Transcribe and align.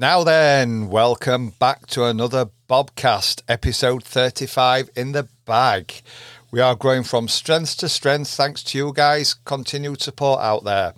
Now 0.00 0.22
then, 0.22 0.90
welcome 0.90 1.54
back 1.58 1.88
to 1.88 2.04
another 2.04 2.50
Bobcast, 2.70 3.42
episode 3.48 4.04
35 4.04 4.90
in 4.94 5.10
the 5.10 5.26
bag. 5.44 5.92
We 6.52 6.60
are 6.60 6.76
growing 6.76 7.02
from 7.02 7.26
strength 7.26 7.78
to 7.78 7.88
strength 7.88 8.30
thanks 8.30 8.62
to 8.62 8.78
you 8.78 8.92
guys' 8.94 9.34
continued 9.34 10.00
support 10.00 10.38
out 10.40 10.62
there. 10.62 10.94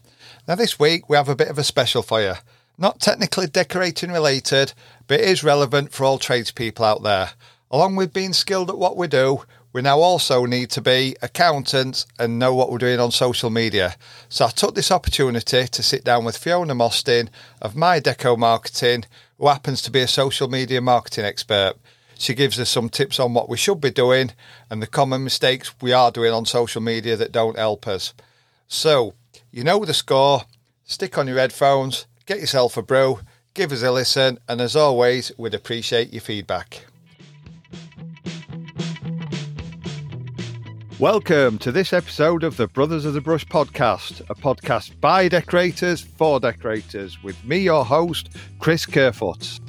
Now, 0.46 0.56
this 0.56 0.78
week 0.78 1.08
we 1.08 1.16
have 1.16 1.30
a 1.30 1.34
bit 1.34 1.48
of 1.48 1.56
a 1.56 1.64
special 1.64 2.02
for 2.02 2.20
you. 2.20 2.34
Not 2.76 3.00
technically 3.00 3.46
decorating 3.46 4.12
related, 4.12 4.74
but 5.06 5.20
it 5.20 5.30
is 5.30 5.42
relevant 5.42 5.92
for 5.92 6.04
all 6.04 6.18
tradespeople 6.18 6.84
out 6.84 7.02
there. 7.02 7.30
Along 7.70 7.96
with 7.96 8.12
being 8.12 8.34
skilled 8.34 8.68
at 8.68 8.76
what 8.76 8.98
we 8.98 9.08
do, 9.08 9.44
we 9.72 9.82
now 9.82 10.00
also 10.00 10.46
need 10.46 10.70
to 10.70 10.80
be 10.80 11.16
accountants 11.22 12.06
and 12.18 12.38
know 12.38 12.54
what 12.54 12.70
we're 12.70 12.78
doing 12.78 12.98
on 12.98 13.12
social 13.12 13.50
media. 13.50 13.94
So 14.28 14.46
I 14.46 14.50
took 14.50 14.74
this 14.74 14.90
opportunity 14.90 15.66
to 15.66 15.82
sit 15.82 16.02
down 16.02 16.24
with 16.24 16.36
Fiona 16.36 16.74
Mostyn 16.74 17.30
of 17.62 17.76
My 17.76 18.00
Deco 18.00 18.36
Marketing, 18.36 19.04
who 19.38 19.46
happens 19.46 19.80
to 19.82 19.90
be 19.90 20.00
a 20.00 20.08
social 20.08 20.48
media 20.48 20.80
marketing 20.80 21.24
expert. 21.24 21.74
She 22.18 22.34
gives 22.34 22.58
us 22.58 22.68
some 22.68 22.88
tips 22.88 23.20
on 23.20 23.32
what 23.32 23.48
we 23.48 23.56
should 23.56 23.80
be 23.80 23.90
doing 23.90 24.32
and 24.68 24.82
the 24.82 24.86
common 24.86 25.24
mistakes 25.24 25.72
we 25.80 25.92
are 25.92 26.10
doing 26.10 26.32
on 26.32 26.46
social 26.46 26.82
media 26.82 27.16
that 27.16 27.32
don't 27.32 27.56
help 27.56 27.86
us. 27.86 28.12
So, 28.66 29.14
you 29.52 29.64
know 29.64 29.84
the 29.84 29.94
score. 29.94 30.42
Stick 30.84 31.16
on 31.16 31.28
your 31.28 31.38
headphones, 31.38 32.06
get 32.26 32.40
yourself 32.40 32.76
a 32.76 32.82
brew, 32.82 33.20
give 33.54 33.70
us 33.70 33.82
a 33.82 33.92
listen, 33.92 34.40
and 34.48 34.60
as 34.60 34.74
always, 34.74 35.30
we'd 35.38 35.54
appreciate 35.54 36.12
your 36.12 36.20
feedback. 36.20 36.89
Welcome 41.00 41.56
to 41.60 41.72
this 41.72 41.94
episode 41.94 42.44
of 42.44 42.58
the 42.58 42.66
Brothers 42.66 43.06
of 43.06 43.14
the 43.14 43.22
Brush 43.22 43.46
podcast, 43.46 44.20
a 44.28 44.34
podcast 44.34 45.00
by 45.00 45.28
decorators 45.28 46.02
for 46.02 46.38
decorators, 46.38 47.22
with 47.22 47.42
me, 47.42 47.56
your 47.56 47.86
host, 47.86 48.28
Chris 48.58 48.84
Kerfoot. 48.84 49.60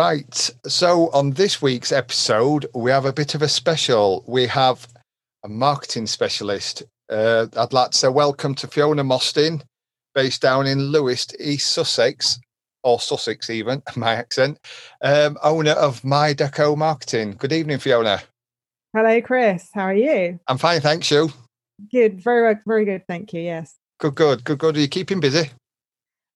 Right. 0.00 0.50
So, 0.66 1.10
on 1.10 1.32
this 1.32 1.60
week's 1.60 1.92
episode, 1.92 2.64
we 2.74 2.90
have 2.90 3.04
a 3.04 3.12
bit 3.12 3.34
of 3.34 3.42
a 3.42 3.48
special. 3.48 4.24
We 4.26 4.46
have 4.46 4.88
a 5.44 5.48
marketing 5.48 6.06
specialist. 6.06 6.84
Uh, 7.12 7.48
I'd 7.54 7.74
like 7.74 7.90
to 7.90 7.98
say 7.98 8.08
welcome 8.08 8.54
to 8.54 8.66
Fiona 8.66 9.04
Mostyn, 9.04 9.62
based 10.14 10.40
down 10.40 10.66
in 10.66 10.78
Lewes, 10.80 11.26
East 11.38 11.72
Sussex, 11.72 12.40
or 12.82 12.98
Sussex 12.98 13.50
even, 13.50 13.82
my 13.94 14.14
accent, 14.14 14.58
um, 15.02 15.36
owner 15.42 15.72
of 15.72 16.02
My 16.02 16.32
Deco 16.32 16.78
Marketing. 16.78 17.34
Good 17.36 17.52
evening, 17.52 17.78
Fiona. 17.78 18.22
Hello, 18.96 19.20
Chris. 19.20 19.68
How 19.74 19.82
are 19.82 19.94
you? 19.94 20.40
I'm 20.48 20.56
fine, 20.56 20.80
thanks. 20.80 21.10
You? 21.10 21.30
Good. 21.92 22.22
Very, 22.22 22.56
very 22.66 22.86
good. 22.86 23.06
Thank 23.06 23.34
you. 23.34 23.42
Yes. 23.42 23.76
Good, 23.98 24.14
good, 24.14 24.44
good, 24.44 24.56
good. 24.60 24.78
Are 24.78 24.80
you 24.80 24.88
keeping 24.88 25.20
busy? 25.20 25.50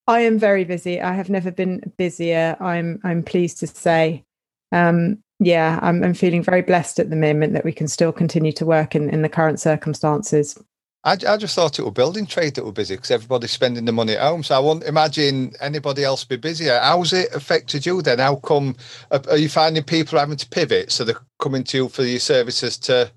I 0.07 0.21
am 0.21 0.39
very 0.39 0.65
busy. 0.65 1.01
I 1.01 1.15
have 1.15 1.31
never 1.31 1.51
been 1.51 1.93
busier. 1.97 2.57
I'm 2.61 3.01
I'm 3.05 3.23
pleased 3.23 3.59
to 3.61 3.67
say. 3.67 4.25
Um, 4.73 5.23
yeah, 5.41 5.79
I'm, 5.83 6.03
I'm 6.05 6.15
feeling 6.15 6.43
very 6.43 6.63
blessed 6.63 6.99
at 6.99 7.11
the 7.11 7.17
moment 7.17 7.53
that 7.53 7.65
we 7.65 7.73
can 7.73 7.89
still 7.89 8.13
continue 8.13 8.53
to 8.53 8.65
work 8.65 8.95
in, 8.95 9.11
in 9.11 9.23
the 9.23 9.29
current 9.29 9.61
circumstances. 9.61 10.59
I, 11.05 11.13
I 11.29 11.37
just 11.37 11.55
thought 11.55 11.79
it 11.79 11.83
was 11.83 11.93
building 11.93 12.25
trade 12.25 12.55
that 12.55 12.65
were 12.65 12.73
busy 12.73 12.97
because 12.97 13.11
everybody's 13.11 13.51
spending 13.51 13.85
the 13.85 13.93
money 13.93 14.15
at 14.15 14.23
home. 14.23 14.43
So 14.43 14.57
I 14.57 14.59
won't 14.59 14.85
imagine 14.85 15.53
anybody 15.61 16.03
else 16.03 16.25
be 16.25 16.37
busier. 16.37 16.79
How's 16.81 17.13
it 17.13 17.35
affected 17.35 17.85
you 17.85 18.01
then? 18.01 18.21
How 18.21 18.37
come 18.37 18.77
are 19.11 19.37
you 19.37 19.49
finding 19.49 19.83
people 19.83 20.19
having 20.19 20.37
to 20.37 20.49
pivot 20.49 20.91
so 20.91 21.05
they're 21.05 21.21
coming 21.41 21.65
to 21.65 21.77
you 21.77 21.89
for 21.89 22.05
your 22.05 22.21
services 22.21 22.79
to 22.79 23.11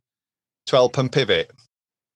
to 0.65 0.75
help 0.75 0.97
and 0.97 1.11
pivot? 1.11 1.51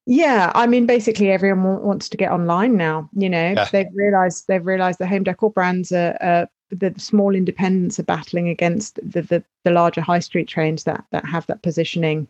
Yeah, 0.06 0.50
I 0.54 0.66
mean, 0.66 0.86
basically 0.86 1.30
everyone 1.30 1.82
wants 1.82 2.08
to 2.08 2.16
get 2.16 2.32
online 2.32 2.76
now. 2.76 3.08
You 3.14 3.30
know, 3.30 3.52
Yeah. 3.56 3.68
they've 3.70 3.94
realised 3.94 4.46
they've 4.48 4.66
realised 4.66 4.98
the 4.98 5.06
home 5.06 5.22
decor 5.22 5.50
brands 5.50 5.92
are, 5.92 6.16
uh, 6.20 6.46
the 6.70 6.92
small 6.98 7.34
independents 7.34 8.00
are 8.00 8.04
battling 8.04 8.48
against 8.48 8.96
the, 8.96 9.22
the 9.22 9.44
the 9.64 9.70
larger 9.70 10.00
high 10.00 10.18
street 10.18 10.48
chains 10.48 10.84
that 10.84 11.04
that 11.12 11.24
have 11.24 11.46
that 11.46 11.62
positioning 11.62 12.26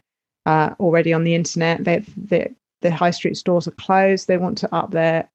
uh, 0.47 0.75
already 0.81 1.13
on 1.13 1.25
the 1.25 1.35
internet. 1.35 1.85
They 1.85 2.01
the 2.17 2.55
the 2.83 2.91
high 2.91 3.13
street 3.13 3.37
stores 3.37 3.67
are 3.69 3.73
closed. 3.73 4.27
They 4.29 4.37
want 4.37 4.59
to 4.59 4.75
up 4.75 4.91
their 4.91 5.29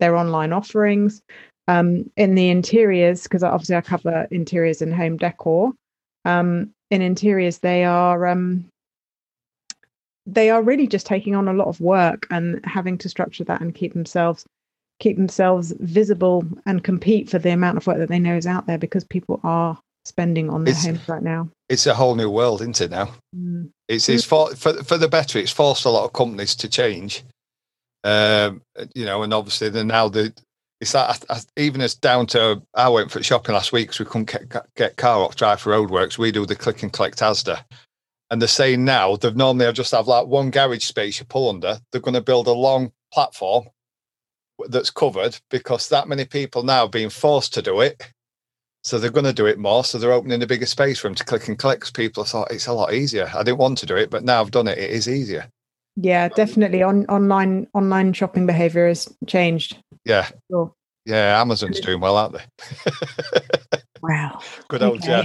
their 0.00 0.16
online 0.16 0.52
offerings. 0.52 1.22
Um, 1.68 2.08
in 2.16 2.36
the 2.36 2.48
interiors, 2.48 3.24
because 3.24 3.42
obviously 3.42 3.74
I 3.74 3.80
cover 3.80 4.28
interiors 4.30 4.80
and 4.82 4.94
home 4.94 5.16
decor. 5.16 5.72
Um, 6.24 6.70
in 6.92 7.02
interiors, 7.02 7.58
they 7.58 7.84
are 7.84 8.24
um, 8.28 8.68
they 10.26 10.50
are 10.50 10.62
really 10.62 10.86
just 10.86 11.06
taking 11.06 11.34
on 11.36 11.48
a 11.48 11.52
lot 11.52 11.68
of 11.68 11.80
work 11.80 12.26
and 12.30 12.60
having 12.64 12.98
to 12.98 13.08
structure 13.08 13.44
that 13.44 13.60
and 13.60 13.74
keep 13.74 13.92
themselves 13.94 14.44
keep 14.98 15.16
themselves 15.18 15.74
visible 15.80 16.42
and 16.64 16.82
compete 16.82 17.28
for 17.28 17.38
the 17.38 17.50
amount 17.50 17.76
of 17.76 17.86
work 17.86 17.98
that 17.98 18.08
they 18.08 18.18
know 18.18 18.34
is 18.36 18.46
out 18.46 18.66
there 18.66 18.78
because 18.78 19.04
people 19.04 19.38
are 19.44 19.78
spending 20.06 20.48
on 20.48 20.64
their 20.64 20.72
It's- 20.72 20.86
homes 20.86 21.06
right 21.08 21.22
now. 21.22 21.50
It's 21.68 21.86
a 21.86 21.94
whole 21.94 22.14
new 22.14 22.30
world, 22.30 22.60
isn't 22.62 22.80
it 22.80 22.90
now? 22.92 23.10
Mm. 23.34 23.70
It's 23.88 24.08
it's 24.08 24.24
for 24.24 24.54
for 24.54 24.72
for 24.84 24.96
the 24.96 25.08
better. 25.08 25.38
It's 25.38 25.50
forced 25.52 25.84
a 25.84 25.90
lot 25.90 26.04
of 26.04 26.12
companies 26.14 26.54
to 26.56 26.68
change. 26.68 27.24
Um, 28.04 28.62
you 28.94 29.04
know, 29.04 29.22
and 29.22 29.34
obviously 29.34 29.68
then 29.68 29.88
now 29.88 30.08
the 30.08 30.32
it's 30.80 30.92
that 30.92 31.24
I- 31.30 31.34
I- 31.36 31.60
even 31.60 31.80
as 31.80 31.94
down 31.94 32.26
to 32.28 32.62
I 32.74 32.88
went 32.88 33.10
for 33.10 33.22
shopping 33.22 33.54
last 33.54 33.72
week 33.72 33.88
because 33.88 33.98
we 33.98 34.04
couldn't 34.06 34.30
get, 34.30 34.66
get 34.76 34.96
car 34.96 35.18
off 35.24 35.34
drive 35.36 35.60
for 35.60 35.72
roadworks. 35.72 36.18
We 36.18 36.30
do 36.32 36.46
the 36.46 36.54
click 36.56 36.82
and 36.82 36.92
collect 36.92 37.18
ASDA, 37.18 37.58
and 38.30 38.40
they're 38.40 38.48
saying 38.48 38.84
now 38.84 39.16
they've 39.16 39.36
normally 39.36 39.72
just 39.72 39.92
have 39.92 40.08
like 40.08 40.26
one 40.26 40.50
garage 40.50 40.84
space 40.84 41.18
you 41.20 41.26
pull 41.26 41.48
under. 41.48 41.78
They're 41.92 42.00
going 42.00 42.14
to 42.14 42.20
build 42.20 42.46
a 42.46 42.52
long 42.52 42.92
platform 43.12 43.66
that's 44.68 44.90
covered 44.90 45.38
because 45.50 45.88
that 45.90 46.08
many 46.08 46.24
people 46.24 46.62
now 46.62 46.84
are 46.84 46.88
being 46.88 47.10
forced 47.10 47.54
to 47.54 47.62
do 47.62 47.80
it. 47.80 48.02
So 48.84 48.98
they're 48.98 49.10
going 49.10 49.26
to 49.26 49.32
do 49.32 49.46
it 49.46 49.58
more. 49.58 49.84
So 49.84 49.98
they're 49.98 50.12
opening 50.12 50.42
a 50.42 50.46
bigger 50.46 50.66
space 50.66 50.98
for 50.98 51.08
them 51.08 51.14
to 51.16 51.24
click 51.24 51.48
and 51.48 51.58
collect. 51.58 51.82
'cause 51.82 51.90
People 51.90 52.24
thought 52.24 52.50
it's 52.52 52.66
a 52.68 52.72
lot 52.72 52.92
easier. 52.94 53.30
I 53.34 53.42
didn't 53.42 53.58
want 53.58 53.78
to 53.78 53.86
do 53.86 53.96
it, 53.96 54.10
but 54.10 54.24
now 54.24 54.40
I've 54.40 54.52
done 54.52 54.68
it. 54.68 54.78
It 54.78 54.90
is 54.90 55.08
easier. 55.08 55.48
Yeah, 55.96 56.28
definitely. 56.28 56.82
On 56.82 57.04
online 57.06 57.66
online 57.74 58.12
shopping 58.12 58.46
behavior 58.46 58.86
has 58.86 59.08
changed. 59.26 59.78
Yeah. 60.04 60.28
Sure. 60.50 60.72
Yeah. 61.04 61.40
Amazon's 61.40 61.80
doing 61.80 62.00
well, 62.00 62.16
aren't 62.16 62.34
they? 62.34 63.40
Wow. 64.02 64.40
Good 64.68 64.82
old 64.82 64.98
Okay. 64.98 65.24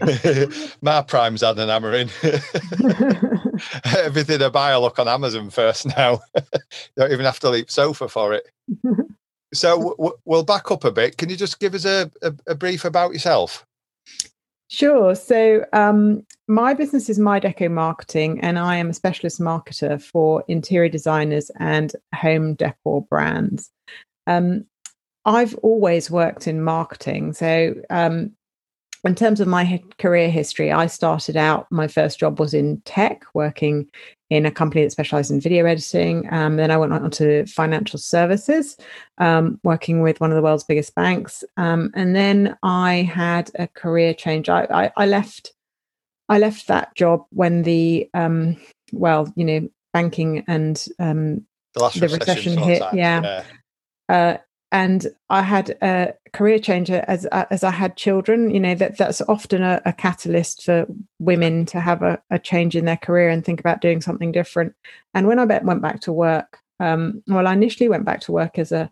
Jeff. 0.00 0.76
My 0.82 1.02
prime's 1.02 1.42
had 1.42 1.58
an 1.58 1.68
hammer 1.68 1.92
in. 1.94 2.08
Everything 3.96 4.42
I 4.42 4.48
buy, 4.48 4.72
I 4.72 4.76
look 4.78 4.98
on 4.98 5.08
Amazon 5.08 5.50
first 5.50 5.86
now. 5.96 6.20
Don't 6.96 7.12
even 7.12 7.24
have 7.24 7.40
to 7.40 7.50
leap 7.50 7.70
sofa 7.70 8.08
for 8.08 8.32
it. 8.34 8.48
So 9.52 9.70
w- 9.76 9.96
w- 9.96 10.16
we'll 10.24 10.44
back 10.44 10.70
up 10.70 10.84
a 10.84 10.92
bit. 10.92 11.16
Can 11.18 11.28
you 11.28 11.36
just 11.36 11.60
give 11.60 11.74
us 11.74 11.84
a, 11.84 12.10
a, 12.22 12.32
a 12.48 12.54
brief 12.54 12.84
about 12.84 13.12
yourself? 13.12 13.66
Sure. 14.68 15.16
So, 15.16 15.64
um, 15.72 16.24
my 16.46 16.74
business 16.74 17.08
is 17.08 17.18
My 17.18 17.40
Deco 17.40 17.68
Marketing, 17.68 18.40
and 18.40 18.56
I 18.56 18.76
am 18.76 18.90
a 18.90 18.94
specialist 18.94 19.40
marketer 19.40 20.00
for 20.00 20.44
interior 20.46 20.88
designers 20.88 21.50
and 21.58 21.92
home 22.14 22.54
decor 22.54 23.02
brands. 23.10 23.68
Um, 24.28 24.64
I've 25.24 25.54
always 25.56 26.10
worked 26.10 26.46
in 26.46 26.62
marketing. 26.62 27.32
So, 27.34 27.74
um, 27.90 28.32
in 29.02 29.14
terms 29.14 29.40
of 29.40 29.48
my 29.48 29.82
career 29.98 30.30
history, 30.30 30.70
I 30.70 30.86
started 30.86 31.34
out, 31.34 31.66
my 31.70 31.88
first 31.88 32.18
job 32.18 32.38
was 32.38 32.52
in 32.52 32.82
tech, 32.82 33.24
working 33.32 33.88
in 34.28 34.44
a 34.44 34.50
company 34.50 34.84
that 34.84 34.90
specialized 34.90 35.30
in 35.30 35.40
video 35.40 35.64
editing. 35.64 36.30
Um, 36.30 36.56
then 36.56 36.70
I 36.70 36.76
went 36.76 36.92
on 36.92 37.10
to 37.12 37.46
financial 37.46 37.98
services, 37.98 38.76
um, 39.16 39.58
working 39.64 40.02
with 40.02 40.20
one 40.20 40.30
of 40.30 40.36
the 40.36 40.42
world's 40.42 40.64
biggest 40.64 40.94
banks. 40.94 41.42
Um, 41.56 41.90
and 41.94 42.14
then 42.14 42.58
I 42.62 42.96
had 42.96 43.50
a 43.58 43.68
career 43.68 44.12
change. 44.12 44.50
I, 44.50 44.66
I, 44.70 44.92
I 44.96 45.06
left. 45.06 45.54
I 46.28 46.38
left 46.38 46.68
that 46.68 46.94
job 46.94 47.24
when 47.30 47.62
the 47.62 48.08
um, 48.12 48.56
well, 48.92 49.32
you 49.34 49.44
know, 49.44 49.68
banking 49.92 50.44
and 50.46 50.84
um, 50.98 51.46
The 51.74 51.80
last 51.80 51.98
The 51.98 52.08
recession 52.08 52.58
of 52.58 52.64
hit, 52.64 52.82
time. 52.82 52.96
yeah. 52.96 53.44
uh, 54.08 54.36
and 54.72 55.06
I 55.28 55.42
had 55.42 55.70
a 55.82 56.14
career 56.32 56.58
change 56.58 56.90
as 56.90 57.26
as 57.26 57.64
I 57.64 57.70
had 57.70 57.96
children. 57.96 58.50
You 58.50 58.60
know 58.60 58.74
that 58.74 58.96
that's 58.98 59.20
often 59.22 59.62
a, 59.62 59.80
a 59.84 59.92
catalyst 59.92 60.64
for 60.64 60.86
women 61.18 61.66
to 61.66 61.80
have 61.80 62.02
a, 62.02 62.22
a 62.30 62.38
change 62.38 62.76
in 62.76 62.84
their 62.84 62.96
career 62.96 63.28
and 63.28 63.44
think 63.44 63.60
about 63.60 63.80
doing 63.80 64.00
something 64.00 64.32
different. 64.32 64.74
And 65.14 65.26
when 65.26 65.38
I 65.38 65.44
went 65.44 65.82
back 65.82 66.00
to 66.02 66.12
work, 66.12 66.58
um, 66.78 67.22
well, 67.26 67.46
I 67.46 67.52
initially 67.52 67.88
went 67.88 68.04
back 68.04 68.20
to 68.22 68.32
work 68.32 68.58
as 68.58 68.70
a 68.70 68.90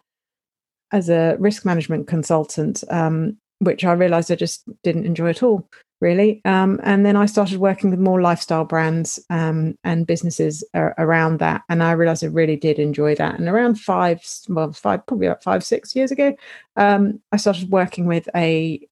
as 0.91 1.09
a 1.09 1.37
risk 1.39 1.65
management 1.65 2.09
consultant, 2.09 2.83
um, 2.91 3.37
which 3.59 3.85
I 3.85 3.93
realized 3.93 4.33
I 4.33 4.37
just 4.37 4.65
didn't 4.83 5.07
enjoy 5.07 5.31
at 5.31 5.43
all. 5.43 5.69
Really. 6.01 6.41
Um, 6.45 6.81
and 6.83 7.05
then 7.05 7.17
I 7.17 7.27
started 7.27 7.59
working 7.59 7.91
with 7.91 7.99
more 7.99 8.21
lifestyle 8.21 8.65
brands 8.65 9.19
um, 9.31 9.77
and 9.85 10.07
businesses 10.07 10.65
around 10.75 11.39
that. 11.41 11.63
And 11.69 11.83
I 11.83 11.93
realized 11.93 12.23
I 12.23 12.29
really 12.29 12.57
did 12.57 12.79
enjoy 12.79 13.15
that. 13.17 13.39
And 13.39 13.49
around 13.49 13.81
five, 13.81 14.23
well, 14.49 14.73
five, 14.73 15.07
probably 15.07 15.27
about 15.27 15.43
five, 15.43 15.65
six 15.65 15.97
years 15.97 16.13
ago, 16.13 16.37
um, 16.77 17.21
I 17.33 17.37
started 17.37 17.71
working 17.71 18.07
with 18.07 18.29
a, 18.35 18.87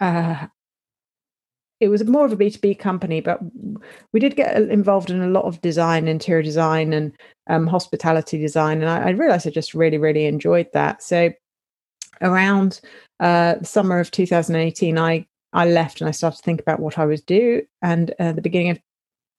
uh, 0.00 0.46
it 1.80 1.88
was 1.88 2.04
more 2.04 2.24
of 2.24 2.32
a 2.32 2.36
B2B 2.36 2.78
company, 2.78 3.20
but 3.20 3.40
we 4.12 4.20
did 4.20 4.36
get 4.36 4.56
involved 4.56 5.10
in 5.10 5.20
a 5.20 5.28
lot 5.28 5.44
of 5.44 5.60
design, 5.60 6.06
interior 6.06 6.42
design, 6.42 6.92
and 6.92 7.12
um, 7.48 7.66
hospitality 7.66 8.38
design. 8.38 8.80
And 8.80 8.88
I, 8.88 9.08
I 9.08 9.10
realized 9.10 9.46
I 9.46 9.50
just 9.50 9.74
really, 9.74 9.98
really 9.98 10.26
enjoyed 10.26 10.68
that. 10.72 11.02
So 11.02 11.32
around 12.22 12.80
uh, 13.18 13.60
summer 13.62 13.98
of 13.98 14.12
2018, 14.12 14.98
I 14.98 15.26
I 15.54 15.66
left 15.66 16.00
and 16.00 16.08
I 16.08 16.10
started 16.10 16.36
to 16.38 16.42
think 16.42 16.60
about 16.60 16.80
what 16.80 16.98
I 16.98 17.06
would 17.06 17.24
do. 17.26 17.62
And 17.80 18.12
uh, 18.18 18.32
the 18.32 18.42
beginning 18.42 18.70
of 18.70 18.80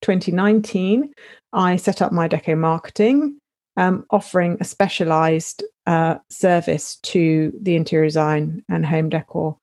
2019, 0.02 1.14
I 1.54 1.76
set 1.76 2.02
up 2.02 2.12
my 2.12 2.28
Deco 2.28 2.58
Marketing, 2.58 3.38
um, 3.78 4.06
offering 4.10 4.58
a 4.60 4.64
specialized 4.64 5.64
uh, 5.86 6.16
service 6.30 6.98
to 7.04 7.54
the 7.62 7.76
interior 7.76 8.08
design 8.08 8.64
and 8.70 8.86
home 8.86 9.10
decor 9.10 9.58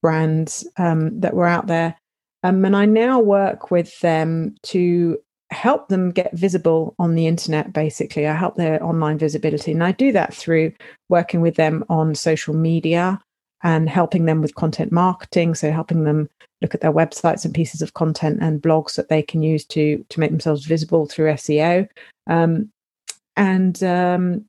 brands 0.00 0.66
um, 0.78 1.20
that 1.20 1.34
were 1.34 1.46
out 1.46 1.66
there. 1.66 1.96
Um, 2.44 2.64
and 2.64 2.76
I 2.76 2.86
now 2.86 3.20
work 3.20 3.70
with 3.70 3.98
them 4.00 4.54
to 4.64 5.18
help 5.50 5.88
them 5.88 6.10
get 6.10 6.32
visible 6.32 6.94
on 6.98 7.14
the 7.14 7.26
internet, 7.26 7.72
basically. 7.72 8.26
I 8.26 8.34
help 8.34 8.56
their 8.56 8.82
online 8.82 9.18
visibility. 9.18 9.72
And 9.72 9.84
I 9.84 9.92
do 9.92 10.12
that 10.12 10.34
through 10.34 10.72
working 11.08 11.40
with 11.40 11.56
them 11.56 11.84
on 11.88 12.14
social 12.14 12.54
media 12.54 13.20
and 13.62 13.88
helping 13.88 14.24
them 14.24 14.42
with 14.42 14.54
content 14.54 14.92
marketing. 14.92 15.54
So 15.54 15.70
helping 15.70 16.04
them 16.04 16.28
look 16.60 16.74
at 16.74 16.80
their 16.80 16.92
websites 16.92 17.44
and 17.44 17.54
pieces 17.54 17.82
of 17.82 17.94
content 17.94 18.38
and 18.40 18.62
blogs 18.62 18.94
that 18.94 19.08
they 19.08 19.22
can 19.22 19.42
use 19.42 19.64
to 19.66 20.04
to 20.08 20.20
make 20.20 20.30
themselves 20.30 20.66
visible 20.66 21.06
through 21.06 21.32
SEO. 21.32 21.88
Um, 22.28 22.70
and 23.36 23.82
um, 23.82 24.44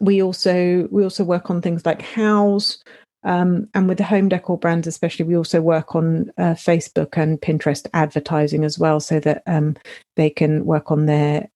we 0.00 0.22
also 0.22 0.88
we 0.90 1.02
also 1.02 1.24
work 1.24 1.50
on 1.50 1.62
things 1.62 1.84
like 1.84 2.00
Houzz. 2.00 2.78
Um, 3.24 3.68
and 3.74 3.88
with 3.88 3.98
the 3.98 4.04
home 4.04 4.28
decor 4.28 4.56
brands, 4.56 4.86
especially, 4.86 5.24
we 5.24 5.36
also 5.36 5.60
work 5.60 5.96
on 5.96 6.30
uh, 6.38 6.54
Facebook 6.54 7.20
and 7.20 7.40
Pinterest 7.40 7.86
advertising 7.92 8.64
as 8.64 8.78
well, 8.78 9.00
so 9.00 9.18
that 9.20 9.42
um, 9.46 9.76
they 10.14 10.30
can 10.30 10.64
work 10.64 10.92
on 10.92 11.06
their 11.06 11.48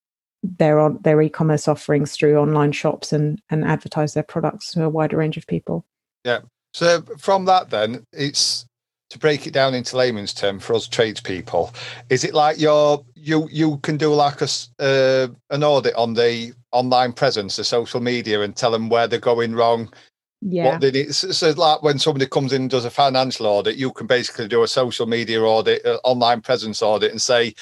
their 0.43 0.81
on 0.81 0.99
their 1.03 1.23
e-commerce 1.23 1.69
offerings 1.69 2.17
through 2.17 2.37
online 2.37 2.73
shops 2.73 3.13
and 3.13 3.41
and 3.49 3.65
advertise 3.65 4.15
their 4.15 4.25
products 4.25 4.73
to 4.73 4.85
a 4.85 4.89
wider 4.89 5.17
range 5.17 5.37
of 5.37 5.47
people. 5.47 5.85
Yeah. 6.25 6.41
So 6.75 7.03
from 7.19 7.45
that, 7.47 7.71
then 7.71 8.05
it's 8.13 8.67
to 9.11 9.19
break 9.19 9.47
it 9.47 9.53
down 9.53 9.75
into 9.75 9.97
layman's 9.97 10.33
term 10.33 10.59
for 10.59 10.75
us 10.75 10.89
tradespeople. 10.89 11.73
Is 12.09 12.25
it 12.25 12.33
like 12.33 12.59
you're 12.59 13.05
you 13.15 13.47
you 13.53 13.77
can 13.79 13.99
do 13.99 14.15
like 14.15 14.41
a 14.41 14.49
uh, 14.79 15.29
an 15.51 15.63
audit 15.63 15.95
on 15.97 16.15
the 16.15 16.53
online 16.73 17.13
presence, 17.13 17.57
the 17.57 17.65
social 17.65 18.01
media, 18.01 18.41
and 18.41 18.57
tell 18.57 18.71
them 18.71 18.89
where 18.89 19.07
they're 19.07 19.19
going 19.19 19.55
wrong? 19.55 19.93
Yeah. 20.41 20.73
What 20.73 20.81
they 20.81 20.91
need. 20.91 21.15
So, 21.15 21.31
so 21.31 21.51
like 21.51 21.83
when 21.83 21.99
somebody 21.99 22.27
comes 22.27 22.53
in 22.53 22.63
and 22.63 22.71
does 22.71 22.85
a 22.85 22.91
financial 22.91 23.47
audit, 23.47 23.77
you 23.77 23.93
can 23.93 24.07
basically 24.07 24.49
do 24.49 24.63
a 24.63 24.69
social 24.69 25.07
media 25.07 25.41
audit, 25.43 25.85
uh, 25.87 25.99
online 26.05 26.41
presence 26.41 26.83
audit, 26.83 27.13
and 27.13 27.23
say 27.23 27.55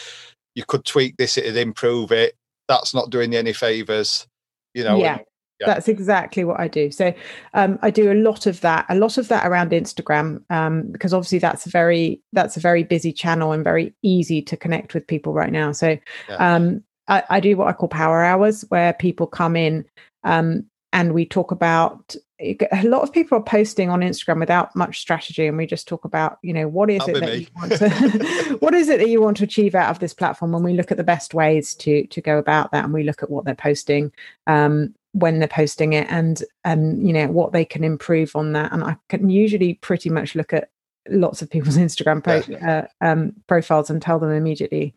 you 0.55 0.65
could 0.65 0.85
tweak 0.85 1.17
this, 1.17 1.37
it'd 1.37 1.57
improve 1.57 2.13
it. 2.13 2.37
That's 2.69 2.95
not 2.95 3.11
doing 3.11 3.33
you 3.33 3.39
any 3.39 3.53
favors. 3.53 4.27
You 4.73 4.85
know, 4.85 4.99
yeah. 4.99 5.19
Yeah. 5.61 5.67
That's 5.67 5.89
exactly 5.89 6.45
what 6.45 6.59
I 6.59 6.69
do. 6.69 6.91
So 6.91 7.13
um, 7.53 7.79
I 7.83 7.91
do 7.91 8.11
a 8.11 8.15
lot 8.15 8.47
of 8.47 8.61
that, 8.63 8.87
a 8.89 8.95
lot 8.95 9.19
of 9.19 9.29
that 9.29 9.47
around 9.47 9.73
Instagram, 9.73 10.43
um, 10.51 10.91
because 10.91 11.13
obviously 11.13 11.39
that's 11.39 11.67
a 11.67 11.71
very 11.71 12.23
that's 12.33 12.57
a 12.57 12.61
very 12.61 12.83
busy 12.83 13.13
channel 13.13 13.53
and 13.53 13.63
very 13.63 13.95
easy 14.03 14.41
to 14.43 14.57
connect 14.57 14.95
with 14.95 15.07
people 15.07 15.35
right 15.35 15.53
now. 15.53 15.73
So 15.73 15.99
yeah. 16.29 16.55
um, 16.55 16.83
I, 17.09 17.25
I, 17.29 17.41
do 17.41 17.57
what 17.57 17.69
I 17.69 17.73
call 17.73 17.89
power 17.89 18.25
hours, 18.25 18.65
where 18.69 18.95
people 18.95 19.27
come 19.27 19.57
in 19.57 19.85
um, 20.25 20.65
and 20.93 21.13
we 21.13 21.27
talk 21.27 21.51
about. 21.51 22.17
A 22.43 22.85
lot 22.85 23.03
of 23.03 23.13
people 23.13 23.37
are 23.37 23.43
posting 23.43 23.91
on 23.91 24.01
Instagram 24.01 24.41
without 24.41 24.75
much 24.75 24.99
strategy, 24.99 25.47
and 25.47 25.59
we 25.59 25.67
just 25.67 25.87
talk 25.87 26.07
about, 26.07 26.39
you 26.43 26.55
know, 26.55 26.69
what 26.69 26.89
is 26.89 27.01
That'll 27.01 27.17
it 27.17 27.21
that 27.21 27.33
me. 27.33 27.39
you 27.39 27.47
want 27.55 27.73
to, 27.73 28.57
what 28.61 28.73
is 28.73 28.89
it 28.89 28.99
that 28.99 29.11
you 29.11 29.21
want 29.21 29.37
to 29.37 29.45
achieve 29.45 29.75
out 29.75 29.91
of 29.91 29.99
this 29.99 30.15
platform? 30.15 30.55
And 30.55 30.65
we 30.65 30.73
look 30.73 30.91
at 30.91 30.97
the 30.97 31.05
best 31.05 31.35
ways 31.35 31.75
to 31.75 32.07
to 32.07 32.21
go 32.23 32.39
about 32.39 32.73
that, 32.73 32.85
and 32.85 32.95
we 32.95 33.03
look 33.03 33.23
at 33.23 33.29
what 33.29 33.45
they're 33.45 33.55
posting, 33.55 34.11
um, 34.47 34.95
when 35.13 35.39
they're 35.39 35.49
posting 35.49 35.93
it 35.93 36.07
and 36.11 36.43
and 36.65 37.07
you 37.07 37.13
know 37.13 37.27
what 37.29 37.53
they 37.53 37.65
can 37.65 37.85
improve 37.85 38.35
on 38.37 38.53
that. 38.53 38.73
And 38.73 38.85
i 38.85 38.97
can 39.09 39.29
usually 39.31 39.75
pretty 39.75 40.11
much 40.11 40.35
look 40.35 40.53
at 40.53 40.71
lots 41.09 41.43
of 41.43 41.51
people's 41.51 41.77
instagram 41.79 42.23
po- 42.23 42.67
uh, 42.67 42.87
um, 43.01 43.33
profiles 43.47 43.91
and 43.91 44.01
tell 44.01 44.19
them 44.19 44.31
immediately 44.31 44.95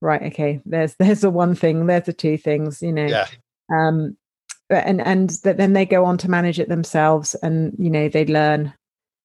right 0.00 0.22
okay 0.22 0.60
there's 0.66 0.94
there's 0.98 1.20
the 1.20 1.30
one 1.30 1.54
thing 1.54 1.86
there's 1.86 2.06
the 2.06 2.12
two 2.12 2.36
things 2.36 2.82
you 2.82 2.92
know. 2.92 3.06
Yeah. 3.06 3.26
um 3.72 4.16
and 4.70 5.00
and 5.02 5.30
that 5.44 5.58
then 5.58 5.74
they 5.74 5.84
go 5.84 6.04
on 6.04 6.16
to 6.18 6.30
manage 6.30 6.58
it 6.58 6.68
themselves 6.68 7.34
and 7.36 7.74
you 7.78 7.90
know 7.90 8.08
they 8.08 8.24
learn 8.24 8.72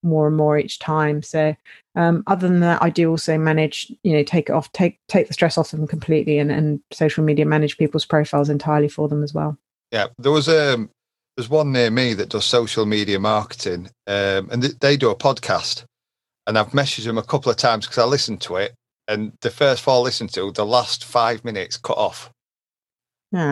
more 0.04 0.28
and 0.28 0.38
more 0.38 0.58
each 0.60 0.78
time. 0.78 1.24
So 1.24 1.56
um, 1.98 2.24
other 2.28 2.48
than 2.48 2.60
that 2.62 2.82
i 2.82 2.90
do 2.90 3.10
also 3.10 3.38
manage 3.38 3.92
you 4.04 4.14
know 4.14 4.24
take 4.24 4.50
it 4.50 4.54
off 4.54 4.72
take 4.72 5.00
take 5.08 5.28
the 5.28 5.34
stress 5.34 5.58
off 5.58 5.72
them 5.72 5.88
completely 5.88 6.38
and, 6.38 6.52
and 6.52 6.80
social 6.94 7.24
media 7.24 7.46
manage 7.46 7.78
people's 7.78 8.06
profiles 8.06 8.50
entirely 8.50 8.88
for 8.88 9.10
them 9.10 9.24
as 9.24 9.34
well 9.34 9.58
yeah, 9.92 10.08
there 10.18 10.32
was 10.32 10.50
um 10.50 10.90
there's 11.36 11.50
one 11.50 11.72
near 11.72 11.92
me 11.92 12.14
that 12.16 12.30
does 12.30 12.46
social 12.46 12.86
media 12.86 13.20
marketing, 13.20 13.90
um, 14.08 14.50
and 14.50 14.62
th- 14.64 14.80
they 14.80 14.98
do 14.98 15.12
a 15.12 15.16
podcast, 15.16 15.84
and 16.48 16.58
I've 16.58 16.72
messaged 16.72 17.06
them 17.06 17.18
a 17.18 17.24
couple 17.24 17.52
of 17.52 17.58
times 17.58 17.86
because 17.86 18.00
I 18.04 18.06
listened 18.06 18.42
to 18.42 18.56
it, 18.58 18.74
and 19.08 19.34
the 19.42 19.52
first 19.52 19.84
four 19.84 19.96
I 19.96 20.00
listened 20.00 20.34
to, 20.34 20.52
the 20.52 20.66
last 20.66 21.06
five 21.06 21.46
minutes 21.46 21.78
cut 21.78 21.98
off. 21.98 22.32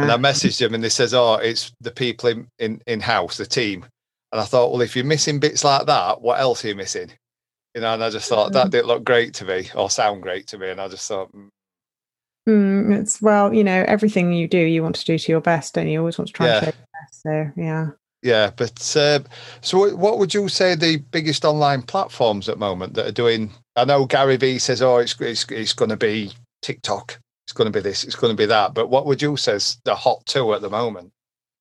And 0.04 0.12
I 0.12 0.18
messaged 0.18 0.60
them, 0.60 0.74
and 0.74 0.84
they 0.84 0.90
says, 0.90 1.14
"Oh, 1.14 1.36
it's 1.36 1.72
the 1.82 1.92
people 1.92 2.30
in, 2.30 2.48
in 2.60 2.82
in 2.88 3.00
house, 3.02 3.38
the 3.38 3.46
team." 3.46 3.86
And 4.32 4.42
I 4.42 4.46
thought, 4.46 4.72
well, 4.72 4.82
if 4.82 4.96
you're 4.96 5.06
missing 5.06 5.40
bits 5.40 5.64
like 5.64 5.86
that, 5.86 6.22
what 6.22 6.40
else 6.40 6.66
are 6.66 6.70
you 6.70 6.76
missing? 6.76 7.12
You 7.74 7.82
know, 7.82 7.94
and 7.94 8.04
I 8.04 8.10
just 8.10 8.28
thought 8.28 8.52
that 8.54 8.72
didn't 8.72 8.88
look 8.88 9.04
great 9.06 9.34
to 9.36 9.46
me 9.46 9.70
or 9.76 9.90
sound 9.90 10.24
great 10.24 10.48
to 10.48 10.58
me, 10.58 10.70
and 10.70 10.82
I 10.82 10.88
just 10.88 11.08
thought, 11.08 11.30
mm, 12.48 13.00
it's 13.00 13.22
well, 13.22 13.54
you 13.54 13.64
know, 13.64 13.84
everything 13.88 14.34
you 14.34 14.48
do, 14.48 14.58
you 14.58 14.84
want 14.84 14.96
to 14.96 15.06
do 15.06 15.18
to 15.18 15.32
your 15.32 15.42
best, 15.42 15.78
and 15.78 15.90
you 15.90 16.00
always 16.00 16.18
want 16.18 16.28
to 16.28 16.34
try 16.34 16.48
yeah. 16.48 16.58
and 16.58 16.66
show 16.66 16.72
your 16.72 17.02
best. 17.02 17.22
So, 17.22 17.62
yeah. 17.62 17.88
Yeah, 18.26 18.50
but 18.56 18.96
uh, 18.98 19.20
so 19.62 19.96
what 19.96 20.18
would 20.18 20.34
you 20.34 20.50
say 20.50 20.74
the 20.74 20.98
biggest 20.98 21.46
online 21.46 21.84
platforms 21.84 22.50
at 22.50 22.56
the 22.56 22.60
moment 22.60 22.96
that 22.96 23.06
are 23.06 23.12
doing? 23.12 23.52
I 23.76 23.86
know 23.86 24.06
Gary 24.06 24.38
Vee 24.38 24.58
says, 24.58 24.82
"Oh, 24.82 24.98
it's 24.98 25.20
it's, 25.22 25.46
it's 25.52 25.74
going 25.74 25.90
to 25.90 25.98
be 25.98 26.32
TikTok, 26.64 27.20
it's 27.46 27.54
going 27.54 27.72
to 27.72 27.78
be 27.78 27.84
this, 27.84 28.04
it's 28.04 28.16
going 28.16 28.34
to 28.34 28.38
be 28.38 28.48
that." 28.48 28.74
But 28.74 28.90
what 28.90 29.06
would 29.06 29.22
you 29.22 29.38
say 29.38 29.54
is 29.54 29.78
the 29.86 29.94
hot 29.94 30.26
two 30.26 30.56
at 30.56 30.62
the 30.62 30.72
moment? 30.72 31.12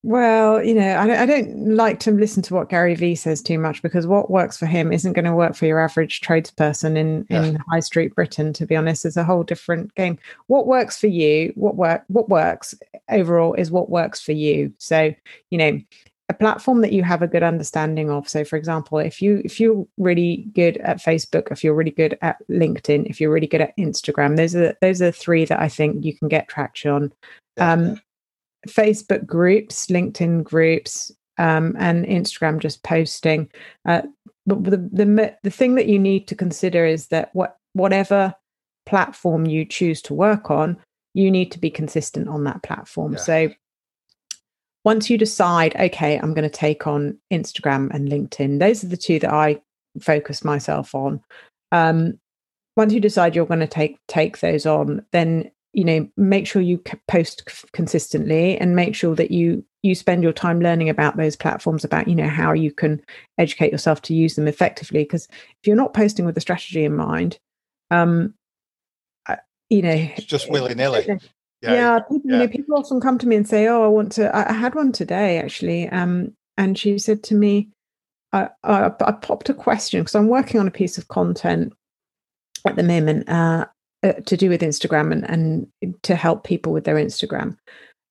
Well, 0.07 0.63
you 0.63 0.75
know, 0.75 0.99
I 0.99 1.07
don't, 1.07 1.17
I 1.17 1.25
don't 1.25 1.75
like 1.77 1.99
to 2.01 2.11
listen 2.11 2.43
to 2.43 2.55
what 2.55 2.69
Gary 2.69 2.95
Vee 2.95 3.15
says 3.15 3.41
too 3.41 3.59
much 3.59 3.81
because 3.81 4.07
what 4.07 4.31
works 4.31 4.59
for 4.59 4.67
him 4.67 4.93
isn't 4.93 5.15
going 5.15 5.25
to 5.25 5.33
work 5.33 5.57
for 5.57 5.65
your 5.65 5.81
average 5.81 6.21
tradesperson 6.21 6.95
in, 6.99 7.27
yeah. 7.31 7.45
in 7.45 7.59
High 7.71 7.81
Street 7.81 8.15
Britain. 8.15 8.53
To 8.53 8.67
be 8.67 8.77
honest, 8.77 9.07
it's 9.07 9.17
a 9.17 9.25
whole 9.25 9.45
different 9.45 9.95
game. 9.95 10.19
What 10.49 10.67
works 10.67 11.01
for 11.01 11.07
you, 11.07 11.55
what 11.55 11.77
work, 11.77 12.05
what 12.09 12.29
works 12.29 12.75
overall 13.09 13.55
is 13.55 13.71
what 13.71 13.89
works 13.89 14.21
for 14.21 14.33
you. 14.33 14.75
So, 14.77 15.15
you 15.49 15.57
know, 15.57 15.81
a 16.29 16.35
platform 16.35 16.83
that 16.83 16.93
you 16.93 17.03
have 17.03 17.23
a 17.23 17.27
good 17.27 17.43
understanding 17.43 18.11
of. 18.11 18.29
So, 18.29 18.45
for 18.45 18.57
example, 18.57 18.99
if 18.99 19.23
you 19.23 19.41
if 19.43 19.59
you're 19.59 19.87
really 19.97 20.47
good 20.53 20.77
at 20.79 20.99
Facebook, 20.99 21.51
if 21.51 21.65
you're 21.65 21.75
really 21.75 21.91
good 21.91 22.19
at 22.21 22.47
LinkedIn, 22.51 23.07
if 23.07 23.23
you're 23.23 23.33
really 23.33 23.47
good 23.47 23.63
at 23.63 23.75
Instagram, 23.79 24.37
those 24.37 24.55
are 24.55 24.77
those 24.83 25.01
are 25.01 25.13
three 25.13 25.47
that 25.47 25.61
I 25.61 25.71
think 25.71 26.05
you 26.05 26.15
can 26.15 26.29
get 26.29 26.49
traction 26.49 26.91
on. 26.91 27.13
Yeah. 27.57 27.73
Um, 27.73 28.01
Facebook 28.69 29.27
groups, 29.27 29.87
LinkedIn 29.87 30.45
groups, 30.45 31.13
um, 31.39 31.75
and 31.79 32.05
Instagram 32.07 32.59
just 32.59 32.83
posting. 32.83 33.51
Uh, 33.85 34.03
but 34.47 34.65
the, 34.65 34.77
the 34.77 35.37
the 35.43 35.51
thing 35.51 35.75
that 35.75 35.87
you 35.87 35.99
need 35.99 36.29
to 36.29 36.35
consider 36.35 36.85
is 36.85 37.09
that 37.09 37.31
what 37.35 37.57
whatever 37.73 38.35
platform 38.87 39.47
you 39.47 39.65
choose 39.65 40.03
to 40.03 40.15
work 40.15 40.51
on, 40.51 40.77
you 41.15 41.31
need 41.31 41.51
to 41.53 41.59
be 41.59 41.71
consistent 41.71 42.29
on 42.29 42.45
that 42.45 42.63
platform. 42.63 43.15
Yeah. 43.15 43.19
So 43.19 43.49
once 44.85 45.09
you 45.09 45.17
decide, 45.17 45.75
okay, 45.77 46.19
I'm 46.19 46.35
going 46.35 46.49
to 46.49 46.51
take 46.51 46.87
on 46.87 47.19
Instagram 47.33 47.93
and 47.95 48.09
LinkedIn, 48.09 48.59
those 48.59 48.85
are 48.85 48.89
the 48.89 48.99
two 48.99 49.19
that 49.21 49.33
I 49.33 49.61
focus 50.01 50.45
myself 50.45 50.95
on. 50.95 51.23
Um, 51.73 52.19
once 52.77 52.93
you 52.93 53.01
decide 53.01 53.35
you're 53.35 53.47
going 53.47 53.61
to 53.61 53.67
take 53.67 53.99
take 54.09 54.41
those 54.41 54.67
on, 54.67 55.05
then 55.13 55.51
you 55.75 55.85
know 55.85 56.09
make 56.17 56.47
sure 56.47 56.63
you 56.63 56.83
post 57.09 57.49
consistently 57.73 58.57
and 58.59 58.77
make 58.77 58.95
sure 58.95 59.15
that 59.15 59.31
you 59.31 59.65
you 59.83 59.95
spend 59.95 60.23
your 60.23 60.33
time 60.33 60.61
learning 60.61 60.89
about 60.89 61.17
those 61.17 61.37
platforms 61.37 61.85
about 61.85 62.09
you 62.09 62.15
know 62.15 62.29
how 62.29 62.53
you 62.53 62.73
can 62.73 63.01
educate 63.39 63.73
yourself 63.73 64.01
to 64.03 64.15
use 64.15 64.37
them 64.37 64.49
effectively 64.49 65.05
because 65.05 65.27
if 65.27 65.67
you're 65.67 65.77
not 65.77 65.95
posting 65.95 66.25
with 66.25 66.37
a 66.37 66.41
strategy 66.41 66.85
in 66.85 66.95
mind 66.95 67.39
um 67.91 68.35
you 69.71 69.83
know 69.83 70.09
it's 70.17 70.25
just 70.25 70.51
willy-nilly 70.51 71.07
yeah, 71.63 71.73
yeah, 71.73 71.99
people, 72.01 72.21
yeah. 72.25 72.33
You 72.33 72.39
know, 72.41 72.49
people 72.49 72.77
often 72.77 73.01
come 73.01 73.17
to 73.19 73.27
me 73.27 73.37
and 73.37 73.49
say 73.49 73.67
oh 73.69 73.85
i 73.85 73.89
want 73.89 74.13
to 74.13 74.35
i, 74.35 74.51
I 74.51 74.53
had 74.53 74.75
one 74.75 74.93
today 74.93 75.39
actually 75.39 75.89
um 75.89 76.33
and 76.57 76.79
she 76.79 76.99
said 76.99 77.23
to 77.25 77.35
me 77.35 77.71
I, 78.33 78.49
I, 78.65 78.87
I 78.87 79.13
popped 79.13 79.49
a 79.49 79.55
question 79.55 80.01
because 80.01 80.17
I'm 80.17 80.27
working 80.27 80.59
on 80.59 80.67
a 80.67 80.73
piece 80.73 80.99
of 80.99 81.07
content 81.09 81.73
at 82.67 82.77
the 82.77 82.83
moment 82.83 83.29
uh, 83.29 83.67
uh, 84.05 84.13
to 84.27 84.37
do 84.37 84.49
with 84.49 84.61
Instagram 84.61 85.11
and, 85.13 85.25
and 85.81 86.03
to 86.03 86.15
help 86.15 86.45
people 86.45 86.73
with 86.73 86.85
their 86.85 86.97
Instagram. 86.97 87.57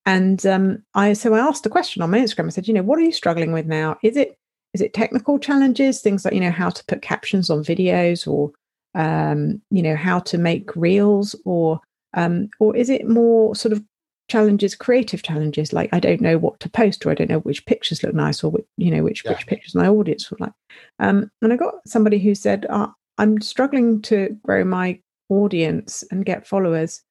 And 0.05 0.45
um, 0.45 0.83
I 0.95 1.13
so 1.13 1.33
I 1.33 1.39
asked 1.39 1.65
a 1.65 1.69
question 1.69 2.01
on 2.01 2.11
my 2.11 2.19
Instagram. 2.19 2.47
I 2.47 2.49
said, 2.49 2.67
you 2.67 2.73
know, 2.73 2.83
what 2.83 2.99
are 2.99 3.03
you 3.03 3.11
struggling 3.11 3.53
with 3.53 3.67
now? 3.67 3.97
Is 4.03 4.17
it 4.17 4.35
is 4.73 4.81
it 4.81 4.93
technical 4.93 5.39
challenges, 5.39 6.01
things 6.01 6.25
like 6.25 6.33
you 6.33 6.41
know 6.41 6.51
how 6.51 6.69
to 6.69 6.83
put 6.85 7.01
captions 7.01 7.49
on 7.49 7.63
videos, 7.63 8.27
or 8.27 8.51
um, 8.95 9.61
you 9.69 9.81
know 9.81 9.95
how 9.95 10.19
to 10.19 10.37
make 10.37 10.75
reels, 10.75 11.35
or 11.45 11.79
um, 12.15 12.49
or 12.59 12.75
is 12.75 12.89
it 12.89 13.07
more 13.07 13.55
sort 13.55 13.71
of 13.71 13.83
challenges, 14.29 14.73
creative 14.73 15.21
challenges, 15.21 15.73
like 15.73 15.89
I 15.93 15.99
don't 15.99 16.21
know 16.21 16.37
what 16.37 16.59
to 16.61 16.69
post, 16.69 17.05
or 17.05 17.11
I 17.11 17.13
don't 17.13 17.29
know 17.29 17.39
which 17.39 17.65
pictures 17.65 18.03
look 18.03 18.15
nice, 18.15 18.43
or 18.43 18.51
which, 18.51 18.65
you 18.77 18.91
know 18.91 19.03
which 19.03 19.23
yeah. 19.23 19.31
which 19.31 19.47
pictures 19.47 19.75
my 19.75 19.87
audience 19.87 20.29
would 20.31 20.39
like. 20.39 20.53
Um, 20.99 21.29
and 21.41 21.53
I 21.53 21.55
got 21.55 21.75
somebody 21.85 22.19
who 22.19 22.35
said, 22.35 22.65
uh, 22.69 22.87
I'm 23.17 23.41
struggling 23.41 24.01
to 24.03 24.35
grow 24.43 24.63
my 24.63 24.99
audience 25.29 26.03
and 26.11 26.25
get 26.25 26.47
followers. 26.47 27.01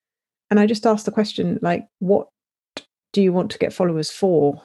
And 0.51 0.61
I 0.61 0.67
just 0.67 0.87
asked 0.87 1.07
the 1.07 1.13
question, 1.13 1.59
like, 1.63 1.87
what 1.99 2.29
do 3.13 3.23
you 3.23 3.33
want 3.33 3.51
to 3.53 3.59
get 3.59 3.73
followers 3.73 4.11
for? 4.11 4.61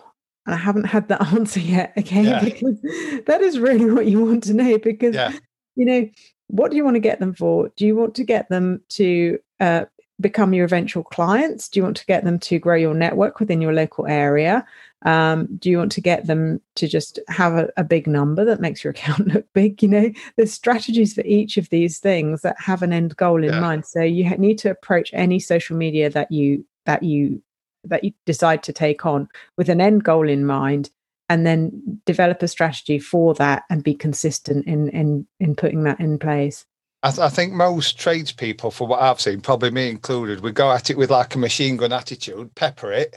And 0.46 0.56
I 0.56 0.58
haven't 0.58 0.86
had 0.86 1.08
that 1.10 1.22
answer 1.34 1.60
yet. 1.60 1.94
Okay. 1.98 2.24
Yeah. 2.24 2.44
Because 2.44 2.82
that 3.26 3.42
is 3.42 3.60
really 3.60 3.92
what 3.92 4.08
you 4.08 4.24
want 4.24 4.44
to 4.44 4.54
know. 4.54 4.78
Because, 4.78 5.16
yeah. 5.16 5.34
you 5.76 5.86
know, 5.86 6.10
what 6.48 6.72
do 6.72 6.78
you 6.78 6.84
want 6.84 6.96
to 6.96 7.02
get 7.02 7.20
them 7.20 7.34
for? 7.34 7.70
Do 7.76 7.86
you 7.86 7.96
want 7.96 8.16
to 8.16 8.24
get 8.24 8.50
them 8.50 8.82
to 8.90 9.40
uh, 9.60 9.86
become 10.20 10.54
your 10.54 10.66
eventual 10.66 11.04
clients? 11.04 11.70
Do 11.70 11.80
you 11.80 11.84
want 11.84 11.98
to 11.98 12.06
get 12.06 12.24
them 12.24 12.40
to 12.40 12.60
grow 12.60 12.76
your 12.76 12.94
network 12.94 13.40
within 13.40 13.62
your 13.62 13.74
local 13.74 14.08
area? 14.08 14.66
Um, 15.06 15.48
do 15.58 15.70
you 15.70 15.78
want 15.78 15.92
to 15.94 16.02
get 16.02 16.26
them 16.26 16.60
to 16.76 16.88
just 16.88 17.20
have 17.28 17.54
a, 17.54 17.70
a, 17.78 17.84
big 17.84 18.08
number 18.08 18.44
that 18.46 18.60
makes 18.60 18.84
your 18.84 18.92
account 18.96 19.28
look 19.28 19.46
big? 19.54 19.84
You 19.84 19.90
know, 19.90 20.12
there's 20.36 20.54
strategies 20.54 21.14
for 21.14 21.22
each 21.22 21.58
of 21.58 21.70
these 21.70 22.00
things 22.00 22.42
that 22.42 22.60
have 22.60 22.82
an 22.82 22.92
end 22.92 23.16
goal 23.16 23.44
in 23.44 23.54
yeah. 23.54 23.60
mind. 23.60 23.86
So 23.86 24.02
you 24.02 24.28
need 24.38 24.58
to 24.60 24.72
approach 24.72 25.12
any 25.14 25.40
social 25.40 25.78
media 25.78 26.10
that 26.10 26.32
you 26.32 26.66
that 26.86 27.04
you 27.04 27.42
that 27.84 28.04
you 28.04 28.12
decide 28.26 28.64
to 28.64 28.74
take 28.74 29.06
on 29.06 29.30
with 29.56 29.70
an 29.70 29.82
end 29.82 30.04
goal 30.04 30.28
in 30.28 30.46
mind 30.46 30.90
and 31.30 31.46
then 31.46 32.02
develop 32.06 32.42
a 32.42 32.48
strategy 32.48 33.00
for 33.00 33.34
that 33.36 33.64
and 33.70 33.84
be 33.84 33.94
consistent 33.94 34.66
in 34.66 34.90
in 34.90 35.28
in 35.40 35.56
putting 35.56 35.84
that 35.84 36.00
in 36.00 36.18
place 36.18 36.66
I, 37.04 37.12
th- 37.12 37.20
I, 37.20 37.30
think 37.30 37.54
most 37.54 38.00
tradespeople, 38.00 38.72
for 38.72 38.88
what 38.88 39.02
I've 39.02 39.22
seen, 39.22 39.40
probably 39.40 39.70
me 39.70 39.88
included, 39.88 40.42
we 40.42 40.52
go 40.52 40.72
at 40.72 40.90
it 40.90 40.98
with 40.98 41.12
like 41.12 41.36
a 41.36 41.38
machine 41.38 41.78
gun 41.78 41.94
attitude, 41.94 42.56
pepper 42.56 42.92
it, 42.92 43.16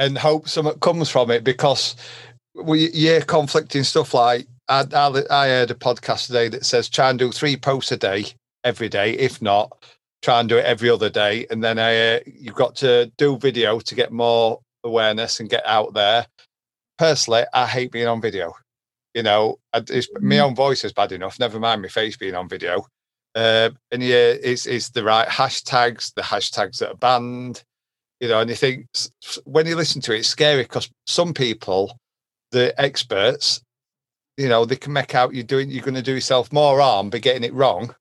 and 0.00 0.16
hope 0.18 0.48
something 0.48 0.78
comes 0.80 1.10
from 1.10 1.30
it 1.30 1.44
because 1.44 1.94
we 2.54 2.88
hear 2.88 3.20
conflicting 3.20 3.84
stuff 3.84 4.14
like 4.14 4.48
I, 4.68 4.86
I, 4.92 5.22
I 5.30 5.48
heard 5.48 5.70
a 5.70 5.74
podcast 5.74 6.26
today 6.26 6.48
that 6.48 6.64
says 6.64 6.88
try 6.88 7.10
and 7.10 7.18
do 7.18 7.30
three 7.30 7.56
posts 7.56 7.92
a 7.92 7.96
day 7.96 8.26
every 8.64 8.88
day. 8.88 9.12
If 9.12 9.42
not, 9.42 9.84
try 10.22 10.40
and 10.40 10.48
do 10.48 10.56
it 10.56 10.64
every 10.64 10.88
other 10.88 11.10
day. 11.10 11.46
And 11.50 11.62
then 11.62 11.78
uh, 11.78 12.20
you've 12.26 12.54
got 12.54 12.76
to 12.76 13.12
do 13.18 13.36
video 13.36 13.78
to 13.80 13.94
get 13.94 14.10
more 14.10 14.60
awareness 14.84 15.38
and 15.38 15.50
get 15.50 15.66
out 15.66 15.92
there. 15.92 16.26
Personally, 16.98 17.44
I 17.52 17.66
hate 17.66 17.92
being 17.92 18.08
on 18.08 18.22
video. 18.22 18.54
You 19.14 19.22
know, 19.22 19.58
it's, 19.74 20.08
my 20.20 20.36
mm. 20.36 20.40
own 20.40 20.54
voice 20.54 20.82
is 20.84 20.92
bad 20.92 21.12
enough. 21.12 21.38
Never 21.38 21.60
mind 21.60 21.82
my 21.82 21.88
face 21.88 22.16
being 22.16 22.34
on 22.34 22.48
video. 22.48 22.86
Uh, 23.34 23.70
and 23.90 24.02
yeah, 24.02 24.34
it's, 24.42 24.66
it's 24.66 24.90
the 24.90 25.04
right 25.04 25.28
hashtags, 25.28 26.14
the 26.14 26.22
hashtags 26.22 26.78
that 26.78 26.90
are 26.90 26.96
banned. 26.96 27.64
You 28.20 28.28
know, 28.28 28.40
and 28.40 28.50
you 28.50 28.56
think 28.56 28.86
when 29.44 29.66
you 29.66 29.76
listen 29.76 30.00
to 30.02 30.14
it, 30.14 30.20
it's 30.20 30.28
scary 30.28 30.62
because 30.62 30.90
some 31.06 31.32
people, 31.32 31.96
the 32.50 32.78
experts, 32.80 33.62
you 34.36 34.48
know, 34.48 34.64
they 34.64 34.76
can 34.76 34.92
make 34.92 35.14
out 35.14 35.34
you're 35.34 35.42
doing, 35.42 35.70
you're 35.70 35.82
going 35.82 35.94
to 35.94 36.02
do 36.02 36.14
yourself 36.14 36.52
more 36.52 36.80
harm 36.80 37.08
by 37.10 37.18
getting 37.18 37.44
it 37.44 37.54
wrong 37.54 37.94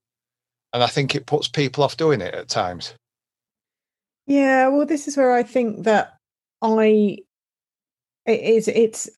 and 0.73 0.83
I 0.83 0.87
think 0.87 1.15
it 1.15 1.25
puts 1.25 1.47
people 1.47 1.83
off 1.83 1.97
doing 1.97 2.21
it 2.21 2.33
at 2.33 2.47
times. 2.47 2.93
Yeah, 4.27 4.67
well, 4.67 4.85
this 4.85 5.07
is 5.07 5.17
where 5.17 5.33
I 5.33 5.43
think 5.43 5.83
that 5.85 6.17
I 6.61 7.17
it 8.25 8.41
is 8.41 8.67
it's 8.67 9.09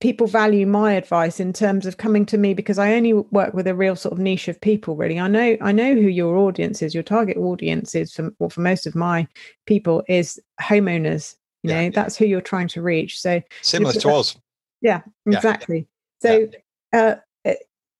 people 0.00 0.26
value 0.26 0.66
my 0.66 0.94
advice 0.94 1.38
in 1.40 1.52
terms 1.52 1.86
of 1.86 1.98
coming 1.98 2.24
to 2.26 2.38
me 2.38 2.54
because 2.54 2.78
I 2.78 2.94
only 2.94 3.12
work 3.12 3.54
with 3.54 3.66
a 3.66 3.74
real 3.74 3.94
sort 3.94 4.12
of 4.12 4.18
niche 4.18 4.48
of 4.48 4.60
people. 4.60 4.96
Really, 4.96 5.20
I 5.20 5.28
know 5.28 5.56
I 5.60 5.72
know 5.72 5.94
who 5.94 6.08
your 6.08 6.36
audience 6.36 6.82
is. 6.82 6.94
Your 6.94 7.02
target 7.02 7.36
audience 7.36 7.94
is 7.94 8.12
for 8.12 8.34
well, 8.38 8.50
for 8.50 8.60
most 8.60 8.86
of 8.86 8.94
my 8.94 9.26
people 9.66 10.02
is 10.08 10.40
homeowners. 10.60 11.36
You 11.62 11.70
yeah, 11.70 11.76
know, 11.76 11.82
yeah. 11.82 11.90
that's 11.90 12.16
who 12.16 12.24
you're 12.24 12.40
trying 12.40 12.68
to 12.68 12.82
reach. 12.82 13.20
So 13.20 13.42
similar 13.62 13.92
to 13.92 14.08
us. 14.10 14.36
Yeah, 14.80 15.02
exactly. 15.26 15.86
Yeah. 16.24 16.30
So 16.30 16.48
uh, 16.92 17.14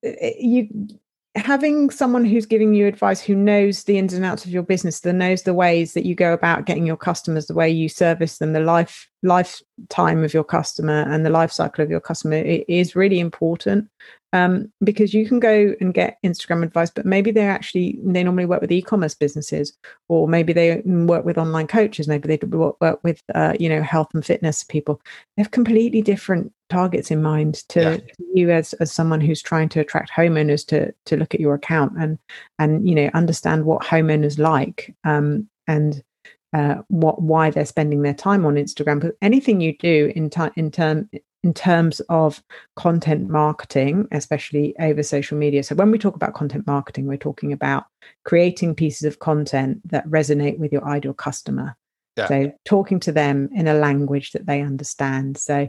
you 0.03 0.89
having 1.37 1.91
someone 1.91 2.25
who's 2.25 2.47
giving 2.47 2.75
you 2.75 2.89
advice 2.89 3.21
who 3.21 3.37
knows 3.37 3.85
the 3.85 3.99
ins 3.99 4.13
and 4.13 4.25
outs 4.25 4.45
of 4.45 4.51
your 4.51 4.65
business 4.65 5.01
that 5.01 5.13
knows 5.13 5.43
the 5.43 5.55
ways 5.55 5.95
that 5.95 6.05
you 6.05 6.15
go 6.15 6.33
about 6.33 6.67
getting 6.67 6.85
your 6.85 6.97
customers 6.97 7.47
the 7.47 7.55
way 7.55 7.71
you 7.71 7.89
service 7.89 8.39
them 8.39 8.53
the 8.53 8.61
life 8.61 9.09
lifetime 9.23 10.25
of 10.25 10.35
your 10.35 10.43
customer 10.43 11.03
and 11.09 11.25
the 11.25 11.31
life 11.31 11.53
cycle 11.53 11.85
of 11.85 11.91
your 11.91 12.01
customer 12.01 12.37
is 12.37 12.97
really 12.97 13.21
important 13.21 13.89
um, 14.33 14.73
because 14.85 15.13
you 15.13 15.27
can 15.27 15.41
go 15.41 15.75
and 15.81 15.93
get 15.93 16.19
Instagram 16.25 16.63
advice, 16.63 16.91
but 16.91 17.05
maybe 17.05 17.31
they 17.31 17.47
actually 17.47 17.99
they 18.05 18.23
normally 18.23 18.47
work 18.47 18.61
with 18.61 18.71
e-commerce 18.71 19.15
businesses, 19.15 19.77
or 20.09 20.29
maybe 20.29 20.53
they 20.53 20.83
work 20.85 21.25
with 21.25 21.39
online 21.39 21.67
coaches, 21.67 22.07
maybe 22.07 22.29
they 22.29 22.47
work 22.47 23.03
with 23.03 23.23
uh, 23.35 23.55
you 23.59 23.69
know 23.69 23.83
health 23.83 24.09
and 24.15 24.25
fitness 24.25 24.63
people. 24.65 25.01
They 25.37 25.43
have 25.43 25.51
completely 25.51 26.03
different 26.03 26.53
targets 26.69 27.11
in 27.11 27.21
mind 27.21 27.69
to, 27.69 27.81
yeah. 27.81 27.97
to, 27.97 28.25
you 28.35 28.51
as 28.51 28.73
as 28.75 28.93
someone 28.93 29.21
who's 29.21 29.43
trying 29.43 29.69
to 29.71 29.81
attract 29.81 30.11
homeowners 30.13 30.65
to 30.69 30.95
to 31.07 31.17
look 31.17 31.35
at 31.35 31.41
your 31.41 31.55
account 31.55 31.93
and 31.99 32.19
and 32.59 32.89
you 32.89 32.95
know 32.95 33.11
understand 33.15 33.65
what 33.65 33.83
homeowners 33.83 34.39
like 34.39 34.95
um, 35.05 35.49
and 35.67 36.05
uh, 36.53 36.77
what 36.89 37.23
why 37.23 37.51
they're 37.51 37.65
spending 37.65 38.03
their 38.03 38.15
time 38.15 38.45
on 38.47 38.55
Instagram. 38.55 39.01
But 39.01 39.17
anything 39.23 39.61
you 39.61 39.77
do 39.77 40.13
in 40.15 40.31
time 40.31 40.53
in 40.57 40.71
term 40.71 41.11
in 41.43 41.55
terms 41.55 42.01
of 42.09 42.43
content 42.77 43.29
marketing, 43.29 44.07
especially 44.13 44.75
over 44.79 45.03
social 45.03 45.39
media. 45.39 45.63
So, 45.63 45.75
when 45.75 45.91
we 45.91 45.99
talk 45.99 46.15
about 46.15 46.35
content 46.35 46.67
marketing, 46.67 47.07
we're 47.07 47.17
talking 47.17 47.53
about 47.53 47.85
creating 48.25 48.75
pieces 48.75 49.05
of 49.05 49.19
content 49.19 49.81
that 49.91 50.07
resonate 50.07 50.59
with 50.59 50.73
your 50.73 50.87
ideal 50.87 51.15
customer. 51.15 51.77
Yeah. 52.17 52.29
So, 52.29 52.53
talking 52.65 53.01
to 53.01 53.13
them 53.13 53.49
in 53.55 53.69
a 53.69 53.75
language 53.75 54.33
that 54.33 54.47
they 54.47 54.61
understand. 54.61 55.39
So, 55.39 55.69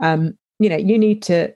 um, 0.00 0.38
you 0.58 0.68
know, 0.68 0.78
you 0.78 0.98
need 0.98 1.22
to 1.24 1.54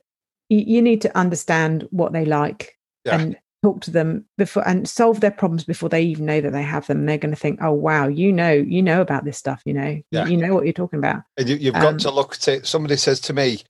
you 0.51 0.83
need 0.83 1.01
to 1.01 1.17
understand 1.17 1.89
what 1.91 2.13
they 2.13 2.25
like 2.25 2.79
yeah. 3.05 3.19
and 3.19 3.37
talk 3.65 3.81
to 3.81 3.91
them 3.91 4.27
before 4.37 4.67
and 4.69 4.87
solve 4.89 5.21
their 5.21 5.31
problems 5.31 5.65
before 5.65 5.89
they 5.89 6.03
even 6.03 6.27
know 6.27 6.41
that 6.41 6.53
they 6.53 6.63
have 6.63 6.87
them. 6.87 7.07
They're 7.07 7.19
going 7.19 7.35
to 7.35 7.41
think, 7.41 7.61
"Oh, 7.63 7.73
wow, 7.73 8.07
you 8.07 8.31
know, 8.33 8.53
you 8.53 8.83
know 8.83 9.01
about 9.01 9.25
this 9.25 9.39
stuff. 9.39 9.63
You 9.65 9.73
know, 9.73 10.01
yeah. 10.11 10.27
you, 10.27 10.37
know 10.37 10.55
what 10.55 10.65
you're 10.65 10.73
talking 10.73 10.99
about." 10.99 11.23
And 11.39 11.49
you, 11.49 11.73
have 11.73 11.83
got 11.83 11.93
um, 11.95 11.99
to 11.99 12.11
look 12.11 12.35
at 12.35 12.49
it. 12.49 12.67
Somebody 12.67 12.97
says 12.97 13.21
to 13.21 13.33
me, 13.33 13.63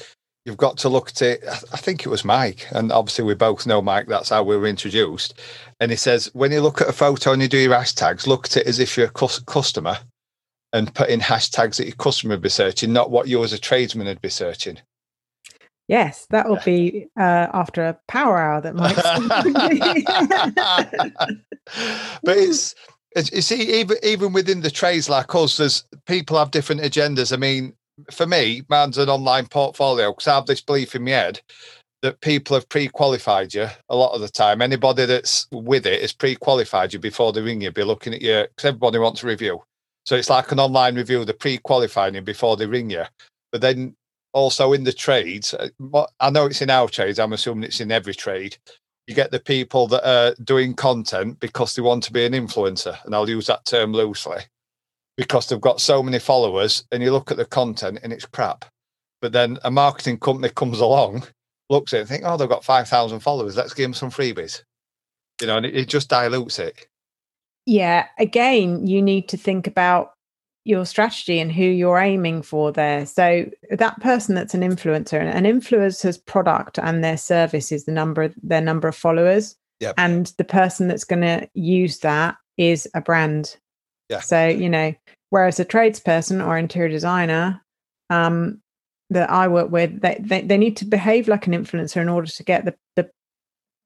"You've 0.44 0.56
got 0.56 0.76
to 0.78 0.88
look 0.88 1.10
at 1.10 1.22
it." 1.22 1.44
I 1.46 1.76
think 1.76 2.04
it 2.04 2.08
was 2.08 2.24
Mike, 2.24 2.66
and 2.72 2.90
obviously 2.90 3.24
we 3.24 3.34
both 3.34 3.66
know 3.66 3.80
Mike. 3.80 4.08
That's 4.08 4.30
how 4.30 4.42
we 4.42 4.56
were 4.56 4.66
introduced. 4.66 5.40
And 5.78 5.90
he 5.90 5.96
says, 5.96 6.30
when 6.34 6.50
you 6.50 6.60
look 6.60 6.80
at 6.80 6.88
a 6.88 6.92
photo 6.92 7.32
and 7.32 7.40
you 7.40 7.48
do 7.48 7.58
your 7.58 7.74
hashtags, 7.74 8.26
look 8.26 8.46
at 8.46 8.56
it 8.56 8.66
as 8.66 8.80
if 8.80 8.96
you're 8.96 9.06
a 9.06 9.40
customer, 9.46 9.98
and 10.72 10.92
put 10.92 11.08
in 11.08 11.20
hashtags 11.20 11.76
that 11.76 11.86
your 11.86 11.96
customer 11.96 12.34
would 12.34 12.42
be 12.42 12.48
searching, 12.48 12.92
not 12.92 13.10
what 13.10 13.28
you 13.28 13.42
as 13.44 13.52
a 13.52 13.58
tradesman 13.58 14.08
would 14.08 14.20
be 14.20 14.28
searching. 14.28 14.78
Yes, 15.88 16.26
that 16.30 16.48
will 16.48 16.60
be 16.64 17.08
uh, 17.18 17.48
after 17.52 17.84
a 17.84 17.98
power 18.08 18.38
hour 18.38 18.60
that 18.62 18.74
might. 18.74 18.96
but 22.22 22.38
it's, 22.38 22.74
it's 23.14 23.32
you 23.32 23.42
see 23.42 23.80
even 23.80 23.98
even 24.02 24.32
within 24.32 24.62
the 24.62 24.70
trades 24.70 25.10
like 25.10 25.34
us, 25.34 25.58
there's 25.58 25.84
people 26.06 26.38
have 26.38 26.50
different 26.50 26.80
agendas. 26.80 27.32
I 27.32 27.36
mean, 27.36 27.74
for 28.10 28.26
me, 28.26 28.62
mine's 28.68 28.96
an 28.96 29.10
online 29.10 29.46
portfolio 29.46 30.12
because 30.12 30.26
I 30.26 30.36
have 30.36 30.46
this 30.46 30.62
belief 30.62 30.94
in 30.94 31.04
my 31.04 31.10
head 31.10 31.40
that 32.02 32.20
people 32.20 32.54
have 32.54 32.68
pre-qualified 32.68 33.54
you 33.54 33.66
a 33.88 33.96
lot 33.96 34.12
of 34.12 34.20
the 34.20 34.28
time. 34.28 34.60
Anybody 34.60 35.06
that's 35.06 35.46
with 35.52 35.86
it 35.86 36.02
has 36.02 36.12
pre-qualified 36.12 36.92
you 36.92 36.98
before 36.98 37.32
they 37.32 37.40
ring 37.40 37.62
you, 37.62 37.70
be 37.70 37.82
looking 37.82 38.12
at 38.12 38.20
you 38.20 38.46
because 38.48 38.68
everybody 38.68 38.98
wants 38.98 39.22
a 39.22 39.26
review. 39.26 39.62
So 40.04 40.16
it's 40.16 40.28
like 40.28 40.52
an 40.52 40.60
online 40.60 40.96
review. 40.96 41.24
They're 41.24 41.34
pre-qualifying 41.34 42.14
you 42.14 42.20
before 42.20 42.56
they 42.56 42.66
ring 42.66 42.90
you. 42.90 43.04
But 43.52 43.62
then 43.62 43.96
also 44.34 44.72
in 44.72 44.84
the 44.84 44.92
trades, 44.92 45.54
uh, 45.54 45.68
I 46.20 46.30
know 46.30 46.46
it's 46.46 46.60
in 46.60 46.68
our 46.68 46.88
trades, 46.88 47.18
I'm 47.18 47.32
assuming 47.32 47.64
it's 47.64 47.80
in 47.80 47.90
every 47.90 48.14
trade. 48.14 48.58
You 49.06 49.14
get 49.14 49.30
the 49.30 49.40
people 49.40 49.86
that 49.88 50.06
are 50.06 50.34
doing 50.42 50.74
content 50.74 51.40
because 51.40 51.74
they 51.74 51.82
want 51.82 52.02
to 52.04 52.12
be 52.12 52.26
an 52.26 52.32
influencer, 52.32 53.02
and 53.04 53.14
I'll 53.14 53.28
use 53.28 53.46
that 53.46 53.64
term 53.64 53.92
loosely 53.92 54.40
because 55.16 55.48
they've 55.48 55.60
got 55.60 55.80
so 55.80 56.02
many 56.02 56.18
followers, 56.18 56.84
and 56.90 57.02
you 57.02 57.12
look 57.12 57.30
at 57.30 57.36
the 57.36 57.44
content 57.44 58.00
and 58.02 58.12
it's 58.12 58.26
crap. 58.26 58.64
But 59.22 59.32
then 59.32 59.58
a 59.64 59.70
marketing 59.70 60.18
company 60.18 60.52
comes 60.52 60.80
along, 60.80 61.24
looks 61.70 61.94
at 61.94 61.98
it 61.98 62.00
and 62.00 62.08
think, 62.08 62.22
oh, 62.26 62.36
they've 62.36 62.48
got 62.48 62.64
5,000 62.64 63.20
followers, 63.20 63.56
let's 63.56 63.72
give 63.72 63.84
them 63.84 63.94
some 63.94 64.10
freebies. 64.10 64.62
You 65.40 65.46
know, 65.46 65.58
and 65.58 65.66
it, 65.66 65.76
it 65.76 65.88
just 65.88 66.10
dilutes 66.10 66.58
it. 66.58 66.88
Yeah. 67.66 68.08
Again, 68.18 68.86
you 68.86 69.00
need 69.00 69.28
to 69.28 69.36
think 69.36 69.66
about 69.66 70.13
your 70.64 70.86
strategy 70.86 71.38
and 71.38 71.52
who 71.52 71.64
you're 71.64 71.98
aiming 71.98 72.42
for 72.42 72.72
there. 72.72 73.06
So 73.06 73.50
that 73.70 74.00
person 74.00 74.34
that's 74.34 74.54
an 74.54 74.62
influencer, 74.62 75.20
an 75.20 75.44
influencer's 75.44 76.18
product 76.18 76.78
and 76.78 77.04
their 77.04 77.18
service 77.18 77.70
is 77.70 77.84
the 77.84 77.92
number 77.92 78.32
their 78.42 78.60
number 78.60 78.88
of 78.88 78.96
followers. 78.96 79.56
Yep. 79.80 79.94
and 79.98 80.32
the 80.38 80.44
person 80.44 80.86
that's 80.88 81.04
going 81.04 81.22
to 81.22 81.48
use 81.52 81.98
that 81.98 82.36
is 82.56 82.88
a 82.94 83.00
brand. 83.00 83.56
Yeah. 84.08 84.20
So 84.20 84.46
you 84.46 84.68
know, 84.70 84.94
whereas 85.30 85.60
a 85.60 85.64
tradesperson 85.64 86.46
or 86.46 86.56
interior 86.56 86.88
designer, 86.88 87.60
um, 88.08 88.62
that 89.10 89.30
I 89.30 89.48
work 89.48 89.70
with, 89.70 90.00
they, 90.00 90.16
they 90.20 90.42
they 90.42 90.56
need 90.56 90.76
to 90.78 90.84
behave 90.84 91.28
like 91.28 91.46
an 91.46 91.52
influencer 91.52 92.00
in 92.00 92.08
order 92.08 92.28
to 92.28 92.42
get 92.44 92.64
the 92.64 92.74
the 92.96 93.10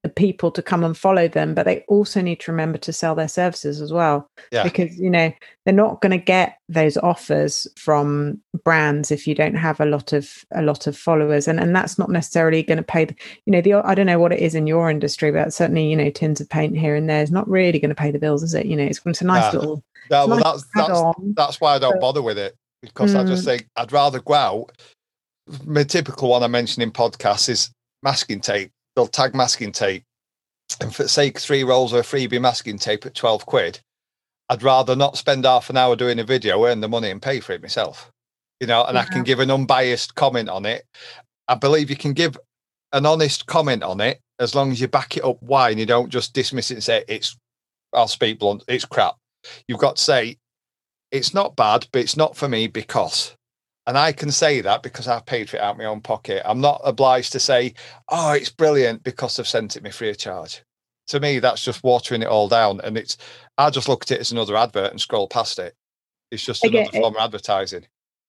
the 0.05 0.09
people 0.09 0.53
to 0.53 0.63
come 0.63 0.85
and 0.85 0.97
follow 0.97 1.27
them, 1.27 1.55
but 1.55 1.65
they 1.67 1.85
also 1.89 2.21
need 2.21 2.39
to 2.39 2.53
remember 2.53 2.79
to 2.79 2.93
sell 2.93 3.17
their 3.17 3.27
services 3.27 3.81
as 3.81 3.93
well. 3.93 4.31
Yeah. 4.53 4.63
Because, 4.63 4.97
you 4.97 5.11
know, 5.11 5.33
they're 5.65 5.75
not 5.75 6.01
going 6.01 6.13
to 6.17 6.25
get 6.25 6.57
those 6.69 6.97
offers 6.99 7.67
from 7.77 8.41
brands 8.63 9.11
if 9.11 9.27
you 9.27 9.35
don't 9.35 9.57
have 9.57 9.81
a 9.81 9.87
lot 9.87 10.13
of 10.13 10.45
a 10.55 10.63
lot 10.63 10.87
of 10.87 10.97
followers. 10.97 11.49
And 11.49 11.59
and 11.59 11.75
that's 11.75 11.99
not 11.99 12.11
necessarily 12.11 12.63
going 12.63 12.77
to 12.79 12.85
pay 12.85 13.07
the, 13.07 13.15
you 13.45 13.51
know, 13.53 13.61
the 13.61 13.75
I 13.75 13.95
don't 13.97 14.07
know 14.07 14.21
what 14.21 14.33
it 14.33 14.39
is 14.39 14.55
in 14.55 14.69
your 14.69 14.89
industry, 14.89 15.33
but 15.33 15.53
certainly, 15.53 15.91
you 15.91 15.97
know, 15.97 16.11
tins 16.11 16.41
of 16.41 16.49
paint 16.49 16.77
here 16.79 16.95
and 16.95 17.11
there 17.11 17.23
is 17.23 17.33
not 17.33 17.49
really 17.49 17.81
going 17.81 17.89
to 17.89 17.95
pay 17.97 18.13
the 18.13 18.21
bills, 18.21 18.45
is 18.45 18.55
it? 18.55 18.67
You 18.67 18.77
know, 18.77 18.85
it's, 18.85 19.01
it's 19.05 19.21
a 19.21 19.25
nice 19.25 19.53
Nah. 19.53 19.59
little 19.59 19.83
No, 20.11 20.27
well, 20.29 20.37
nice 20.39 20.63
that's 20.75 20.89
that's 20.89 21.15
that's 21.35 21.61
why 21.61 21.75
I 21.75 21.79
don't 21.81 21.95
but- 21.95 22.01
bother 22.01 22.23
with 22.23 22.39
it 22.39 22.55
because 22.83 23.17
I 23.17 23.25
just 23.25 23.43
Mm. 23.43 23.47
think 23.47 23.69
I'd 23.77 23.91
rather 23.93 24.21
go 24.21 24.35
out. 24.35 24.71
My 25.67 25.83
typical 25.83 26.29
one 26.29 26.45
I 26.45 26.47
mention 26.47 26.83
in 26.83 26.93
podcasts 26.93 27.49
is 27.49 27.71
masking 28.05 28.41
tape. 28.41 28.71
They'll 28.99 29.07
tag 29.07 29.33
masking 29.33 29.71
tape, 29.71 30.03
and 30.81 30.93
for 30.93 31.07
sake 31.07 31.39
three 31.39 31.63
rolls 31.63 31.93
of 31.93 32.01
a 32.01 32.03
freebie 32.03 32.41
masking 32.41 32.81
tape 32.81 33.07
at 33.07 33.15
twelve 33.15 33.47
quid, 33.47 33.79
I'd 34.49 34.65
rather 34.65 34.97
not 34.97 35.17
spend 35.17 35.45
half 35.45 35.71
an 35.71 35.77
hour 35.77 35.95
doing 35.95 36.19
a 36.19 36.25
video, 36.25 36.65
earn 36.65 36.81
the 36.81 36.89
money, 36.89 37.09
and 37.09 37.23
pay 37.23 37.39
for 37.39 37.53
it 37.53 37.63
myself. 37.63 38.11
You 38.59 38.67
know, 38.67 38.85
and 38.85 38.99
I 38.99 39.05
can 39.05 39.23
give 39.23 39.39
an 39.39 39.53
unbiased 39.53 40.17
comment 40.17 40.49
on 40.49 40.67
it. 40.67 40.85
I 41.47 41.55
believe 41.55 41.91
you 41.91 41.97
can 41.97 42.13
give 42.13 42.37
an 42.93 43.07
honest 43.07 43.47
comment 43.47 43.85
on 43.85 44.01
it 44.01 44.19
as 44.41 44.57
long 44.57 44.73
as 44.73 44.81
you 44.81 44.89
back 44.89 45.17
it 45.17 45.25
up 45.25 45.41
why 45.45 45.71
and 45.71 45.79
you 45.79 45.87
don't 45.87 46.09
just 46.09 46.35
dismiss 46.35 46.73
it 46.73 46.75
and 46.75 46.83
say 46.83 47.05
it's. 47.07 47.37
I'll 47.93 48.09
speak 48.09 48.41
blunt. 48.41 48.65
It's 48.67 48.85
crap. 48.85 49.15
You've 49.69 49.79
got 49.79 49.95
to 49.95 50.03
say 50.03 50.39
it's 51.13 51.33
not 51.33 51.55
bad, 51.55 51.87
but 51.93 52.01
it's 52.01 52.17
not 52.17 52.37
for 52.37 52.49
me 52.49 52.67
because. 52.67 53.37
And 53.89 53.97
I 53.97 54.13
can 54.13 54.31
say 54.31 54.61
that 54.61 54.83
because 54.83 55.09
I've 55.09 55.25
paid 55.25 55.49
for 55.49 55.57
it 55.57 55.63
out 55.63 55.73
of 55.73 55.79
my 55.79 55.87
own 55.87 56.03
pocket. 56.03 56.43
I'm 56.45 56.61
not 56.61 56.83
obliged 56.85 57.33
to 57.33 57.41
say, 57.41 57.73
oh, 58.11 58.33
it's 58.33 58.51
brilliant 58.51 59.03
because 59.03 59.37
they've 59.37 59.49
sent 59.49 59.77
it 59.77 59.83
me 59.83 59.91
free 59.91 60.11
of 60.11 60.19
charge. 60.19 60.63
To 61.07 61.21
me, 61.21 61.39
that's 61.39 61.65
just 61.65 61.83
watering 61.83 62.21
it 62.21 62.29
all 62.29 62.49
down. 62.49 62.83
And 62.85 62.99
it's, 62.99 63.17
I 63.57 63.71
just 63.71 63.89
look 63.89 64.03
at 64.03 64.11
it 64.11 64.21
as 64.21 64.31
another 64.31 64.57
advert 64.57 64.91
and 64.91 65.01
scroll 65.01 65.27
past 65.27 65.59
it. 65.59 65.75
It's 66.31 66.45
just 66.45 66.63
Again, 66.63 66.83
another 66.83 67.01
form 67.01 67.17
of 67.17 67.23
advertising. 67.23 67.87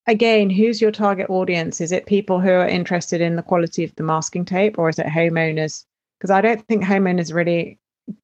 again, 0.07 0.49
who's 0.49 0.81
your 0.81 0.91
target 0.91 1.29
audience? 1.29 1.81
Is 1.81 1.91
it 1.91 2.05
people 2.05 2.39
who 2.39 2.51
are 2.51 2.65
interested 2.67 3.19
in 3.19 3.35
the 3.35 3.43
quality 3.43 3.83
of 3.83 3.93
the 3.95 4.03
masking 4.03 4.45
tape 4.45 4.79
or 4.79 4.87
is 4.87 4.97
it 4.97 5.07
homeowners? 5.07 5.83
Because 6.17 6.31
I 6.31 6.39
don't 6.39 6.65
think 6.67 6.85
homeowners 6.85 7.33
really 7.33 7.77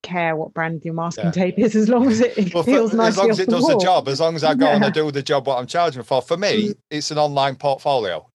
care 0.04 0.36
what 0.36 0.54
brand 0.54 0.84
your 0.84 0.94
masking 0.94 1.25
Yeah. 1.25 1.32
tape 1.32 1.60
is 1.60 1.75
as 1.75 1.89
long 1.89 2.08
as 2.08 2.20
it, 2.22 2.36
Well, 2.54 2.63
for- 2.63 2.72
feels 2.72 2.94
nice 2.94 3.13
as 3.13 3.18
long 3.18 3.30
as 3.30 3.39
it 3.39 3.50
does 3.50 3.68
the 3.68 3.77
job, 3.77 4.08
as 4.08 4.20
long 4.20 4.36
as 4.36 4.44
I 4.44 4.54
go 4.54 4.68
and 4.68 4.84
I 4.84 4.88
Yeah. 4.88 4.94
do 4.94 5.12
the 5.12 5.24
job 5.24 5.48
what 5.48 5.60
I'm 5.60 5.68
charging 5.68 6.04
for. 6.04 6.22
For 6.22 6.38
me, 6.38 6.70
mm. 6.70 6.75
it's 6.89 7.12
an 7.12 7.18
online 7.18 7.56
portfolio. 7.56 8.27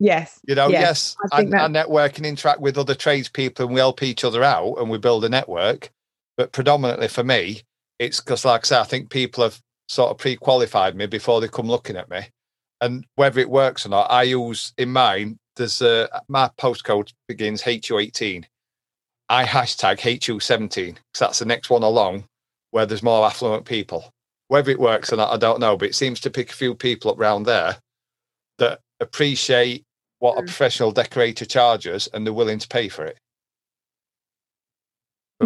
Yes. 0.00 0.38
You 0.46 0.54
know, 0.54 0.68
Yes, 0.68 1.16
yes, 1.22 1.32
I 1.32 1.42
I, 1.60 1.64
I 1.64 1.68
network 1.68 2.18
and 2.18 2.26
interact 2.26 2.60
with 2.60 2.78
other 2.78 2.94
tradespeople 2.94 3.64
and 3.66 3.74
we 3.74 3.80
help 3.80 4.02
each 4.02 4.24
other 4.24 4.44
out 4.44 4.76
and 4.76 4.88
we 4.88 4.98
build 4.98 5.24
a 5.24 5.28
network. 5.28 5.90
But 6.36 6.52
predominantly 6.52 7.08
for 7.08 7.24
me, 7.24 7.62
it's 7.98 8.20
because, 8.20 8.44
like 8.44 8.64
I 8.64 8.66
say, 8.66 8.78
I 8.78 8.84
think 8.84 9.10
people 9.10 9.42
have 9.42 9.58
sort 9.88 10.10
of 10.10 10.18
pre 10.18 10.36
qualified 10.36 10.94
me 10.94 11.06
before 11.06 11.40
they 11.40 11.48
come 11.48 11.66
looking 11.66 11.96
at 11.96 12.08
me. 12.08 12.20
And 12.80 13.04
whether 13.16 13.40
it 13.40 13.50
works 13.50 13.84
or 13.84 13.88
not, 13.88 14.08
I 14.10 14.22
use 14.22 14.72
in 14.78 14.90
mine, 14.92 15.36
there's 15.56 15.82
a, 15.82 16.08
my 16.28 16.48
postcode 16.60 17.12
begins 17.26 17.62
HU18. 17.62 18.44
I 19.28 19.44
hashtag 19.44 19.98
HU17 20.00 20.70
because 20.94 21.00
that's 21.18 21.38
the 21.38 21.44
next 21.44 21.70
one 21.70 21.82
along 21.82 22.24
where 22.70 22.86
there's 22.86 23.02
more 23.02 23.26
affluent 23.26 23.64
people. 23.64 24.12
Whether 24.48 24.70
it 24.70 24.80
works 24.80 25.12
or 25.12 25.16
not, 25.16 25.32
I 25.32 25.36
don't 25.36 25.60
know, 25.60 25.76
but 25.76 25.88
it 25.88 25.94
seems 25.94 26.20
to 26.20 26.30
pick 26.30 26.50
a 26.50 26.54
few 26.54 26.74
people 26.74 27.10
up 27.10 27.18
round 27.18 27.44
there 27.46 27.76
that 28.58 28.80
appreciate 29.00 29.84
what 30.20 30.38
a 30.38 30.42
Mm. 30.42 30.46
professional 30.46 30.90
decorator 30.92 31.44
charges 31.44 32.08
and 32.12 32.26
they're 32.26 32.32
willing 32.32 32.58
to 32.58 32.68
pay 32.68 32.88
for 32.88 33.04
it. 33.04 33.18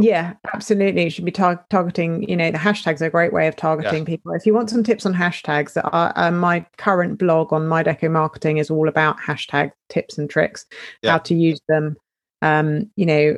Yeah, 0.01 0.35
absolutely. 0.55 1.05
You 1.05 1.11
should 1.11 1.27
be 1.27 1.31
tar- 1.33 1.67
targeting, 1.69 2.23
you 2.27 2.35
know, 2.35 2.51
the 2.51 2.57
hashtags 2.57 3.03
are 3.03 3.07
a 3.07 3.11
great 3.11 3.33
way 3.33 3.47
of 3.47 3.57
targeting 3.57 4.07
people. 4.07 4.33
If 4.33 4.47
you 4.47 4.55
want 4.55 4.71
some 4.71 4.83
tips 4.83 5.05
on 5.05 5.13
hashtags, 5.13 5.77
uh, 5.77 6.13
uh, 6.17 6.31
my 6.31 6.65
current 6.79 7.19
blog 7.19 7.53
on 7.53 7.69
My 7.69 7.83
Deco 7.85 8.11
Marketing 8.11 8.57
is 8.57 8.71
all 8.71 8.89
about 8.89 9.19
hashtag 9.19 9.71
tips 9.91 10.17
and 10.17 10.31
tricks, 10.31 10.65
Yeah. 11.03 11.11
how 11.13 11.19
to 11.19 11.35
use 11.35 11.61
them, 11.69 11.97
um, 12.41 12.91
you 12.97 13.05
know, 13.05 13.37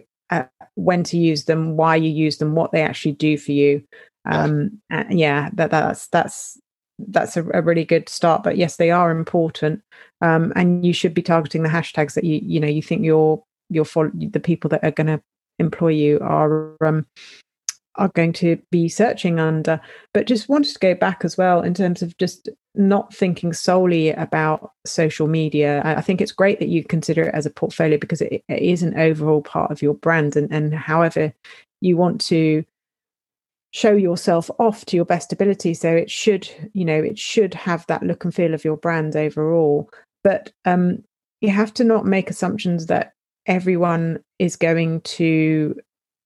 when 0.77 1.03
to 1.05 1.17
use 1.17 1.45
them, 1.45 1.77
why 1.77 1.97
you 1.97 2.11
use 2.11 2.39
them, 2.39 2.55
what 2.55 2.73
they 2.73 2.83
actually 2.83 3.13
do 3.13 3.37
for 3.37 3.53
you. 3.53 3.83
Yeah. 4.27 4.43
Um, 4.43 4.81
uh, 4.91 5.05
yeah, 5.11 5.51
that 5.55 5.71
that's 5.71 6.09
that's 6.09 6.59
that's 6.99 7.37
a, 7.37 7.45
a 7.53 7.63
really 7.63 7.85
good 7.85 8.09
start. 8.09 8.43
But 8.43 8.57
yes, 8.57 8.77
they 8.77 8.91
are 8.91 9.11
important, 9.11 9.83
um, 10.21 10.53
and 10.57 10.85
you 10.85 10.93
should 10.93 11.15
be 11.15 11.23
targeting 11.23 11.63
the 11.63 11.69
hashtags 11.69 12.15
that 12.15 12.25
you 12.25 12.41
you 12.43 12.61
know 12.61 12.69
you 12.69 12.83
think 12.83 13.05
your 13.05 13.45
your 13.71 13.85
the 14.15 14.41
people 14.41 14.69
that 14.71 14.85
are 14.85 14.91
going 14.91 15.07
to 15.07 15.23
employ 15.59 15.89
you 15.89 16.19
are 16.21 16.77
um, 16.85 17.07
are 17.97 18.09
going 18.09 18.33
to 18.35 18.59
be 18.71 18.89
searching 18.89 19.39
under. 19.39 19.81
But 20.13 20.27
just 20.27 20.49
wanted 20.49 20.73
to 20.73 20.79
go 20.79 20.95
back 20.95 21.25
as 21.25 21.37
well 21.37 21.63
in 21.63 21.75
terms 21.75 22.03
of 22.03 22.17
just 22.19 22.49
not 22.75 23.15
thinking 23.15 23.53
solely 23.53 24.11
about 24.11 24.73
social 24.85 25.29
media. 25.29 25.83
I 25.85 26.01
think 26.01 26.21
it's 26.21 26.33
great 26.33 26.59
that 26.59 26.69
you 26.69 26.85
consider 26.85 27.25
it 27.25 27.35
as 27.35 27.47
a 27.47 27.51
portfolio 27.51 27.99
because 27.99 28.21
it, 28.21 28.43
it 28.49 28.63
is 28.63 28.83
an 28.83 28.99
overall 28.99 29.43
part 29.43 29.71
of 29.71 29.83
your 29.83 29.95
brand, 29.95 30.37
and 30.37 30.53
and 30.53 30.75
however 30.75 31.33
you 31.81 31.97
want 31.97 32.21
to 32.23 32.65
show 33.73 33.93
yourself 33.93 34.51
off 34.61 34.85
to 34.87 34.95
your 34.95 35.05
best 35.05 35.33
ability 35.33 35.75
so 35.75 35.91
it 35.91 36.09
should 36.09 36.49
you 36.75 36.85
know 36.85 36.95
it 36.95 37.19
should 37.19 37.53
have 37.55 37.85
that 37.89 38.05
look 38.05 38.25
and 38.25 38.33
feel 38.33 38.55
of 38.55 38.65
your 38.65 38.77
brand 38.77 39.17
overall 39.17 39.91
but 40.23 40.53
um 40.65 41.03
you 41.41 41.51
have 41.51 41.75
to 41.75 41.83
not 41.83 42.07
make 42.07 42.31
assumptions 42.31 42.87
that 42.87 43.15
everyone 43.47 44.23
is 44.39 44.55
going 44.55 45.01
to 45.01 45.75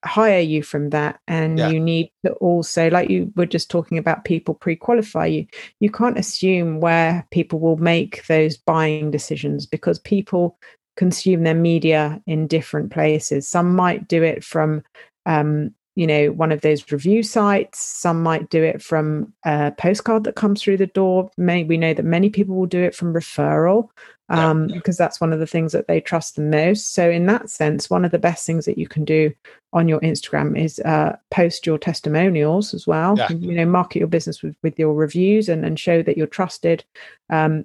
hire 0.05 0.41
you 0.41 0.63
from 0.63 0.91
that 0.91 1.19
and 1.27 1.59
Yeah. 1.59 1.71
you 1.71 1.81
need 1.81 2.11
to 2.25 2.33
also 2.35 2.89
like 2.89 3.11
you 3.11 3.33
were 3.35 3.47
just 3.47 3.69
talking 3.69 3.99
about 3.99 4.25
people 4.25 4.55
pre-qualify 4.55 5.27
you 5.27 5.47
you 5.81 5.91
can't 5.91 6.19
assume 6.19 6.79
where 6.81 7.27
people 7.33 7.59
will 7.59 7.79
make 7.79 8.25
those 8.29 8.57
buying 8.57 9.11
decisions 9.11 9.67
because 9.67 9.99
people 9.99 10.57
consume 10.99 11.45
their 11.45 11.55
media 11.55 12.21
in 12.27 12.49
different 12.49 12.91
places. 12.91 13.47
Some 13.49 13.75
might 13.75 14.09
do 14.09 14.23
it 14.23 14.45
from 14.45 14.83
um, 15.25 15.73
you 15.95 16.07
know 16.07 16.33
one 16.33 16.53
of 16.53 16.61
those 16.61 16.91
review 16.93 17.23
sites. 17.23 17.79
Some 17.79 18.23
might 18.23 18.51
do 18.51 18.63
it 18.63 18.83
from 18.83 19.33
a 19.47 19.73
postcard 19.79 20.25
that 20.25 20.35
comes 20.35 20.61
through 20.61 20.79
the 20.79 20.89
door. 20.89 21.31
May, 21.39 21.65
we 21.65 21.79
know 21.79 21.95
that 21.95 22.05
many 22.05 22.29
people 22.29 22.57
will 22.57 22.67
do 22.67 22.83
it 22.83 22.95
from 22.95 23.15
referral 23.15 23.89
Yeah. 24.31 24.51
um, 24.51 24.67
because 24.67 24.97
that's 24.99 25.21
one 25.21 25.33
of 25.33 25.39
the 25.39 25.47
things 25.47 25.73
that 25.73 25.87
they 25.89 26.01
trust 26.01 26.37
the 26.37 26.43
most 26.43 26.93
so 26.93 27.09
in 27.09 27.25
that 27.27 27.49
sense 27.49 27.89
one 27.89 28.05
of 28.05 28.11
the 28.11 28.19
best 28.19 28.45
things 28.47 28.67
that 28.67 28.77
you 28.77 28.87
can 28.87 29.05
do 29.05 29.33
on 29.73 29.89
your 29.89 30.01
instagram 30.01 30.59
is 30.59 30.79
uh, 30.81 31.17
post 31.31 31.67
your 31.67 31.79
testimonials 31.79 32.75
as 32.75 32.87
well 32.87 33.17
Yeah. 33.17 33.31
you 33.31 33.55
know 33.55 33.65
market 33.67 34.01
your 34.01 34.09
business 34.09 34.43
with, 34.43 34.55
with 34.63 34.79
your 34.79 34.93
reviews 34.95 35.49
and, 35.49 35.65
and 35.65 35.81
show 35.81 36.03
that 36.03 36.17
you're 36.19 36.27
trusted 36.27 36.85
um, 37.31 37.65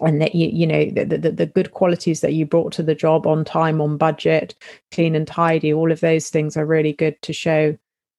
and 0.00 0.20
that 0.20 0.34
you 0.34 0.48
you 0.48 0.66
know 0.66 0.84
the, 0.90 1.04
the 1.16 1.30
the 1.30 1.46
good 1.46 1.70
qualities 1.72 2.20
that 2.20 2.34
you 2.34 2.44
brought 2.44 2.72
to 2.74 2.82
the 2.82 2.94
job 2.94 3.26
on 3.26 3.42
time 3.44 3.80
on 3.80 3.96
budget 3.96 4.54
clean 4.92 5.14
and 5.14 5.26
tidy 5.26 5.72
all 5.72 5.90
of 5.90 6.00
those 6.00 6.28
things 6.28 6.56
are 6.58 6.66
really 6.66 6.92
good 6.92 7.16
to 7.22 7.32
show 7.32 7.74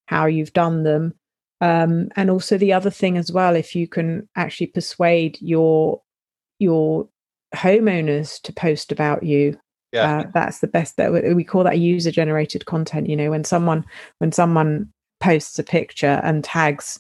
how 0.07 0.25
you've 0.25 0.53
done 0.53 0.81
them 0.81 1.13
um, 1.61 2.09
and 2.15 2.29
also 2.31 2.57
the 2.57 2.73
other 2.73 2.89
thing 2.89 3.17
as 3.17 3.31
well 3.31 3.55
if 3.55 3.75
you 3.75 3.87
can 3.87 4.27
actually 4.35 4.67
persuade 4.67 5.37
your 5.41 6.01
your 6.57 7.07
homeowners 7.55 8.41
to 8.41 8.53
post 8.53 8.91
about 8.91 9.23
you 9.23 9.57
Yeah. 9.93 10.19
uh, 10.19 10.31
that's 10.33 10.59
the 10.59 10.67
best 10.67 10.97
that 10.97 11.11
we 11.35 11.43
call 11.43 11.63
that 11.63 11.79
user 11.79 12.11
generated 12.11 12.65
content 12.65 13.07
you 13.09 13.15
know 13.15 13.29
when 13.29 13.43
someone 13.43 13.85
when 14.19 14.31
someone 14.31 14.89
posts 15.19 15.57
a 15.57 15.63
picture 15.63 16.19
and 16.23 16.43
tags 16.43 16.99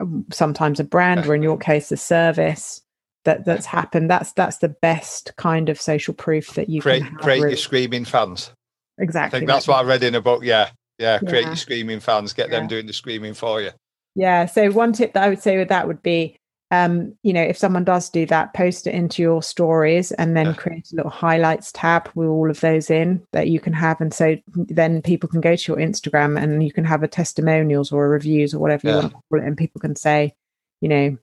um, 0.00 0.24
sometimes 0.32 0.80
a 0.80 0.84
brand 0.84 1.26
or 1.26 1.34
in 1.34 1.42
your 1.42 1.58
case 1.58 1.92
a 1.92 1.96
service 1.96 2.80
that 3.24 3.44
that's 3.44 3.66
happened 3.66 4.10
that's 4.10 4.32
that's 4.32 4.58
the 4.58 4.68
best 4.68 5.32
kind 5.36 5.68
of 5.68 5.80
social 5.80 6.14
proof 6.14 6.54
that 6.54 6.68
you 6.68 6.80
create 6.80 7.04
create 7.18 7.40
your 7.40 7.56
screaming 7.56 8.04
fans. 8.04 8.50
exactly 8.98 9.36
I 9.36 9.40
think 9.40 9.48
that's 9.48 9.68
what 9.68 9.78
I 9.78 9.82
read 9.86 10.02
in 10.02 10.14
a 10.14 10.20
book. 10.20 10.42
Yeah. 10.44 10.70
Yeah. 10.98 11.18
Create 11.18 11.42
Yeah. 11.42 11.48
your 11.48 11.56
screaming 11.56 12.00
fans, 12.00 12.32
get 12.32 12.50
them 12.50 12.66
doing 12.68 12.86
the 12.86 12.92
screaming 12.92 13.34
for 13.34 13.60
you. 13.60 13.70
Yeah. 14.14 14.46
So 14.46 14.70
one 14.70 14.92
tip 14.92 15.12
that 15.14 15.22
I 15.24 15.28
would 15.28 15.40
say 15.42 15.56
with 15.56 15.68
that 15.68 15.86
would 15.86 16.02
be, 16.02 16.36
um, 16.72 17.14
you 17.22 17.34
know, 17.34 17.42
if 17.42 17.58
someone 17.58 17.84
does 17.84 18.08
do 18.08 18.24
that, 18.26 18.54
post 18.54 18.86
it 18.86 18.94
into 18.94 19.20
your 19.20 19.42
stories 19.42 20.10
and 20.12 20.34
then 20.34 20.46
Yeah. 20.46 20.52
create 20.54 20.90
a 20.90 20.96
little 20.96 21.10
highlights 21.10 21.70
tab 21.72 22.08
with 22.14 22.28
all 22.28 22.50
of 22.50 22.60
those 22.60 22.90
in 22.90 23.22
that 23.32 23.48
you 23.48 23.60
can 23.60 23.74
have. 23.74 24.00
And 24.00 24.12
so 24.12 24.36
then 24.56 25.02
people 25.02 25.28
can 25.28 25.42
go 25.42 25.54
to 25.54 25.72
your 25.72 25.80
Instagram 25.80 26.42
and 26.42 26.64
you 26.64 26.72
can 26.72 26.84
have 26.84 27.02
a 27.02 27.08
testimonials 27.08 27.92
or 27.92 28.06
a 28.06 28.08
reviews 28.08 28.54
or 28.54 28.58
whatever 28.58 28.88
you 28.88 28.94
want 28.94 29.10
to 29.12 29.18
call 29.28 29.40
it. 29.40 29.46
And 29.46 29.56
people 29.56 29.82
can 29.82 29.94
say, 29.94 30.34
you 30.80 30.88
know, 30.88 31.18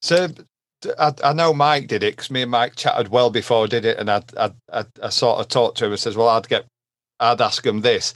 So 0.00 0.28
I, 0.98 1.12
I 1.24 1.32
know 1.32 1.52
Mike 1.52 1.88
did 1.88 2.04
it 2.04 2.14
because 2.16 2.30
me 2.30 2.42
and 2.42 2.50
Mike 2.50 2.76
chatted 2.76 3.08
well 3.08 3.30
before 3.30 3.64
I 3.64 3.66
did 3.66 3.84
it, 3.84 3.98
and 3.98 4.10
I 4.10 4.22
I, 4.38 4.52
I, 4.72 4.84
I 5.02 5.08
sort 5.10 5.40
of 5.40 5.48
talked 5.48 5.78
to 5.78 5.86
him 5.86 5.90
and 5.92 6.00
says, 6.00 6.16
"Well, 6.16 6.28
I'd 6.28 6.48
get, 6.48 6.66
I'd 7.20 7.40
ask 7.40 7.66
him 7.66 7.80
this: 7.82 8.14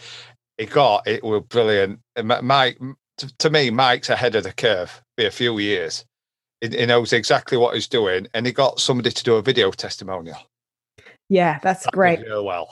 he 0.59 0.67
got 0.67 1.07
it 1.07 1.23
was 1.25 1.43
brilliant. 1.49 2.01
And 2.17 2.29
Mike, 2.43 2.79
to, 3.19 3.37
to 3.39 3.51
me, 3.51 3.71
Mike's 3.71 4.11
ahead 4.11 4.35
of 4.35 4.45
the 4.45 4.53
curve 4.53 5.03
by 5.17 5.25
a 5.25 5.31
few 5.31 5.59
years. 5.59 6.05
He, 6.73 6.87
knows 6.87 7.13
exactly 7.13 7.59
what 7.59 7.75
he's 7.75 7.89
doing, 7.89 8.27
and 8.35 8.47
he 8.47 8.53
got 8.53 8.81
somebody 8.81 9.11
to 9.11 9.25
do 9.25 9.37
a 9.37 9.43
video 9.43 9.71
testimonial. 9.71 10.39
Yeah, 11.29 11.59
that's 11.63 11.85
that 11.85 11.93
great. 11.93 12.21
Well. 12.27 12.69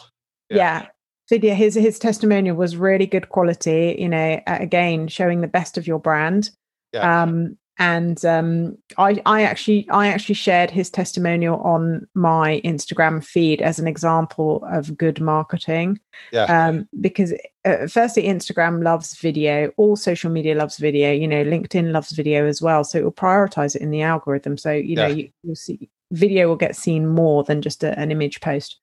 Yeah. 0.51 0.57
yeah. 0.57 0.87
Video. 1.29 1.55
His 1.55 1.75
his 1.75 1.99
testimonial 1.99 2.57
was 2.57 2.77
really 2.77 3.07
good 3.07 3.31
quality. 3.31 3.97
You 3.99 4.09
know, 4.09 4.41
again, 4.47 5.09
showing 5.09 5.41
the 5.41 5.49
best 5.49 5.79
of 5.79 5.87
your 5.87 5.99
brand. 5.99 6.51
Yeah. 6.93 7.23
Um, 7.23 7.57
and 7.79 8.25
um, 8.25 8.79
I, 8.99 9.21
I 9.27 9.43
actually 9.43 9.89
I 9.91 10.07
actually 10.07 10.37
shared 10.37 10.71
his 10.71 10.91
testimonial 10.91 11.61
on 11.61 12.07
my 12.15 12.61
Instagram 12.65 13.25
feed 13.25 13.61
as 13.61 13.79
an 13.81 13.89
example 13.89 14.65
of 14.71 14.97
good 14.97 15.21
marketing. 15.21 15.99
Yeah. 16.33 16.45
Um, 16.45 16.89
because 17.01 17.35
uh, 17.65 17.89
firstly, 17.89 18.25
Instagram 18.25 18.85
loves 18.85 19.17
video. 19.17 19.73
All 19.77 19.97
social 19.97 20.31
media 20.31 20.55
loves 20.55 20.77
video. 20.79 21.13
You 21.13 21.27
know, 21.27 21.45
LinkedIn 21.45 21.91
loves 21.91 22.13
video 22.13 22.47
as 22.47 22.63
well. 22.63 22.85
So 22.85 22.99
it 22.99 23.05
will 23.05 23.13
prioritize 23.13 23.75
it 23.75 23.83
in 23.83 23.91
the 23.91 24.03
algorithm. 24.03 24.57
So 24.57 24.71
you 24.71 24.95
know, 24.95 25.07
yeah. 25.09 25.15
you, 25.15 25.31
will 25.43 25.57
see 25.57 25.91
video 26.13 26.47
will 26.47 26.57
get 26.57 26.77
seen 26.77 27.09
more 27.09 27.43
than 27.43 27.61
just 27.61 27.83
a, 27.83 27.99
an 27.99 28.13
image 28.13 28.41
post. 28.41 28.79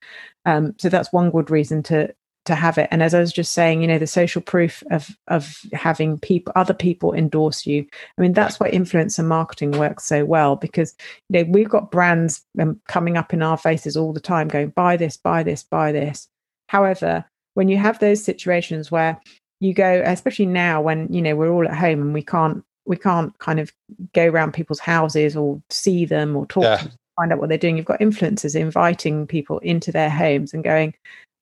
Um, 0.45 0.75
so 0.79 0.89
that's 0.89 1.13
one 1.13 1.31
good 1.31 1.49
reason 1.49 1.81
to 1.83 2.13
to 2.45 2.55
have 2.55 2.77
it. 2.77 2.87
And 2.91 3.03
as 3.03 3.13
i 3.13 3.19
was 3.19 3.31
just 3.31 3.53
saying 3.53 3.81
you 3.81 3.87
know 3.87 3.99
the 3.99 4.07
social 4.07 4.41
proof 4.41 4.83
of 4.91 5.15
of 5.27 5.59
having 5.73 6.17
people 6.19 6.51
other 6.55 6.73
people 6.73 7.13
endorse 7.13 7.65
you. 7.65 7.85
I 8.17 8.21
mean 8.21 8.33
that's 8.33 8.59
why 8.59 8.71
influencer 8.71 9.25
marketing 9.25 9.71
works 9.71 10.05
so 10.05 10.25
well 10.25 10.55
because 10.55 10.95
you 11.29 11.39
know 11.43 11.51
we've 11.51 11.69
got 11.69 11.91
brands 11.91 12.43
um, 12.59 12.79
coming 12.87 13.17
up 13.17 13.33
in 13.33 13.41
our 13.41 13.57
faces 13.57 13.95
all 13.95 14.13
the 14.13 14.19
time 14.19 14.47
going 14.47 14.69
buy 14.69 14.97
this 14.97 15.17
buy 15.17 15.43
this 15.43 15.63
buy 15.63 15.91
this. 15.91 16.27
However 16.69 17.25
when 17.53 17.67
you 17.67 17.77
have 17.77 17.99
those 17.99 18.23
situations 18.23 18.91
where 18.91 19.19
you 19.59 19.73
go 19.73 20.01
especially 20.05 20.45
now 20.47 20.81
when 20.81 21.11
you 21.13 21.21
know 21.21 21.35
we're 21.35 21.51
all 21.51 21.67
at 21.67 21.75
home 21.75 22.01
and 22.01 22.13
we 22.13 22.23
can't 22.23 22.63
we 22.85 22.97
can't 22.97 23.37
kind 23.37 23.59
of 23.59 23.71
go 24.13 24.25
around 24.25 24.53
people's 24.53 24.79
houses 24.79 25.35
or 25.35 25.61
see 25.69 26.05
them 26.05 26.35
or 26.35 26.47
talk 26.47 26.63
yeah. 26.63 26.77
to 26.77 26.85
them, 26.85 26.97
find 27.17 27.31
out 27.31 27.39
what 27.39 27.49
they're 27.49 27.57
doing 27.57 27.77
you've 27.77 27.85
got 27.85 27.99
influencers 27.99 28.59
inviting 28.59 29.27
people 29.27 29.59
into 29.59 29.91
their 29.91 30.09
homes 30.09 30.53
and 30.53 30.63
going 30.63 30.93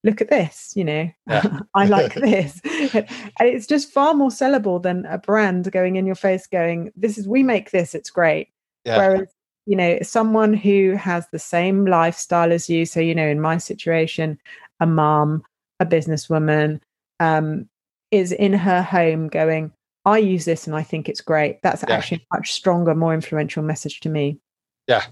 look 0.03 0.21
at 0.21 0.29
this 0.29 0.73
you 0.75 0.83
know 0.83 1.09
yeah. 1.27 1.59
i 1.75 1.85
like 1.85 2.13
this 2.15 2.59
and 2.93 3.05
it's 3.39 3.67
just 3.67 3.91
far 3.91 4.13
more 4.13 4.29
sellable 4.29 4.81
than 4.81 5.05
a 5.07 5.17
brand 5.17 5.69
going 5.71 5.97
in 5.97 6.05
your 6.05 6.15
face 6.15 6.47
going 6.47 6.91
this 6.95 7.17
is 7.17 7.27
we 7.27 7.43
make 7.43 7.71
this 7.71 7.93
it's 7.93 8.09
great 8.09 8.49
yeah. 8.85 8.97
whereas 8.97 9.27
you 9.65 9.75
know 9.75 9.99
someone 10.01 10.53
who 10.53 10.95
has 10.95 11.27
the 11.31 11.39
same 11.39 11.85
lifestyle 11.85 12.51
as 12.51 12.69
you 12.69 12.85
so 12.85 12.99
you 12.99 13.13
know 13.13 13.27
in 13.27 13.41
my 13.41 13.57
situation 13.57 14.39
a 14.79 14.85
mom 14.85 15.43
a 15.79 15.85
businesswoman 15.85 16.79
um, 17.19 17.67
is 18.12 18.31
in 18.31 18.53
her 18.53 18.81
home 18.81 19.27
going 19.27 19.71
i 20.05 20.17
use 20.17 20.45
this 20.45 20.65
and 20.65 20.75
i 20.75 20.81
think 20.81 21.09
it's 21.09 21.21
great 21.21 21.62
that's 21.62 21.83
yeah. 21.88 21.95
actually 21.95 22.25
a 22.31 22.38
much 22.38 22.53
stronger 22.53 22.95
more 22.95 23.13
influential 23.13 23.62
message 23.62 23.99
to 23.99 24.09
me 24.09 24.39
yeah 24.88 25.03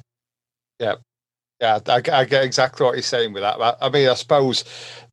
yeah 0.80 0.95
yeah, 1.60 1.80
I, 1.88 2.02
I, 2.12 2.26
get 2.26 2.43
exactly 2.43 2.86
what 2.86 2.93
you're 2.93 3.02
saying 3.02 3.34
with 3.34 3.41
that. 3.41 3.78
I 3.82 3.89
mean, 3.89 4.08
I 4.08 4.13
suppose 4.13 4.63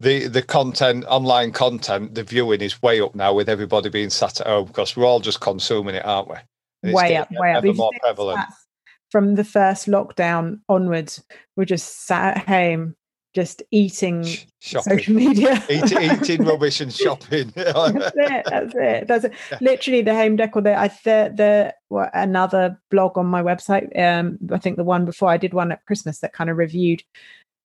the 0.01 0.29
the 0.29 0.43
content, 0.43 1.05
online 1.09 1.53
content, 1.53 2.15
the 2.15 2.23
viewing 2.23 2.61
is 2.61 2.83
way 2.83 3.01
up 3.01 3.15
now 3.15 3.33
with 3.33 3.49
everybody 3.49 3.89
being 3.89 4.11
sat 4.11 4.41
at 4.41 4.47
home 4.47 4.67
because 4.67 4.97
we're 4.97 5.07
all 5.07 5.21
just 5.21 5.41
consuming 5.41 5.95
it, 5.95 6.05
aren't 6.05 6.29
we? 6.29 6.37
And 6.83 6.93
way 6.95 7.17
up, 7.17 7.29
way 7.31 7.53
up. 7.53 7.65
more 7.65 7.93
prevalent. 8.01 8.41
From 9.11 9.37
the 9.37 9.45
first 9.45 9.87
lockdown 9.87 10.61
onwards, 10.69 11.23
we're 11.57 11.65
just 11.65 12.07
sat 12.07 12.37
at 12.37 12.49
home 12.49 12.97
just 13.35 13.63
eating 13.71 14.25
shopping. 14.61 14.99
social 14.99 15.15
media, 15.15 15.63
eating, 15.69 16.03
eating 16.03 16.45
rubbish 16.47 16.81
and 16.81 16.93
shopping. 16.93 17.53
that's 17.55 17.77
it. 18.17 18.45
That's 18.47 18.75
it. 18.75 19.09
That's 19.09 19.25
it. 19.25 19.33
Literally, 19.61 20.03
the 20.03 20.15
home 20.15 20.37
decor. 20.37 20.63
The 20.63 20.75
I 20.75 20.89
the 20.89 21.33
the 21.37 21.75
what, 21.89 22.11
another 22.15 22.81
blog 22.91 23.19
on 23.19 23.27
my 23.27 23.43
website. 23.43 23.99
Um, 23.99 24.39
I 24.53 24.59
think 24.59 24.77
the 24.77 24.85
one 24.85 25.05
before 25.05 25.31
I 25.31 25.37
did 25.37 25.53
one 25.53 25.73
at 25.73 25.85
Christmas 25.87 26.21
that 26.21 26.33
kind 26.33 26.49
of 26.49 26.57
reviewed, 26.57 27.03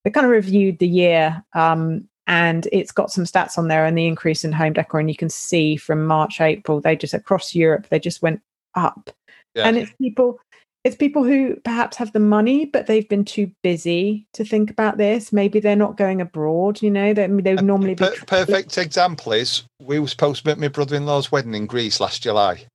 that 0.04 0.12
kind 0.12 0.26
of 0.26 0.32
reviewed 0.32 0.78
the 0.78 0.88
year. 0.88 1.42
Um, 1.54 2.08
and 2.26 2.68
it's 2.72 2.92
got 2.92 3.10
some 3.10 3.24
stats 3.24 3.58
on 3.58 3.68
there 3.68 3.84
and 3.84 3.96
the 3.96 4.06
increase 4.06 4.44
in 4.44 4.52
home 4.52 4.72
decor, 4.72 5.00
and 5.00 5.08
you 5.08 5.16
can 5.16 5.30
see 5.30 5.76
from 5.76 6.06
March, 6.06 6.40
April, 6.40 6.80
they 6.80 6.96
just 6.96 7.14
across 7.14 7.54
Europe, 7.54 7.88
they 7.88 7.98
just 7.98 8.22
went 8.22 8.40
up. 8.74 9.10
Yeah. 9.54 9.66
And 9.66 9.76
it's 9.76 9.92
people 10.00 10.38
it's 10.84 10.96
people 10.96 11.24
who 11.24 11.56
perhaps 11.64 11.96
have 11.96 12.12
the 12.12 12.20
money 12.20 12.64
but 12.64 12.86
they've 12.86 13.08
been 13.08 13.24
too 13.24 13.50
busy 13.62 14.26
to 14.32 14.44
think 14.44 14.70
about 14.70 14.96
this. 14.96 15.32
Maybe 15.32 15.60
they're 15.60 15.76
not 15.76 15.96
going 15.96 16.20
abroad 16.20 16.82
you 16.82 16.90
know 16.90 17.12
they, 17.12 17.26
they 17.26 17.54
would 17.54 17.64
normally 17.64 17.94
be 17.94 18.04
per- 18.04 18.24
perfect 18.26 18.78
example 18.78 19.32
is 19.32 19.64
we 19.80 19.98
were 19.98 20.08
supposed 20.08 20.44
to 20.44 20.48
make 20.48 20.58
my 20.58 20.68
brother-in-law's 20.68 21.32
wedding 21.32 21.54
in 21.54 21.66
greece 21.66 22.00
last 22.00 22.22
july. 22.22 22.66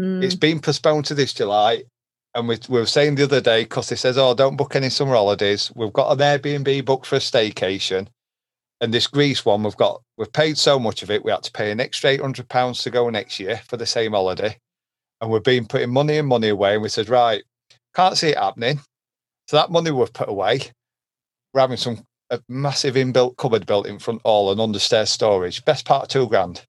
Mm. 0.00 0.24
it's 0.24 0.34
been 0.34 0.58
postponed 0.58 1.04
to 1.04 1.14
this 1.14 1.34
july 1.34 1.84
and 2.34 2.48
we, 2.48 2.58
we 2.70 2.80
were 2.80 2.86
saying 2.86 3.16
the 3.16 3.24
other 3.24 3.42
day 3.42 3.64
because 3.64 3.90
he 3.90 3.96
says 3.96 4.16
oh 4.16 4.34
don't 4.34 4.56
book 4.56 4.74
any 4.74 4.88
summer 4.88 5.14
holidays. 5.14 5.70
We've 5.74 5.92
got 5.92 6.12
an 6.12 6.18
airbnb 6.18 6.84
booked 6.84 7.06
for 7.06 7.16
a 7.16 7.18
staycation 7.18 8.08
and 8.82 8.92
this 8.92 9.06
greece 9.06 9.44
one 9.46 9.62
we've 9.62 9.76
got 9.76 10.02
we've 10.18 10.32
paid 10.32 10.58
so 10.58 10.78
much 10.78 11.02
of 11.02 11.10
it 11.10 11.24
we 11.24 11.30
had 11.30 11.42
to 11.42 11.52
pay 11.52 11.70
an 11.70 11.80
extra 11.80 12.10
800 12.10 12.48
pounds 12.48 12.82
to 12.82 12.90
go 12.90 13.08
next 13.08 13.40
year 13.40 13.60
for 13.68 13.76
the 13.78 13.86
same 13.86 14.12
holiday 14.12 14.56
and 15.22 15.30
we've 15.30 15.42
been 15.42 15.66
putting 15.66 15.90
money 15.90 16.18
and 16.18 16.28
money 16.28 16.48
away. 16.48 16.74
And 16.74 16.82
we 16.82 16.88
said, 16.88 17.08
right, 17.08 17.42
can't 17.94 18.18
see 18.18 18.30
it 18.30 18.38
happening. 18.38 18.80
So 19.46 19.56
that 19.56 19.70
money 19.70 19.92
we've 19.92 20.12
put 20.12 20.28
away, 20.28 20.60
we're 21.54 21.60
having 21.60 21.76
some 21.76 22.04
a 22.30 22.40
massive 22.48 22.94
inbuilt 22.94 23.36
cupboard 23.36 23.66
built 23.66 23.86
in 23.86 23.98
front 23.98 24.22
hall 24.24 24.50
and 24.50 24.60
understairs 24.60 25.08
storage. 25.08 25.64
Best 25.64 25.84
part 25.84 26.04
of 26.04 26.08
two 26.08 26.26
grand. 26.26 26.66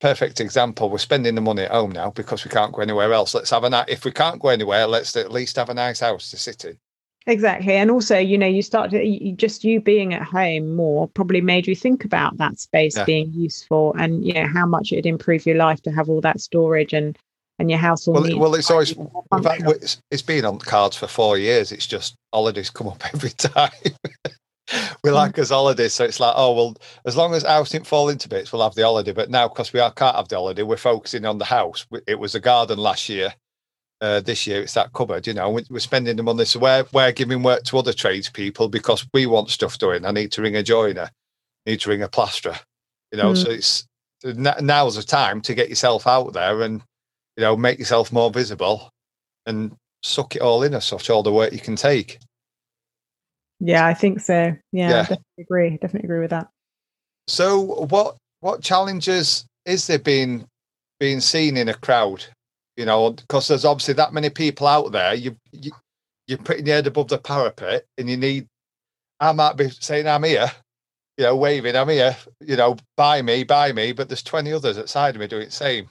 Perfect 0.00 0.38
example. 0.38 0.90
We're 0.90 0.98
spending 0.98 1.34
the 1.34 1.40
money 1.40 1.62
at 1.62 1.70
home 1.70 1.90
now 1.90 2.10
because 2.10 2.44
we 2.44 2.50
can't 2.50 2.72
go 2.72 2.82
anywhere 2.82 3.12
else. 3.12 3.34
Let's 3.34 3.50
have 3.50 3.64
a 3.64 3.70
night. 3.70 3.88
If 3.88 4.04
we 4.04 4.12
can't 4.12 4.40
go 4.40 4.48
anywhere, 4.48 4.86
let's 4.86 5.16
at 5.16 5.32
least 5.32 5.56
have 5.56 5.70
a 5.70 5.74
nice 5.74 6.00
house 6.00 6.30
to 6.30 6.36
sit 6.36 6.64
in. 6.66 6.78
Exactly. 7.26 7.72
And 7.72 7.90
also, 7.90 8.18
you 8.18 8.38
know, 8.38 8.46
you 8.46 8.62
start 8.62 8.90
to 8.90 9.04
you, 9.04 9.32
just 9.32 9.64
you 9.64 9.80
being 9.80 10.14
at 10.14 10.22
home 10.22 10.76
more 10.76 11.08
probably 11.08 11.40
made 11.40 11.66
you 11.66 11.74
think 11.74 12.04
about 12.04 12.36
that 12.36 12.60
space 12.60 12.96
yeah. 12.96 13.04
being 13.04 13.32
useful 13.32 13.94
and, 13.98 14.24
you 14.24 14.34
know, 14.34 14.46
how 14.46 14.66
much 14.66 14.92
it'd 14.92 15.06
improve 15.06 15.46
your 15.46 15.56
life 15.56 15.82
to 15.82 15.90
have 15.90 16.08
all 16.08 16.20
that 16.20 16.40
storage 16.40 16.92
and 16.92 17.18
and 17.58 17.70
your 17.70 17.78
house 17.78 18.06
will 18.06 18.14
well, 18.14 18.38
well 18.38 18.54
it's 18.54 18.70
always 18.70 18.92
in 18.92 19.42
fact, 19.42 19.62
it's, 19.66 20.00
it's 20.10 20.22
been 20.22 20.44
on 20.44 20.58
cards 20.58 20.96
for 20.96 21.06
four 21.06 21.38
years. 21.38 21.72
It's 21.72 21.86
just 21.86 22.16
holidays 22.32 22.70
come 22.70 22.88
up 22.88 23.02
every 23.14 23.30
time. 23.30 23.70
We 25.02 25.10
like 25.10 25.38
us 25.38 25.48
holidays 25.48 25.94
so 25.94 26.04
it's 26.04 26.20
like 26.20 26.34
oh 26.36 26.52
well 26.52 26.76
as 27.06 27.16
long 27.16 27.32
as 27.32 27.42
house 27.42 27.70
didn't 27.70 27.86
fall 27.86 28.10
into 28.10 28.28
bits 28.28 28.52
we'll 28.52 28.62
have 28.62 28.74
the 28.74 28.82
holiday. 28.82 29.12
But 29.12 29.30
now 29.30 29.48
because 29.48 29.72
we 29.72 29.80
are, 29.80 29.90
can't 29.90 30.14
have 30.14 30.28
the 30.28 30.36
holiday 30.36 30.62
we're 30.62 30.76
focusing 30.76 31.24
on 31.24 31.38
the 31.38 31.46
house. 31.46 31.86
It 32.06 32.18
was 32.18 32.34
a 32.34 32.40
garden 32.40 32.78
last 32.78 33.08
year 33.08 33.32
uh, 34.02 34.20
this 34.20 34.46
year 34.46 34.60
it's 34.60 34.74
that 34.74 34.92
cupboard 34.92 35.26
you 35.26 35.32
know 35.32 35.58
we're 35.70 35.80
spending 35.80 36.16
the 36.16 36.22
money. 36.22 36.44
So 36.44 36.58
we're, 36.58 36.84
we're 36.92 37.12
giving 37.12 37.42
work 37.42 37.62
to 37.64 37.78
other 37.78 37.94
tradespeople 37.94 38.68
because 38.68 39.08
we 39.14 39.24
want 39.24 39.48
stuff 39.48 39.78
doing. 39.78 40.04
I 40.04 40.10
need 40.10 40.32
to 40.32 40.42
ring 40.42 40.56
a 40.56 40.62
joiner 40.62 41.08
I 41.66 41.70
need 41.70 41.80
to 41.80 41.88
ring 41.88 42.02
a 42.02 42.08
plasterer 42.08 42.60
you 43.10 43.16
know 43.16 43.32
mm. 43.32 43.42
so 43.42 43.50
it's 43.50 43.86
now's 44.60 44.96
the 44.96 45.02
time 45.02 45.40
to 45.40 45.54
get 45.54 45.70
yourself 45.70 46.06
out 46.06 46.34
there 46.34 46.60
and 46.60 46.82
you 47.38 47.44
know, 47.44 47.56
make 47.56 47.78
yourself 47.78 48.12
more 48.12 48.32
visible 48.32 48.90
and 49.46 49.72
suck 50.02 50.34
it 50.34 50.42
all 50.42 50.64
in 50.64 50.74
as 50.74 50.84
such, 50.84 51.08
all 51.08 51.22
the 51.22 51.32
work 51.32 51.52
you 51.52 51.60
can 51.60 51.76
take. 51.76 52.18
Yeah, 53.60 53.86
I 53.86 53.94
think 53.94 54.20
so. 54.20 54.56
Yeah, 54.72 54.90
yeah. 54.90 55.02
definitely 55.02 55.24
agree. 55.38 55.70
Definitely 55.70 56.06
agree 56.08 56.20
with 56.20 56.30
that. 56.30 56.48
So 57.28 57.60
what 57.86 58.16
what 58.40 58.60
challenges 58.60 59.46
is 59.64 59.86
there 59.86 60.00
being 60.00 60.46
being 60.98 61.20
seen 61.20 61.56
in 61.56 61.68
a 61.68 61.74
crowd? 61.74 62.24
You 62.76 62.86
know, 62.86 63.12
because 63.12 63.46
there's 63.46 63.64
obviously 63.64 63.94
that 63.94 64.12
many 64.12 64.30
people 64.30 64.66
out 64.66 64.90
there. 64.90 65.14
You 65.14 65.36
you 65.52 65.70
you're 66.26 66.38
putting 66.38 66.66
your 66.66 66.76
head 66.76 66.88
above 66.88 67.08
the 67.08 67.18
parapet, 67.18 67.84
and 67.96 68.10
you 68.10 68.16
need. 68.16 68.48
I 69.20 69.30
might 69.30 69.56
be 69.56 69.70
saying 69.70 70.08
I'm 70.08 70.24
here, 70.24 70.50
you 71.16 71.24
know, 71.24 71.36
waving, 71.36 71.76
I'm 71.76 71.88
here, 71.88 72.16
you 72.40 72.56
know, 72.56 72.76
buy 72.96 73.22
me, 73.22 73.42
buy 73.42 73.72
me, 73.72 73.90
but 73.90 74.08
there's 74.08 74.22
20 74.22 74.52
others 74.52 74.78
outside 74.78 75.16
of 75.16 75.20
me 75.20 75.26
doing 75.26 75.46
the 75.46 75.50
same 75.50 75.90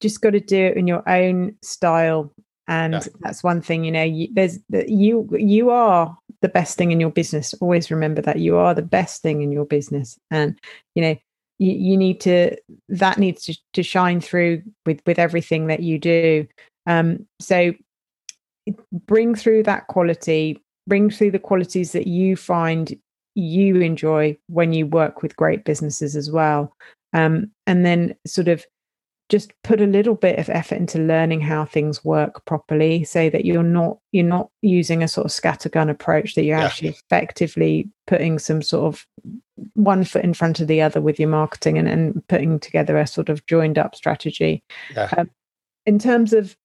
just 0.00 0.20
got 0.20 0.30
to 0.30 0.40
do 0.40 0.66
it 0.66 0.76
in 0.76 0.86
your 0.86 1.08
own 1.08 1.56
style. 1.62 2.32
And 2.68 2.94
yeah. 2.94 3.00
that's 3.20 3.44
one 3.44 3.62
thing 3.62 3.84
you 3.84 3.92
know 3.92 4.02
you, 4.02 4.28
there's 4.32 4.58
you 4.70 5.28
you 5.32 5.70
are 5.70 6.16
the 6.42 6.48
best 6.48 6.76
thing 6.76 6.90
in 6.90 7.00
your 7.00 7.10
business. 7.10 7.54
Always 7.60 7.90
remember 7.90 8.20
that 8.22 8.40
you 8.40 8.56
are 8.56 8.74
the 8.74 8.82
best 8.82 9.22
thing 9.22 9.42
in 9.42 9.52
your 9.52 9.64
business. 9.64 10.18
And 10.30 10.58
you 10.94 11.02
know 11.02 11.16
you, 11.58 11.72
you 11.72 11.96
need 11.96 12.20
to 12.22 12.56
that 12.88 13.18
needs 13.18 13.44
to, 13.44 13.56
to 13.74 13.82
shine 13.82 14.20
through 14.20 14.62
with 14.84 15.00
with 15.06 15.18
everything 15.18 15.68
that 15.68 15.80
you 15.80 15.98
do. 15.98 16.46
Um 16.86 17.26
so 17.40 17.72
bring 18.92 19.34
through 19.34 19.62
that 19.62 19.86
quality 19.86 20.60
bring 20.88 21.08
through 21.10 21.30
the 21.30 21.38
qualities 21.38 21.92
that 21.92 22.06
you 22.06 22.36
find 22.36 22.98
you 23.36 23.76
enjoy 23.76 24.36
when 24.48 24.72
you 24.72 24.86
work 24.86 25.22
with 25.22 25.36
great 25.36 25.64
businesses 25.64 26.16
as 26.16 26.32
well. 26.32 26.74
Um 27.12 27.52
and 27.68 27.86
then 27.86 28.16
sort 28.26 28.48
of 28.48 28.64
just 29.28 29.52
put 29.64 29.80
a 29.80 29.86
little 29.86 30.14
bit 30.14 30.38
of 30.38 30.48
effort 30.48 30.76
into 30.76 30.98
learning 30.98 31.40
how 31.40 31.64
things 31.64 32.04
work 32.04 32.44
properly 32.44 33.02
so 33.02 33.28
that 33.30 33.44
you're 33.44 33.62
not 33.62 33.98
you're 34.12 34.24
not 34.24 34.50
using 34.62 35.02
a 35.02 35.08
sort 35.08 35.24
of 35.24 35.30
scattergun 35.30 35.90
approach 35.90 36.34
that 36.34 36.44
you're 36.44 36.58
yeah. 36.58 36.64
actually 36.64 36.90
effectively 36.90 37.90
putting 38.06 38.38
some 38.38 38.62
sort 38.62 38.84
of 38.84 39.06
one 39.74 40.04
foot 40.04 40.22
in 40.22 40.34
front 40.34 40.60
of 40.60 40.68
the 40.68 40.80
other 40.80 41.00
with 41.00 41.18
your 41.18 41.28
marketing 41.28 41.76
and, 41.76 41.88
and 41.88 42.26
putting 42.28 42.60
together 42.60 42.96
a 42.98 43.06
sort 43.06 43.28
of 43.28 43.44
joined 43.46 43.78
up 43.78 43.94
strategy 43.94 44.62
yeah. 44.94 45.08
um, 45.16 45.30
in 45.86 45.98
terms 45.98 46.32
of 46.32 46.56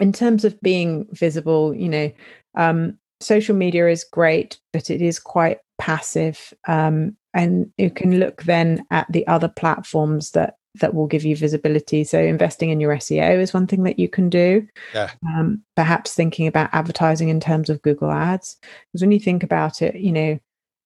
in 0.00 0.12
terms 0.12 0.44
of 0.44 0.60
being 0.60 1.06
visible 1.12 1.74
you 1.74 1.88
know 1.88 2.12
um, 2.56 2.98
social 3.20 3.56
media 3.56 3.88
is 3.88 4.04
great 4.04 4.58
but 4.72 4.90
it 4.90 5.00
is 5.00 5.18
quite 5.18 5.58
passive 5.78 6.52
um, 6.68 7.16
and 7.32 7.72
you 7.78 7.90
can 7.90 8.18
look 8.18 8.42
then 8.42 8.84
at 8.90 9.10
the 9.10 9.26
other 9.26 9.48
platforms 9.48 10.32
that 10.32 10.56
that 10.80 10.94
will 10.94 11.06
give 11.06 11.24
you 11.24 11.36
visibility. 11.36 12.04
So 12.04 12.18
investing 12.18 12.70
in 12.70 12.80
your 12.80 12.94
SEO 12.96 13.40
is 13.40 13.54
one 13.54 13.66
thing 13.66 13.84
that 13.84 13.98
you 13.98 14.08
can 14.08 14.28
do. 14.28 14.66
Yeah. 14.92 15.10
Um, 15.26 15.62
perhaps 15.76 16.14
thinking 16.14 16.46
about 16.46 16.70
advertising 16.72 17.28
in 17.28 17.40
terms 17.40 17.70
of 17.70 17.82
Google 17.82 18.10
Ads, 18.10 18.56
because 18.92 19.02
when 19.02 19.12
you 19.12 19.20
think 19.20 19.42
about 19.42 19.82
it, 19.82 19.96
you 19.96 20.12
know, 20.12 20.38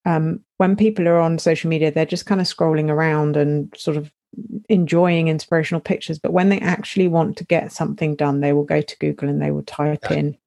um, 0.04 0.40
when 0.58 0.76
people 0.76 1.08
are 1.08 1.18
on 1.18 1.38
social 1.38 1.70
media, 1.70 1.90
they're 1.90 2.06
just 2.06 2.26
kind 2.26 2.40
of 2.40 2.46
scrolling 2.46 2.90
around 2.90 3.36
and 3.36 3.72
sort 3.76 3.96
of 3.96 4.12
enjoying 4.68 5.28
inspirational 5.28 5.80
pictures. 5.80 6.18
But 6.18 6.32
when 6.32 6.48
they 6.48 6.60
actually 6.60 7.08
want 7.08 7.36
to 7.38 7.44
get 7.44 7.72
something 7.72 8.14
done, 8.14 8.40
they 8.40 8.52
will 8.52 8.64
go 8.64 8.80
to 8.80 8.98
Google 8.98 9.28
and 9.28 9.40
they 9.40 9.50
will 9.50 9.62
type 9.62 10.04
yeah. 10.10 10.16
in, 10.16 10.38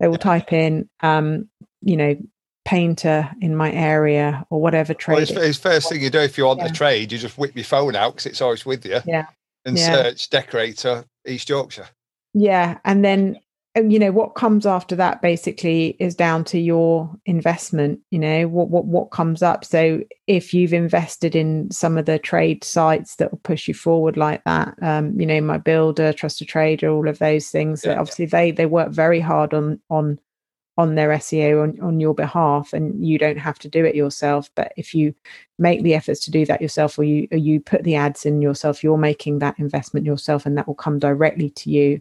they 0.00 0.08
will 0.08 0.14
yeah. 0.14 0.18
type 0.18 0.52
in, 0.52 0.88
um, 1.00 1.48
you 1.82 1.96
know, 1.96 2.16
painter 2.68 3.30
in 3.40 3.56
my 3.56 3.72
area 3.72 4.44
or 4.50 4.60
whatever 4.60 4.92
trade. 4.92 5.14
Well, 5.14 5.22
it's, 5.22 5.30
it's 5.30 5.58
first 5.58 5.88
thing 5.88 6.02
you 6.02 6.10
do 6.10 6.18
if 6.18 6.36
you 6.36 6.44
want 6.44 6.58
yeah. 6.58 6.66
a 6.66 6.70
trade, 6.70 7.10
you 7.10 7.16
just 7.16 7.38
whip 7.38 7.56
your 7.56 7.64
phone 7.64 7.96
out 7.96 8.12
because 8.12 8.26
it's 8.26 8.42
always 8.42 8.66
with 8.66 8.84
you. 8.84 9.00
Yeah. 9.06 9.26
And 9.64 9.78
yeah. 9.78 9.94
search 9.94 10.28
decorator 10.28 11.06
East 11.26 11.48
Yorkshire. 11.48 11.88
Yeah, 12.34 12.76
and 12.84 13.02
then 13.02 13.40
you 13.74 13.98
know 13.98 14.12
what 14.12 14.34
comes 14.34 14.66
after 14.66 14.94
that 14.96 15.22
basically 15.22 15.96
is 15.98 16.14
down 16.14 16.42
to 16.42 16.58
your 16.58 17.08
investment 17.26 18.00
you 18.10 18.18
know 18.18 18.48
what 18.48 18.70
what 18.70 18.86
what 18.86 19.12
comes 19.12 19.40
up 19.40 19.64
so 19.64 20.00
if 20.26 20.52
you've 20.52 20.72
invested 20.72 21.36
in 21.36 21.70
some 21.70 21.96
of 21.96 22.04
the 22.04 22.18
trade 22.18 22.64
sites 22.64 23.14
that 23.16 23.30
will 23.30 23.40
push 23.44 23.68
you 23.68 23.74
forward 23.74 24.16
like 24.16 24.42
that 24.44 24.74
um 24.82 25.12
you 25.20 25.24
know 25.24 25.40
my 25.40 25.58
builder 25.58 26.12
trusted 26.12 26.48
trader 26.48 26.90
all 26.90 27.08
of 27.08 27.20
those 27.20 27.50
things 27.50 27.84
yeah. 27.84 28.00
obviously 28.00 28.26
they 28.26 28.50
they 28.50 28.66
work 28.66 28.90
very 28.90 29.20
hard 29.20 29.54
on 29.54 29.80
on 29.90 30.18
on 30.78 30.94
their 30.94 31.08
SEO 31.08 31.60
on, 31.64 31.80
on 31.80 31.98
your 31.98 32.14
behalf 32.14 32.72
and 32.72 33.04
you 33.04 33.18
don't 33.18 33.36
have 33.36 33.58
to 33.58 33.68
do 33.68 33.84
it 33.84 33.96
yourself. 33.96 34.48
But 34.54 34.72
if 34.76 34.94
you 34.94 35.12
make 35.58 35.82
the 35.82 35.94
efforts 35.94 36.20
to 36.24 36.30
do 36.30 36.46
that 36.46 36.62
yourself 36.62 36.96
or 36.96 37.02
you 37.02 37.26
or 37.32 37.36
you 37.36 37.60
put 37.60 37.82
the 37.82 37.96
ads 37.96 38.24
in 38.24 38.40
yourself, 38.40 38.84
you're 38.84 38.96
making 38.96 39.40
that 39.40 39.58
investment 39.58 40.06
yourself 40.06 40.46
and 40.46 40.56
that 40.56 40.68
will 40.68 40.76
come 40.76 41.00
directly 41.00 41.50
to 41.50 41.70
you. 41.70 42.00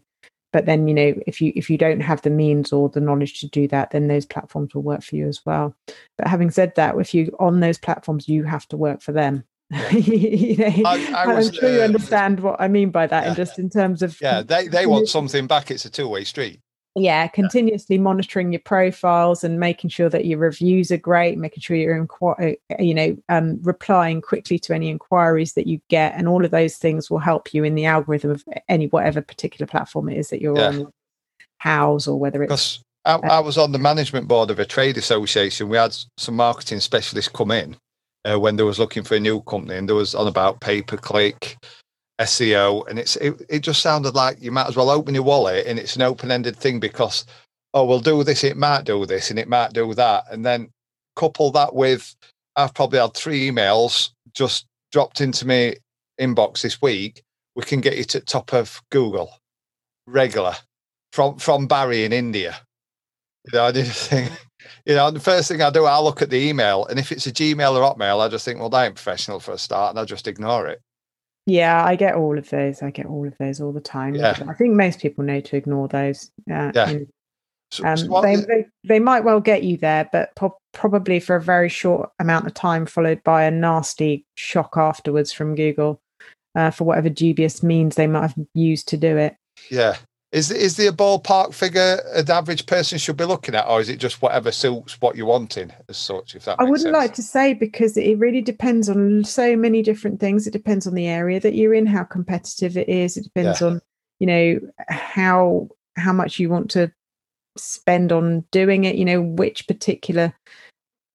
But 0.54 0.68
then, 0.68 0.88
you 0.88 0.94
know, 0.94 1.16
if 1.26 1.42
you 1.42 1.52
if 1.56 1.72
you 1.72 1.78
don't 1.78 2.02
have 2.02 2.22
the 2.22 2.30
means 2.30 2.72
or 2.72 2.88
the 2.88 3.02
knowledge 3.02 3.40
to 3.42 3.48
do 3.48 3.68
that, 3.70 3.90
then 3.90 4.08
those 4.08 4.28
platforms 4.28 4.76
will 4.76 4.84
work 4.84 5.02
for 5.02 5.16
you 5.16 5.28
as 5.28 5.44
well. 5.44 5.76
But 6.16 6.28
having 6.28 6.52
said 6.52 6.76
that, 6.76 6.96
if 7.00 7.16
you 7.16 7.36
on 7.40 7.60
those 7.60 7.80
platforms, 7.80 8.30
you 8.30 8.44
have 8.44 8.68
to 8.70 8.78
work 8.78 9.02
for 9.02 9.12
them. 9.12 9.44
You 9.92 10.56
know, 10.56 10.84
I, 10.86 11.34
am 11.34 11.52
sure 11.52 11.70
you 11.70 11.82
uh, 11.82 11.84
understand 11.84 12.40
what 12.40 12.62
I 12.62 12.70
mean 12.70 12.90
by 12.92 13.06
that, 13.08 13.24
yeah. 13.24 13.28
and 13.28 13.36
just 13.36 13.60
in 13.60 13.70
terms 13.70 14.02
of 14.02 14.22
yeah, 14.22 14.42
they 14.42 14.70
they 14.70 14.86
want 14.86 15.10
something 15.10 15.46
back. 15.46 15.70
It's 15.72 15.84
a 15.84 15.90
two 15.90 16.08
way 16.08 16.24
street 16.24 16.62
yeah 16.98 17.28
continuously 17.28 17.98
monitoring 17.98 18.52
your 18.52 18.60
profiles 18.62 19.44
and 19.44 19.60
making 19.60 19.90
sure 19.90 20.10
that 20.10 20.26
your 20.26 20.40
reviews 20.40 20.92
are 20.92 20.98
great 20.98 21.38
making 21.38 21.62
sure 21.62 21.76
you're 21.76 22.06
inqu- 22.06 22.58
uh, 22.72 22.76
you 22.80 22.94
know 22.94 23.16
um, 23.30 23.60
replying 23.62 24.22
quickly 24.22 24.58
to 24.58 24.74
any 24.74 24.90
inquiries 24.90 25.54
that 25.54 25.68
you 25.68 25.80
get 25.90 26.14
and 26.16 26.28
all 26.28 26.44
of 26.44 26.52
those 26.52 26.78
things 26.78 27.10
will 27.10 27.20
help 27.20 27.54
you 27.54 27.64
in 27.64 27.76
the 27.76 27.86
algorithm 27.86 28.32
of 28.32 28.44
any 28.68 28.88
whatever 28.88 29.22
particular 29.22 29.68
platform 29.68 30.10
it 30.10 30.18
is 30.18 30.30
that 30.30 30.42
you're 30.42 30.58
yeah. 30.58 30.68
on 30.68 30.94
Houzz 31.64 32.08
or 32.08 32.20
whether 32.20 32.44
it's 32.44 32.82
I, 33.06 33.14
uh, 33.14 33.20
I, 33.24 33.40
was 33.40 33.58
on 33.58 33.72
the 33.72 33.80
management 33.80 34.28
board 34.28 34.52
of 34.52 34.60
a 34.60 34.66
trade 34.66 34.98
association 34.98 35.70
we 35.70 35.78
had 35.78 35.96
some 36.18 36.36
marketing 36.36 36.80
specialists 36.80 37.32
come 37.32 37.52
in 37.52 37.78
uh, 38.30 38.40
when 38.40 38.56
they 38.56 38.64
was 38.64 38.80
looking 38.80 39.04
for 39.04 39.16
a 39.16 39.20
new 39.20 39.42
company 39.42 39.78
and 39.78 39.88
there 39.88 39.96
was 39.96 40.16
on 40.16 40.28
about 40.28 40.62
pay 40.62 40.82
per 40.82 40.98
click 40.98 41.58
SEO, 42.20 42.88
and 42.90 42.98
it's 42.98 43.16
it, 43.18 43.42
it 43.50 43.60
just 43.60 43.82
sounded 43.82 44.16
like 44.16 44.42
you 44.42 44.52
might 44.52 44.68
as 44.68 44.76
well 44.76 44.90
open 44.90 45.14
your 45.14 45.24
wallet 45.24 45.68
and 45.68 45.78
it's 45.78 45.96
an 45.96 46.02
open 46.02 46.32
ended 46.32 46.56
thing 46.56 46.80
because 46.80 47.26
oh 47.74 47.86
we'll 47.86 48.00
do 48.00 48.24
this, 48.24 48.44
it 48.44 48.58
might 48.58 48.86
do 48.86 49.06
this, 49.06 49.30
and 49.30 49.40
it 49.40 49.48
might 49.48 49.74
do 49.74 49.94
that, 49.94 50.24
and 50.32 50.46
then 50.46 50.70
couple 51.16 51.52
that 51.52 51.74
with 51.74 52.16
I've 52.56 52.74
probably 52.74 53.00
had 53.00 53.14
three 53.14 53.50
emails 53.50 54.12
just 54.34 54.66
dropped 54.92 55.22
into 55.22 55.46
my 55.48 55.76
inbox 56.20 56.62
this 56.62 56.82
week. 56.82 57.24
We 57.56 57.64
can 57.64 57.82
get 57.82 57.98
you 57.98 58.04
to 58.06 58.20
top 58.20 58.54
of 58.54 58.82
Google 58.92 59.32
regular 60.08 60.56
from 61.12 61.38
from 61.38 61.68
Barry 61.68 62.04
in 62.04 62.14
India. 62.14 62.56
You 63.46 63.58
know, 63.58 63.66
I 63.66 63.72
did 63.72 63.88
think, 63.88 64.32
you 64.86 64.96
know, 64.96 65.12
the 65.12 65.20
first 65.20 65.50
thing 65.50 65.62
I 65.62 65.70
do, 65.70 65.86
I 65.86 66.00
look 66.00 66.22
at 66.22 66.30
the 66.30 66.38
email, 66.38 66.86
and 66.86 67.00
if 67.00 67.12
it's 67.12 67.28
a 67.28 67.32
Gmail 67.32 67.76
or 67.76 67.96
Hotmail, 67.96 68.26
I 68.26 68.28
just 68.28 68.46
think, 68.46 68.60
well, 68.60 68.70
that 68.70 68.86
ain't 68.86 68.96
professional 68.96 69.40
for 69.40 69.54
a 69.54 69.58
start, 69.58 69.92
and 69.92 70.00
I 70.00 70.06
just 70.06 70.28
ignore 70.28 70.68
it. 70.68 70.82
Yeah, 71.48 71.84
I 71.84 71.96
get 71.96 72.16
all 72.16 72.38
of 72.38 72.50
those. 72.50 72.84
I 72.84 72.92
get 72.92 73.06
all 73.06 73.26
of 73.26 73.34
those 73.40 73.62
all 73.62 73.72
the 73.72 73.80
time. 73.80 74.16
Yeah. 74.16 74.38
I 74.48 74.54
think 74.54 74.76
most 74.76 75.00
people 75.00 75.24
know 75.24 75.40
to 75.40 75.56
ignore 75.56 75.88
those. 75.88 76.30
Uh, 76.52 76.72
yeah. 76.76 76.90
In, 76.90 77.08
um, 77.84 77.98
so 77.98 78.22
they, 78.22 78.36
they, 78.36 78.66
they 78.84 79.00
might 79.00 79.24
well 79.24 79.40
get 79.40 79.64
you 79.64 79.78
there, 79.78 80.10
but 80.12 80.36
po- 80.36 80.58
probably 80.74 81.22
for 81.22 81.38
a 81.38 81.42
very 81.42 81.70
short 81.70 82.10
amount 82.20 82.48
of 82.48 82.54
time, 82.54 82.86
followed 82.86 83.24
by 83.24 83.44
a 83.44 83.52
nasty 83.52 84.26
shock 84.36 84.76
afterwards 84.76 85.32
from 85.32 85.56
Google 85.56 86.02
uh, 86.56 86.72
for 86.72 86.84
whatever 86.84 87.10
dubious 87.10 87.64
means 87.64 87.96
they 87.96 88.08
might 88.08 88.22
have 88.22 88.36
used 88.54 88.90
to 88.90 88.98
do 88.98 89.16
it. 89.18 89.36
Yeah. 89.72 89.96
Is 90.34 90.52
is 90.52 90.76
there 90.76 90.90
a 90.90 90.94
ballpark 90.94 91.54
figure 91.54 92.02
an 92.14 92.30
average 92.30 92.66
person 92.66 92.98
should 92.98 93.16
be 93.16 93.24
looking 93.24 93.56
at, 93.56 93.66
or 93.66 93.80
is 93.80 93.88
it 93.88 93.98
just 93.98 94.22
whatever 94.22 94.52
suits 94.52 95.00
what 95.00 95.16
you're 95.16 95.26
wanting 95.26 95.72
as 95.88 95.98
such? 95.98 96.36
If 96.36 96.44
that 96.46 96.58
I 96.60 96.64
wouldn't 96.64 96.82
sense? 96.82 96.94
like 96.94 97.14
to 97.14 97.24
say 97.24 97.54
because 97.54 97.96
it 97.96 98.20
really 98.20 98.42
depends 98.42 98.90
on 98.90 99.24
so 99.24 99.56
many 99.56 99.82
different 99.82 100.20
things. 100.20 100.46
It 100.46 100.52
depends 100.52 100.86
on 100.86 100.96
the 100.96 101.08
area 101.08 101.40
that 101.40 101.56
you're 101.56 101.74
in, 101.74 101.86
how 101.86 102.04
competitive 102.04 102.76
it 102.76 102.90
is. 102.90 103.16
It 103.16 103.24
depends 103.24 103.62
yeah. 103.62 103.68
on 103.68 103.82
you 104.20 104.28
know 104.28 104.60
how 104.90 105.70
how 105.96 106.12
much 106.12 106.40
you 106.40 106.50
want 106.50 106.72
to 106.72 106.92
spend 107.56 108.12
on 108.12 108.44
doing 108.52 108.84
it. 108.84 108.96
You 108.96 109.06
know 109.06 109.22
which 109.22 109.66
particular 109.66 110.34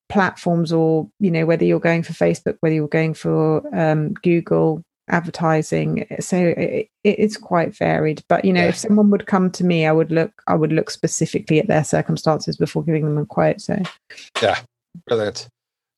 platforms 0.09 0.73
or 0.73 1.11
you 1.21 1.31
know 1.31 1.45
whether 1.45 1.67
you're 1.67 1.81
going 1.81 2.03
for 2.03 2.15
Facebook, 2.15 2.57
whether 2.61 2.75
you're 2.75 2.89
going 2.89 3.13
for 3.13 3.63
um, 3.79 4.15
Google, 4.15 4.83
advertising. 5.13 6.07
So 6.21 6.55
it, 6.57 6.89
it's 7.05 7.37
quite 7.37 7.77
varied 7.77 8.23
but 8.29 8.45
you 8.45 8.53
know 8.53 8.63
yeah. 8.63 8.69
if 8.69 8.77
someone 8.77 9.11
would 9.11 9.27
come 9.27 9.51
to 9.51 9.65
me 9.65 9.87
i 9.87 9.93
would 9.93 10.13
look 10.13 10.43
i 10.47 10.55
would 10.55 10.73
look 10.73 10.89
specifically 10.89 11.59
at 11.59 11.67
their 11.67 11.83
circumstances 11.83 12.57
before 12.57 12.85
giving 12.85 13.05
them 13.05 13.19
a 13.19 13.27
quote 13.27 13.61
so. 13.61 13.77
Yeah 14.41 14.61
brilliant. 15.07 15.49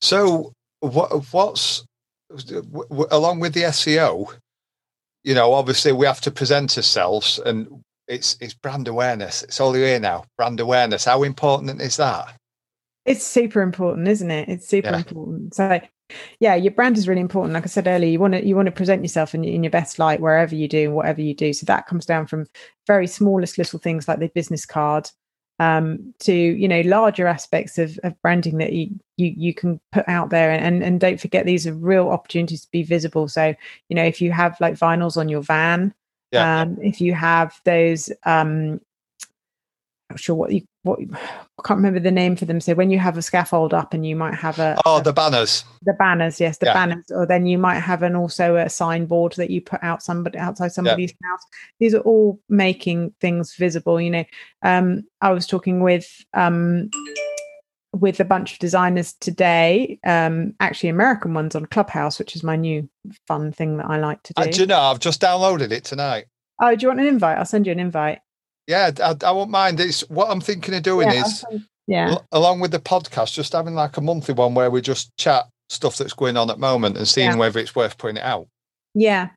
So 0.01 0.53
what 0.79 1.31
what's 1.33 1.85
along 3.11 3.39
with 3.39 3.53
the 3.53 3.61
seo 3.63 4.33
you 5.23 5.33
know 5.33 5.53
obviously 5.53 5.91
we 5.91 6.05
have 6.05 6.21
to 6.21 6.31
present 6.31 6.77
ourselves 6.77 7.39
and 7.45 7.83
it's 8.07 8.37
it's 8.39 8.53
brand 8.53 8.87
awareness. 8.87 9.41
It's 9.43 9.59
all 9.59 9.73
here 9.73 9.99
now 9.99 10.25
brand 10.37 10.59
awareness. 10.59 11.05
How 11.05 11.23
important 11.23 11.81
is 11.81 11.97
that? 11.97 12.35
It's 13.05 13.25
super 13.25 13.61
important 13.61 14.07
isn't 14.07 14.31
it? 14.31 14.49
It's 14.49 14.67
super 14.67 14.91
yeah. 14.91 14.97
important. 14.97 15.55
So 15.55 15.81
yeah 16.39 16.55
your 16.55 16.71
brand 16.71 16.97
is 16.97 17.07
really 17.07 17.21
important. 17.21 17.53
Like 17.53 17.63
i 17.63 17.67
said 17.67 17.87
earlier 17.87 18.09
you 18.09 18.19
want 18.19 18.33
to 18.33 18.45
you 18.45 18.55
want 18.55 18.67
to 18.67 18.71
present 18.71 19.03
yourself 19.03 19.33
in, 19.33 19.43
in 19.43 19.63
your 19.63 19.71
best 19.71 19.99
light 19.99 20.21
wherever 20.21 20.55
you 20.55 20.67
do 20.67 20.85
and 20.85 20.95
whatever 20.95 21.21
you 21.21 21.33
do. 21.33 21.53
So 21.53 21.65
that 21.65 21.87
comes 21.87 22.05
down 22.05 22.27
from 22.27 22.47
very 22.87 23.07
smallest 23.07 23.57
little 23.57 23.79
things 23.79 24.07
like 24.07 24.19
the 24.19 24.27
business 24.29 24.65
card 24.65 25.09
um, 25.59 26.13
to 26.19 26.33
you 26.33 26.67
know 26.67 26.81
larger 26.81 27.27
aspects 27.27 27.77
of, 27.77 27.97
of 28.03 28.19
branding 28.21 28.57
that 28.57 28.73
you, 28.73 28.89
you 29.17 29.33
you 29.35 29.53
can 29.53 29.79
put 29.91 30.07
out 30.07 30.29
there. 30.29 30.51
And, 30.51 30.63
and 30.63 30.83
and 30.83 30.99
don't 30.99 31.19
forget 31.19 31.45
these 31.45 31.65
are 31.65 31.73
real 31.73 32.09
opportunities 32.09 32.61
to 32.61 32.71
be 32.71 32.83
visible. 32.83 33.27
So 33.27 33.55
you 33.89 33.95
know 33.95 34.05
if 34.05 34.21
you 34.21 34.31
have 34.31 34.57
like 34.59 34.75
vinyls 34.75 35.17
on 35.17 35.29
your 35.29 35.41
van 35.41 35.93
yeah. 36.35 36.61
um, 36.61 36.77
if 36.81 37.01
you 37.01 37.13
have 37.13 37.59
those 37.65 38.11
um 38.25 38.79
not 40.09 40.19
sure 40.19 40.35
what 40.35 40.51
you 40.51 40.61
what 40.83 40.99
I 40.99 41.61
can't 41.65 41.77
remember 41.77 41.99
the 41.99 42.11
name 42.11 42.35
for 42.35 42.45
them. 42.45 42.61
So 42.61 42.75
when 42.75 42.91
you 42.91 42.99
have 42.99 43.17
a 43.17 43.21
scaffold 43.21 43.73
up 43.73 43.93
and 43.93 44.05
you 44.05 44.15
might 44.15 44.35
have 44.35 44.59
a 44.59 44.77
oh 44.85 45.01
the 45.01 45.13
banners, 45.13 45.63
the 45.81 45.93
banners, 45.93 46.39
yes, 46.39 46.59
the 46.59 46.67
yeah. 46.67 46.73
banners, 46.73 47.05
or 47.09 47.25
then 47.25 47.45
you 47.45 47.57
might 47.57 47.79
have 47.79 48.03
an 48.03 48.15
also 48.15 48.55
a 48.55 48.69
signboard 48.69 49.33
that 49.33 49.49
you 49.49 49.61
put 49.61 49.83
out 49.83 50.03
somebody 50.03 50.37
outside 50.37 50.71
somebody's 50.71 51.13
yeah. 51.21 51.29
house. 51.29 51.41
These 51.79 51.95
are 51.95 52.01
all 52.01 52.39
making 52.49 53.13
things 53.19 53.55
visible. 53.55 53.99
You 53.99 54.11
know, 54.11 54.25
um, 54.61 55.03
I 55.21 55.31
was 55.31 55.47
talking 55.47 55.81
with 55.81 56.23
um, 56.33 56.91
with 57.93 58.19
a 58.19 58.25
bunch 58.25 58.53
of 58.53 58.59
designers 58.59 59.13
today, 59.13 59.99
um, 60.05 60.53
actually 60.59 60.89
American 60.89 61.33
ones 61.33 61.55
on 61.55 61.65
Clubhouse, 61.65 62.19
which 62.19 62.35
is 62.35 62.43
my 62.43 62.55
new 62.55 62.87
fun 63.27 63.51
thing 63.51 63.77
that 63.77 63.87
I 63.87 63.97
like 63.97 64.21
to 64.23 64.33
do. 64.33 64.43
And 64.43 64.53
do 64.53 64.61
you 64.61 64.67
know, 64.67 64.79
I've 64.79 64.99
just 64.99 65.21
downloaded 65.21 65.71
it 65.71 65.83
tonight. 65.83 66.25
Oh, 66.61 66.75
do 66.75 66.83
you 66.83 66.87
want 66.89 66.99
an 66.99 67.07
invite? 67.07 67.37
I'll 67.37 67.45
send 67.45 67.65
you 67.65 67.71
an 67.71 67.79
invite. 67.79 68.19
Yeah, 68.67 68.91
I, 69.01 69.15
I 69.23 69.31
won't 69.31 69.51
mind. 69.51 69.79
It's 69.79 70.01
what 70.09 70.29
I'm 70.29 70.41
thinking 70.41 70.73
of 70.73 70.83
doing 70.83 71.11
yeah, 71.11 71.25
is, 71.25 71.45
yeah, 71.87 72.15
along 72.31 72.59
with 72.59 72.71
the 72.71 72.79
podcast, 72.79 73.33
just 73.33 73.53
having 73.53 73.75
like 73.75 73.97
a 73.97 74.01
monthly 74.01 74.33
one 74.33 74.55
where 74.55 74.71
we 74.71 74.81
just 74.81 75.15
chat 75.17 75.45
stuff 75.69 75.97
that's 75.97 76.13
going 76.13 76.37
on 76.37 76.49
at 76.49 76.57
the 76.57 76.61
moment 76.61 76.97
and 76.97 77.07
seeing 77.07 77.31
yeah. 77.31 77.35
whether 77.35 77.59
it's 77.59 77.75
worth 77.75 77.97
putting 77.97 78.17
it 78.17 78.23
out. 78.23 78.47
Yeah. 78.93 79.29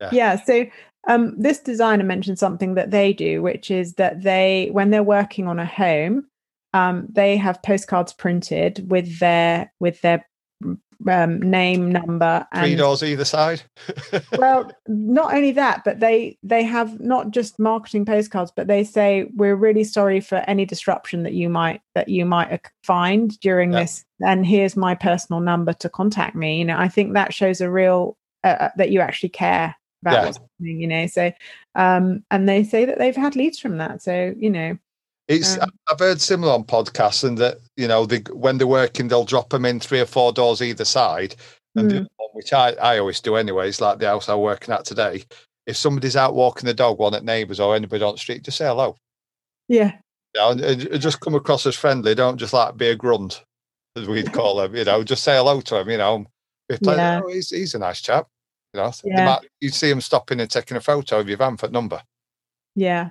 Yeah. 0.00 0.10
yeah 0.12 0.44
so 0.44 0.66
um, 1.08 1.34
this 1.40 1.58
designer 1.58 2.04
mentioned 2.04 2.38
something 2.38 2.74
that 2.74 2.90
they 2.90 3.12
do, 3.12 3.42
which 3.42 3.70
is 3.70 3.94
that 3.94 4.22
they, 4.22 4.68
when 4.72 4.90
they're 4.90 5.02
working 5.02 5.48
on 5.48 5.58
a 5.58 5.66
home, 5.66 6.26
um, 6.74 7.06
they 7.10 7.36
have 7.36 7.62
postcards 7.62 8.12
printed 8.12 8.90
with 8.90 9.18
their 9.18 9.72
with 9.78 10.00
their 10.00 10.26
um, 11.08 11.40
name, 11.40 11.90
number, 11.90 12.46
and 12.52 12.66
three 12.66 12.74
doors 12.74 13.02
either 13.02 13.24
side. 13.24 13.62
well, 14.38 14.70
not 14.86 15.34
only 15.34 15.52
that, 15.52 15.82
but 15.84 16.00
they 16.00 16.38
they 16.42 16.62
have 16.62 17.00
not 17.00 17.30
just 17.30 17.58
marketing 17.58 18.04
postcards, 18.04 18.52
but 18.54 18.66
they 18.66 18.84
say 18.84 19.30
we're 19.34 19.56
really 19.56 19.84
sorry 19.84 20.20
for 20.20 20.36
any 20.46 20.64
disruption 20.64 21.22
that 21.22 21.32
you 21.32 21.48
might 21.48 21.80
that 21.94 22.08
you 22.08 22.24
might 22.24 22.66
find 22.82 23.38
during 23.40 23.72
yep. 23.72 23.82
this, 23.82 24.04
and 24.24 24.46
here's 24.46 24.76
my 24.76 24.94
personal 24.94 25.40
number 25.40 25.72
to 25.74 25.88
contact 25.88 26.36
me. 26.36 26.58
You 26.58 26.64
know, 26.64 26.78
I 26.78 26.88
think 26.88 27.14
that 27.14 27.34
shows 27.34 27.60
a 27.60 27.70
real 27.70 28.16
uh, 28.44 28.56
uh 28.60 28.68
that 28.76 28.90
you 28.90 29.00
actually 29.00 29.30
care 29.30 29.74
about 30.02 30.12
yeah. 30.14 30.24
what's 30.24 30.38
happening. 30.38 30.80
You 30.80 30.88
know, 30.88 31.06
so 31.06 31.32
um, 31.74 32.24
and 32.30 32.48
they 32.48 32.64
say 32.64 32.84
that 32.84 32.98
they've 32.98 33.16
had 33.16 33.36
leads 33.36 33.58
from 33.58 33.78
that. 33.78 34.02
So 34.02 34.34
you 34.36 34.50
know, 34.50 34.78
it's 35.28 35.58
um, 35.58 35.70
I've 35.90 35.98
heard 35.98 36.20
similar 36.20 36.52
on 36.52 36.64
podcasts, 36.64 37.24
and 37.24 37.38
that 37.38 37.58
you 37.76 37.88
know 37.88 38.06
they, 38.06 38.18
when 38.32 38.58
they're 38.58 38.66
working, 38.66 39.08
they'll 39.08 39.24
drop 39.24 39.50
them 39.50 39.64
in 39.64 39.80
three 39.80 40.00
or 40.00 40.06
four 40.06 40.32
doors 40.32 40.62
either 40.62 40.84
side, 40.84 41.36
and 41.76 41.90
mm. 41.90 42.06
one, 42.16 42.28
which 42.32 42.52
I, 42.52 42.72
I 42.72 42.98
always 42.98 43.20
do 43.20 43.36
anyways, 43.36 43.80
like 43.80 43.98
the 43.98 44.06
house 44.06 44.28
I'm 44.28 44.40
working 44.40 44.74
at 44.74 44.84
today. 44.84 45.24
If 45.66 45.76
somebody's 45.76 46.16
out 46.16 46.34
walking 46.34 46.66
the 46.66 46.74
dog, 46.74 46.98
one 46.98 47.14
at 47.14 47.24
neighbours 47.24 47.60
or 47.60 47.76
anybody 47.76 48.02
on 48.02 48.14
the 48.14 48.18
street, 48.18 48.42
just 48.42 48.58
say 48.58 48.66
hello. 48.66 48.96
Yeah. 49.68 49.92
Yeah, 50.34 50.50
and, 50.50 50.60
and 50.60 51.00
just 51.00 51.20
come 51.20 51.34
across 51.34 51.66
as 51.66 51.76
friendly. 51.76 52.14
Don't 52.14 52.38
just 52.38 52.52
like 52.52 52.76
be 52.76 52.88
a 52.88 52.96
grunt, 52.96 53.44
as 53.96 54.08
we'd 54.08 54.32
call 54.32 54.56
them. 54.56 54.74
You 54.74 54.84
know, 54.84 55.04
just 55.04 55.24
say 55.24 55.36
hello 55.36 55.60
to 55.60 55.80
him. 55.80 55.90
You 55.90 55.98
know, 55.98 56.26
like, 56.68 56.96
yeah. 56.96 57.20
oh, 57.22 57.28
he's 57.28 57.50
he's 57.50 57.74
a 57.74 57.78
nice 57.78 58.00
chap. 58.00 58.28
You 58.72 58.80
know, 58.80 58.92
yeah. 59.04 59.24
might, 59.26 59.48
you 59.60 59.68
see 59.68 59.90
him 59.90 60.00
stopping 60.00 60.40
and 60.40 60.50
taking 60.50 60.76
a 60.76 60.80
photo 60.80 61.20
of 61.20 61.28
your 61.28 61.36
van 61.36 61.58
for 61.58 61.68
number. 61.68 62.02
Yeah, 62.74 63.10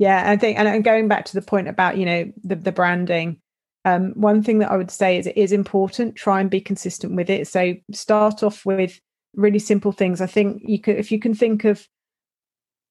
yeah, 0.00 0.30
I 0.30 0.38
think, 0.38 0.58
and 0.58 0.82
going 0.82 1.08
back 1.08 1.26
to 1.26 1.34
the 1.34 1.42
point 1.42 1.68
about 1.68 1.98
you 1.98 2.06
know 2.06 2.32
the 2.42 2.56
the 2.56 2.72
branding, 2.72 3.38
um, 3.84 4.12
one 4.14 4.42
thing 4.42 4.58
that 4.60 4.70
I 4.70 4.76
would 4.78 4.90
say 4.90 5.18
is 5.18 5.26
it 5.26 5.36
is 5.36 5.52
important. 5.52 6.16
Try 6.16 6.40
and 6.40 6.48
be 6.48 6.58
consistent 6.58 7.14
with 7.14 7.28
it. 7.28 7.46
So 7.46 7.74
start 7.92 8.42
off 8.42 8.64
with 8.64 8.98
really 9.36 9.58
simple 9.58 9.92
things. 9.92 10.22
I 10.22 10.26
think 10.26 10.62
you 10.64 10.80
could, 10.80 10.96
if 10.96 11.12
you 11.12 11.20
can 11.20 11.34
think 11.34 11.64
of 11.64 11.86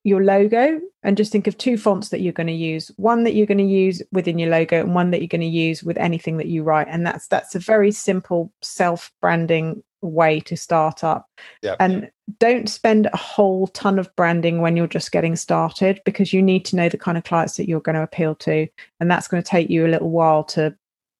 your 0.03 0.23
logo 0.23 0.79
and 1.01 1.17
just 1.17 1.31
think 1.31 1.47
of 1.47 1.57
two 1.57 1.79
fonts 1.79 2.09
that 2.09 2.21
you're 2.21 2.31
going 2.31 2.47
to 2.47 2.53
use 2.53 2.89
one 2.95 3.23
that 3.23 3.33
you're 3.33 3.45
going 3.47 3.57
to 3.57 3.63
use 3.63 4.01
within 4.11 4.39
your 4.39 4.49
logo 4.49 4.79
and 4.79 4.95
one 4.95 5.11
that 5.11 5.19
you're 5.19 5.27
going 5.27 5.41
to 5.41 5.47
use 5.47 5.83
with 5.83 5.97
anything 5.97 6.37
that 6.37 6.47
you 6.47 6.63
write 6.63 6.87
and 6.89 7.05
that's 7.05 7.27
that's 7.27 7.53
a 7.53 7.59
very 7.59 7.91
simple 7.91 8.49
self 8.61 9.11
branding 9.19 9.83
way 10.01 10.39
to 10.41 10.55
start 10.55 11.03
up. 11.03 11.27
Yep. 11.61 11.77
And 11.79 12.11
don't 12.39 12.69
spend 12.69 13.07
a 13.07 13.17
whole 13.17 13.67
ton 13.67 13.99
of 13.99 14.13
branding 14.15 14.61
when 14.61 14.77
you're 14.77 14.87
just 14.87 15.11
getting 15.11 15.35
started 15.35 16.01
because 16.05 16.31
you 16.33 16.41
need 16.41 16.65
to 16.65 16.75
know 16.75 16.89
the 16.89 16.97
kind 16.97 17.17
of 17.17 17.23
clients 17.23 17.57
that 17.57 17.67
you're 17.67 17.79
going 17.79 17.95
to 17.95 18.03
appeal 18.03 18.35
to. 18.35 18.67
And 18.99 19.09
that's 19.09 19.27
going 19.27 19.41
to 19.41 19.49
take 19.49 19.69
you 19.69 19.85
a 19.85 19.89
little 19.89 20.09
while 20.09 20.43
to 20.45 20.75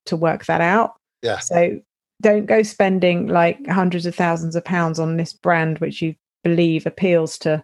to 0.05 0.15
work 0.15 0.45
that 0.45 0.61
out. 0.61 0.95
Yeah. 1.21 1.39
So 1.39 1.79
don't 2.21 2.45
go 2.45 2.63
spending 2.63 3.27
like 3.27 3.65
hundreds 3.67 4.05
of 4.05 4.15
thousands 4.15 4.55
of 4.55 4.63
pounds 4.63 4.99
on 4.99 5.17
this 5.17 5.33
brand 5.33 5.79
which 5.79 6.01
you 6.01 6.15
believe 6.43 6.85
appeals 6.85 7.37
to 7.39 7.63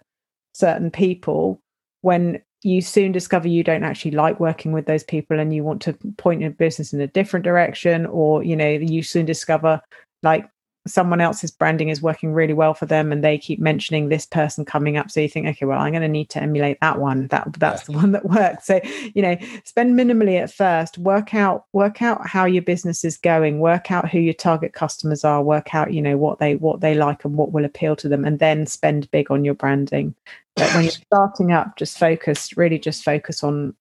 certain 0.53 0.91
people 0.91 1.59
when 2.01 2.41
you 2.63 2.81
soon 2.81 3.11
discover 3.11 3.47
you 3.47 3.63
don't 3.63 3.83
actually 3.83 4.11
like 4.11 4.39
working 4.39 4.71
with 4.71 4.85
those 4.85 5.03
people 5.03 5.39
and 5.39 5.53
you 5.53 5.63
want 5.63 5.81
to 5.81 5.93
point 6.17 6.41
your 6.41 6.49
business 6.49 6.93
in 6.93 7.01
a 7.01 7.07
different 7.07 7.43
direction 7.43 8.05
or 8.07 8.43
you 8.43 8.55
know 8.55 8.69
you 8.69 9.03
soon 9.03 9.25
discover 9.25 9.81
like 10.23 10.49
someone 10.87 11.19
else's 11.19 11.49
branding 11.49 11.89
is 11.89 12.01
working 12.01 12.31
really 12.31 12.53
well 12.53 12.73
for 12.73 12.85
them 12.85 13.11
and 13.11 13.23
they 13.23 13.37
keep 13.37 13.59
mentioning 13.59 14.07
this 14.07 14.25
person 14.25 14.63
coming 14.63 14.97
up. 14.97 15.09
So 15.09 15.19
you 15.19 15.27
think 15.27 15.47
okay 15.47 15.65
well 15.65 15.79
i'm 15.79 15.91
going 15.91 16.01
to 16.01 16.07
need 16.07 16.29
to 16.31 16.41
emulate 16.41 16.79
that 16.81 16.99
one. 16.99 17.27
That 17.27 17.53
that's 17.57 17.81
yeah. 17.81 17.85
the 17.85 17.91
one 17.93 18.11
that 18.11 18.25
works. 18.29 18.67
So 18.67 18.79
you 19.13 19.21
know 19.21 19.37
spend 19.63 19.97
minimally 19.97 20.39
at 20.39 20.51
first. 20.51 20.97
Work 20.97 21.33
out 21.33 21.65
work 21.73 22.01
out 22.01 22.27
how 22.27 22.45
your 22.45 22.61
business 22.61 23.03
is 23.03 23.17
going. 23.17 23.59
Work 23.59 23.91
out 23.91 24.09
who 24.09 24.19
your 24.19 24.33
target 24.33 24.73
customers 24.73 25.23
are. 25.23 25.41
Work 25.41 25.73
out 25.73 25.93
you 25.93 26.01
know 26.01 26.17
what 26.17 26.39
they 26.39 26.55
what 26.55 26.81
they 26.81 26.93
like 26.93 27.25
and 27.25 27.35
what 27.35 27.51
will 27.51 27.65
appeal 27.65 27.95
to 27.97 28.07
them 28.07 28.23
and 28.23 28.39
then 28.39 28.65
spend 28.67 29.09
big 29.11 29.31
on 29.31 29.43
your 29.43 29.55
branding. 29.55 30.13
But 30.55 30.73
when 30.73 30.83
you're 30.83 30.91
starting 30.91 31.51
up 31.51 31.77
just 31.77 31.97
focus 31.97 32.55
really 32.55 32.79
just 32.79 33.03
focus 33.03 33.43
on 33.43 33.75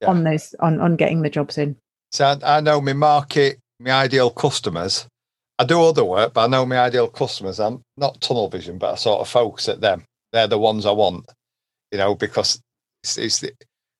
yeah. 0.00 0.08
on 0.08 0.24
those 0.24 0.54
on 0.60 0.80
on 0.80 0.96
getting 0.96 1.22
the 1.22 1.30
jobs 1.30 1.56
in. 1.56 1.76
So 2.10 2.36
i 2.42 2.60
know 2.60 2.80
my 2.80 2.92
market 2.92 3.60
my 3.78 3.92
ideal 3.92 4.30
customers 4.30 5.06
I 5.58 5.64
do 5.64 5.82
other 5.82 6.04
work, 6.04 6.34
but 6.34 6.44
I 6.44 6.46
know 6.48 6.66
my 6.66 6.78
ideal 6.78 7.08
customers. 7.08 7.60
I'm 7.60 7.82
not 7.96 8.20
tunnel 8.20 8.48
vision, 8.48 8.78
but 8.78 8.92
I 8.92 8.96
sort 8.96 9.20
of 9.20 9.28
focus 9.28 9.68
at 9.68 9.80
them. 9.80 10.04
They're 10.32 10.46
the 10.46 10.58
ones 10.58 10.86
I 10.86 10.92
want, 10.92 11.30
you 11.90 11.98
know, 11.98 12.14
because 12.14 12.60
it's 13.02 13.18
it's, 13.18 13.40
the, 13.40 13.52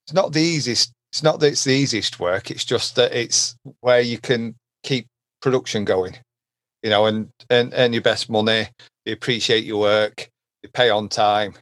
it's 0.06 0.14
not 0.14 0.32
the 0.32 0.40
easiest. 0.40 0.92
It's 1.12 1.22
not 1.22 1.40
that 1.40 1.48
it's 1.48 1.64
the 1.64 1.74
easiest 1.74 2.18
work. 2.18 2.50
It's 2.50 2.64
just 2.64 2.96
that 2.96 3.12
it's 3.12 3.54
where 3.80 4.00
you 4.00 4.18
can 4.18 4.54
keep 4.82 5.06
production 5.42 5.84
going, 5.84 6.16
you 6.82 6.90
know, 6.90 7.06
and 7.06 7.28
and 7.50 7.72
earn 7.76 7.92
your 7.92 8.02
best 8.02 8.30
money. 8.30 8.68
They 9.04 9.12
appreciate 9.12 9.64
your 9.64 9.80
work. 9.80 10.30
They 10.62 10.68
pay 10.72 10.88
on 10.88 11.08
time, 11.08 11.54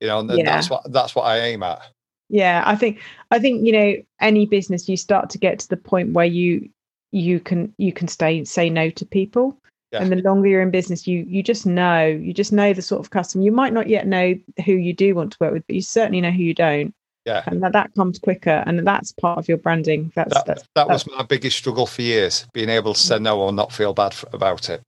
you 0.00 0.08
know, 0.08 0.20
and 0.20 0.30
yeah. 0.30 0.44
that's 0.44 0.68
what 0.68 0.92
that's 0.92 1.14
what 1.14 1.22
I 1.22 1.38
aim 1.38 1.62
at. 1.62 1.82
Yeah, 2.28 2.62
I 2.66 2.74
think 2.74 3.00
I 3.30 3.38
think 3.38 3.64
you 3.64 3.72
know 3.72 3.94
any 4.20 4.46
business 4.46 4.88
you 4.88 4.96
start 4.96 5.30
to 5.30 5.38
get 5.38 5.60
to 5.60 5.68
the 5.68 5.76
point 5.76 6.12
where 6.12 6.26
you 6.26 6.68
you 7.16 7.40
can 7.40 7.72
you 7.78 7.92
can 7.92 8.08
stay 8.08 8.44
say 8.44 8.70
no 8.70 8.90
to 8.90 9.06
people. 9.06 9.58
Yeah. 9.92 10.02
and 10.02 10.10
the 10.10 10.16
longer 10.16 10.48
you're 10.48 10.62
in 10.62 10.72
business 10.72 11.06
you 11.06 11.24
you 11.28 11.44
just 11.44 11.64
know 11.64 12.04
you 12.04 12.34
just 12.34 12.52
know 12.52 12.72
the 12.72 12.82
sort 12.82 13.00
of 13.00 13.10
customer. 13.10 13.44
You 13.44 13.52
might 13.52 13.72
not 13.72 13.88
yet 13.88 14.06
know 14.06 14.34
who 14.64 14.72
you 14.72 14.92
do 14.92 15.14
want 15.14 15.32
to 15.32 15.38
work 15.40 15.52
with 15.52 15.66
but 15.66 15.76
you 15.76 15.82
certainly 15.82 16.20
know 16.20 16.32
who 16.32 16.42
you 16.42 16.54
don't. 16.54 16.92
Yeah. 17.24 17.42
And 17.46 17.62
that, 17.62 17.72
that 17.72 17.94
comes 17.94 18.18
quicker 18.18 18.62
and 18.66 18.86
that's 18.86 19.12
part 19.12 19.38
of 19.38 19.48
your 19.48 19.58
branding. 19.58 20.12
That's 20.14 20.34
that, 20.34 20.46
that's, 20.46 20.62
that 20.74 20.88
that's, 20.88 21.06
was 21.06 21.16
my 21.16 21.24
biggest 21.24 21.56
struggle 21.56 21.86
for 21.86 22.02
years 22.02 22.46
being 22.52 22.68
able 22.68 22.94
to 22.94 23.00
say 23.00 23.18
no 23.18 23.40
or 23.40 23.52
not 23.52 23.72
feel 23.72 23.94
bad 23.94 24.12
for, 24.12 24.28
about 24.32 24.68
it. 24.70 24.82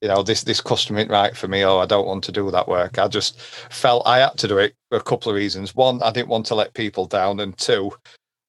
You 0.00 0.08
know 0.08 0.22
this 0.22 0.42
this 0.42 0.60
customer 0.60 0.98
ain't 0.98 1.10
right 1.10 1.34
for 1.34 1.48
me 1.48 1.64
oh 1.64 1.78
i 1.78 1.86
don't 1.86 2.06
want 2.06 2.24
to 2.24 2.32
do 2.32 2.50
that 2.50 2.68
work. 2.68 2.98
I 2.98 3.08
just 3.08 3.40
felt 3.40 4.06
i 4.06 4.18
had 4.18 4.36
to 4.38 4.48
do 4.48 4.58
it 4.58 4.74
for 4.90 4.98
a 4.98 5.02
couple 5.02 5.30
of 5.30 5.36
reasons. 5.36 5.74
One 5.74 6.02
i 6.02 6.10
didn't 6.10 6.28
want 6.28 6.46
to 6.46 6.56
let 6.56 6.74
people 6.74 7.06
down 7.06 7.40
and 7.40 7.56
two 7.56 7.92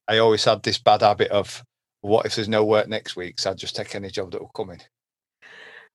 i 0.08 0.18
always 0.18 0.44
had 0.44 0.64
this 0.64 0.80
bad 0.80 1.02
habit 1.02 1.30
of 1.30 1.64
what 2.06 2.26
if 2.26 2.36
there's 2.36 2.48
no 2.48 2.64
work 2.64 2.88
next 2.88 3.16
week? 3.16 3.40
So 3.40 3.52
I'd 3.52 3.58
just 3.58 3.76
take 3.76 3.96
any 3.96 4.10
job 4.10 4.32
that 4.32 4.42
will 4.42 4.50
come 4.50 4.70
in. 4.70 4.82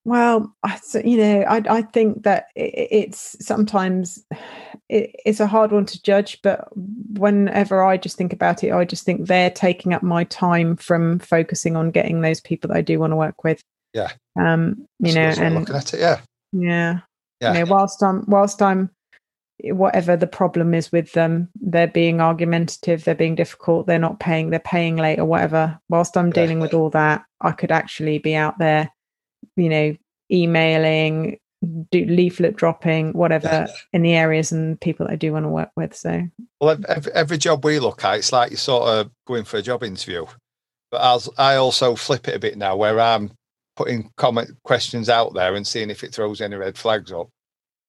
Well, 0.05 0.55
I, 0.63 0.81
you 1.05 1.19
know, 1.19 1.43
I, 1.43 1.63
I 1.69 1.83
think 1.83 2.23
that 2.23 2.47
it's 2.57 3.37
sometimes 3.45 4.25
it, 4.89 5.15
it's 5.25 5.41
a 5.41 5.47
hard 5.47 5.73
one 5.73 5.85
to 5.87 6.03
judge, 6.03 6.41
but 6.43 6.69
whenever 6.75 7.85
I 7.85 7.99
just 7.99 8.17
think 8.17 8.33
about 8.33 8.65
it, 8.65 8.73
I 8.73 8.85
just 8.87 9.05
think 9.05 9.27
they're 9.27 9.51
taking 9.51 9.93
up 9.93 10.03
my 10.03 10.25
time 10.25 10.77
from 10.77 11.19
focusing 11.19 11.77
on 11.77 11.91
getting 11.91 12.23
those 12.23 12.41
people 12.41 12.69
that 12.69 12.79
I 12.79 12.81
do 12.81 12.99
want 12.99 13.13
to 13.13 13.17
work 13.17 13.45
with. 13.45 13.61
Yeah. 13.93 14.13
Um, 14.41 14.87
you 15.01 15.15
know, 15.15 15.35
and 15.37 15.55
looking 15.55 15.75
at 15.77 15.93
it, 15.93 16.01
yeah. 16.01 16.21
Yeah. 16.53 17.01
Yeah. 17.41 17.53
You 17.53 17.65
know, 17.65 17.71
whilst 17.71 18.03
I'm 18.03 18.25
whilst 18.27 18.63
I'm 18.63 18.91
whatever 19.65 20.17
the 20.17 20.27
problem 20.27 20.75
is 20.75 20.93
with 20.93 21.13
them 21.13 21.49
they're 21.61 21.87
being 21.87 22.21
argumentative 22.21 23.05
they're 23.05 23.15
being 23.15 23.35
difficult 23.35 23.87
they're 23.87 23.99
not 23.99 24.21
paying 24.21 24.51
they're 24.51 24.61
paying 24.61 24.97
late 24.97 25.19
or 25.19 25.25
whatever. 25.25 25.79
Whilst 25.89 26.17
i'm 26.17 26.31
dealing 26.31 26.61
with 26.61 26.75
all 26.75 26.91
that 26.91 27.25
i 27.41 27.53
could 27.53 27.71
actually 27.71 28.19
be 28.19 28.35
out 28.35 28.59
there 28.59 28.91
you 29.57 29.69
know 29.69 29.97
emailing 30.31 31.39
do 31.91 32.07
leaflet 32.07 32.57
dropping 32.57 33.13
whatever 33.13 33.67
in 33.93 34.03
the 34.03 34.15
areas 34.15 34.51
and 34.51 34.81
people 34.81 35.07
that 35.07 35.13
i 35.13 35.17
do 35.17 35.33
want 35.33 35.45
to 35.45 35.51
work 35.51 35.71
with 35.77 35.95
so. 35.95 36.23
Well 36.61 36.79
every, 36.89 37.13
every 37.13 37.39
job 37.39 37.65
we 37.65 37.79
look 37.79 38.05
at 38.05 38.19
it's 38.19 38.33
like 38.33 38.51
you're 38.51 38.59
sort 38.59 38.89
of 38.89 39.11
going 39.27 39.45
for 39.45 39.59
a 39.59 39.63
job 39.63 39.83
interview. 39.83 40.27
But 40.91 41.03
as 41.03 41.29
i 41.37 41.57
also 41.57 41.97
flip 41.97 42.29
it 42.29 42.37
a 42.37 42.41
bit 42.41 42.57
now 42.57 42.77
where 42.77 42.99
i'm 42.99 43.33
putting 43.77 44.11
comment 44.17 44.51
questions 44.65 45.09
out 45.09 45.35
there 45.35 45.55
and 45.55 45.67
seeing 45.67 45.91
if 45.91 46.03
it 46.03 46.15
throws 46.15 46.41
any 46.41 46.57
red 46.57 46.77
flags 46.77 47.13
up 47.13 47.29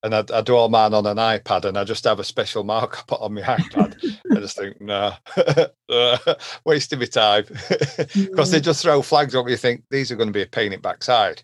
and 0.03 0.15
I, 0.15 0.23
I, 0.33 0.41
do 0.41 0.55
all 0.55 0.69
mine 0.69 0.93
on 0.93 1.05
an 1.05 1.17
iPad, 1.17 1.65
and 1.65 1.77
I 1.77 1.83
just 1.83 2.03
have 2.05 2.19
a 2.19 2.23
special 2.23 2.63
mark 2.63 3.05
put 3.07 3.21
on 3.21 3.33
my 3.33 3.41
iPad. 3.41 4.19
I 4.31 4.39
just 4.39 4.57
think, 4.57 4.81
no, 4.81 5.13
nah, 5.37 5.65
uh, 5.89 6.35
wasting 6.65 6.99
my 6.99 7.05
time 7.05 7.45
because 7.47 8.51
they 8.51 8.59
mm. 8.59 8.63
just 8.63 8.81
throw 8.81 9.01
flags 9.01 9.35
up. 9.35 9.47
You 9.47 9.57
think 9.57 9.83
these 9.89 10.11
are 10.11 10.15
going 10.15 10.29
to 10.29 10.33
be 10.33 10.41
a 10.41 10.47
pain 10.47 10.73
in 10.73 10.81
backside. 10.81 11.43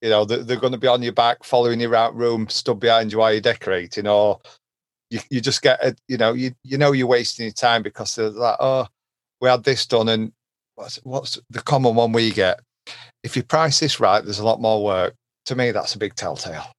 You 0.00 0.10
know, 0.10 0.24
they're, 0.24 0.44
they're, 0.44 0.60
going 0.60 0.72
to 0.72 0.78
be 0.78 0.86
on 0.86 1.02
your 1.02 1.12
back, 1.12 1.42
following 1.42 1.80
you 1.80 1.90
around 1.90 2.16
room, 2.16 2.48
stood 2.48 2.78
behind 2.78 3.10
you 3.10 3.18
while 3.18 3.32
you're 3.32 3.40
decorating, 3.40 4.06
or 4.06 4.38
you, 5.10 5.18
you 5.28 5.40
just 5.40 5.60
get, 5.60 5.84
a, 5.84 5.96
you 6.06 6.16
know, 6.16 6.34
you 6.34 6.52
you 6.62 6.78
know 6.78 6.92
you're 6.92 7.08
wasting 7.08 7.46
your 7.46 7.52
time 7.52 7.82
because 7.82 8.14
they're 8.14 8.30
like, 8.30 8.56
oh, 8.60 8.86
we 9.40 9.48
had 9.48 9.64
this 9.64 9.86
done, 9.86 10.08
and 10.08 10.32
what's 10.76 10.96
what's 11.02 11.40
the 11.50 11.62
common 11.62 11.96
one 11.96 12.12
we 12.12 12.30
get? 12.30 12.60
If 13.24 13.36
you 13.36 13.42
price 13.42 13.80
this 13.80 13.98
right, 13.98 14.24
there's 14.24 14.38
a 14.38 14.44
lot 14.44 14.60
more 14.60 14.84
work. 14.84 15.14
To 15.46 15.56
me, 15.56 15.72
that's 15.72 15.94
a 15.94 15.98
big 15.98 16.14
telltale 16.14 16.70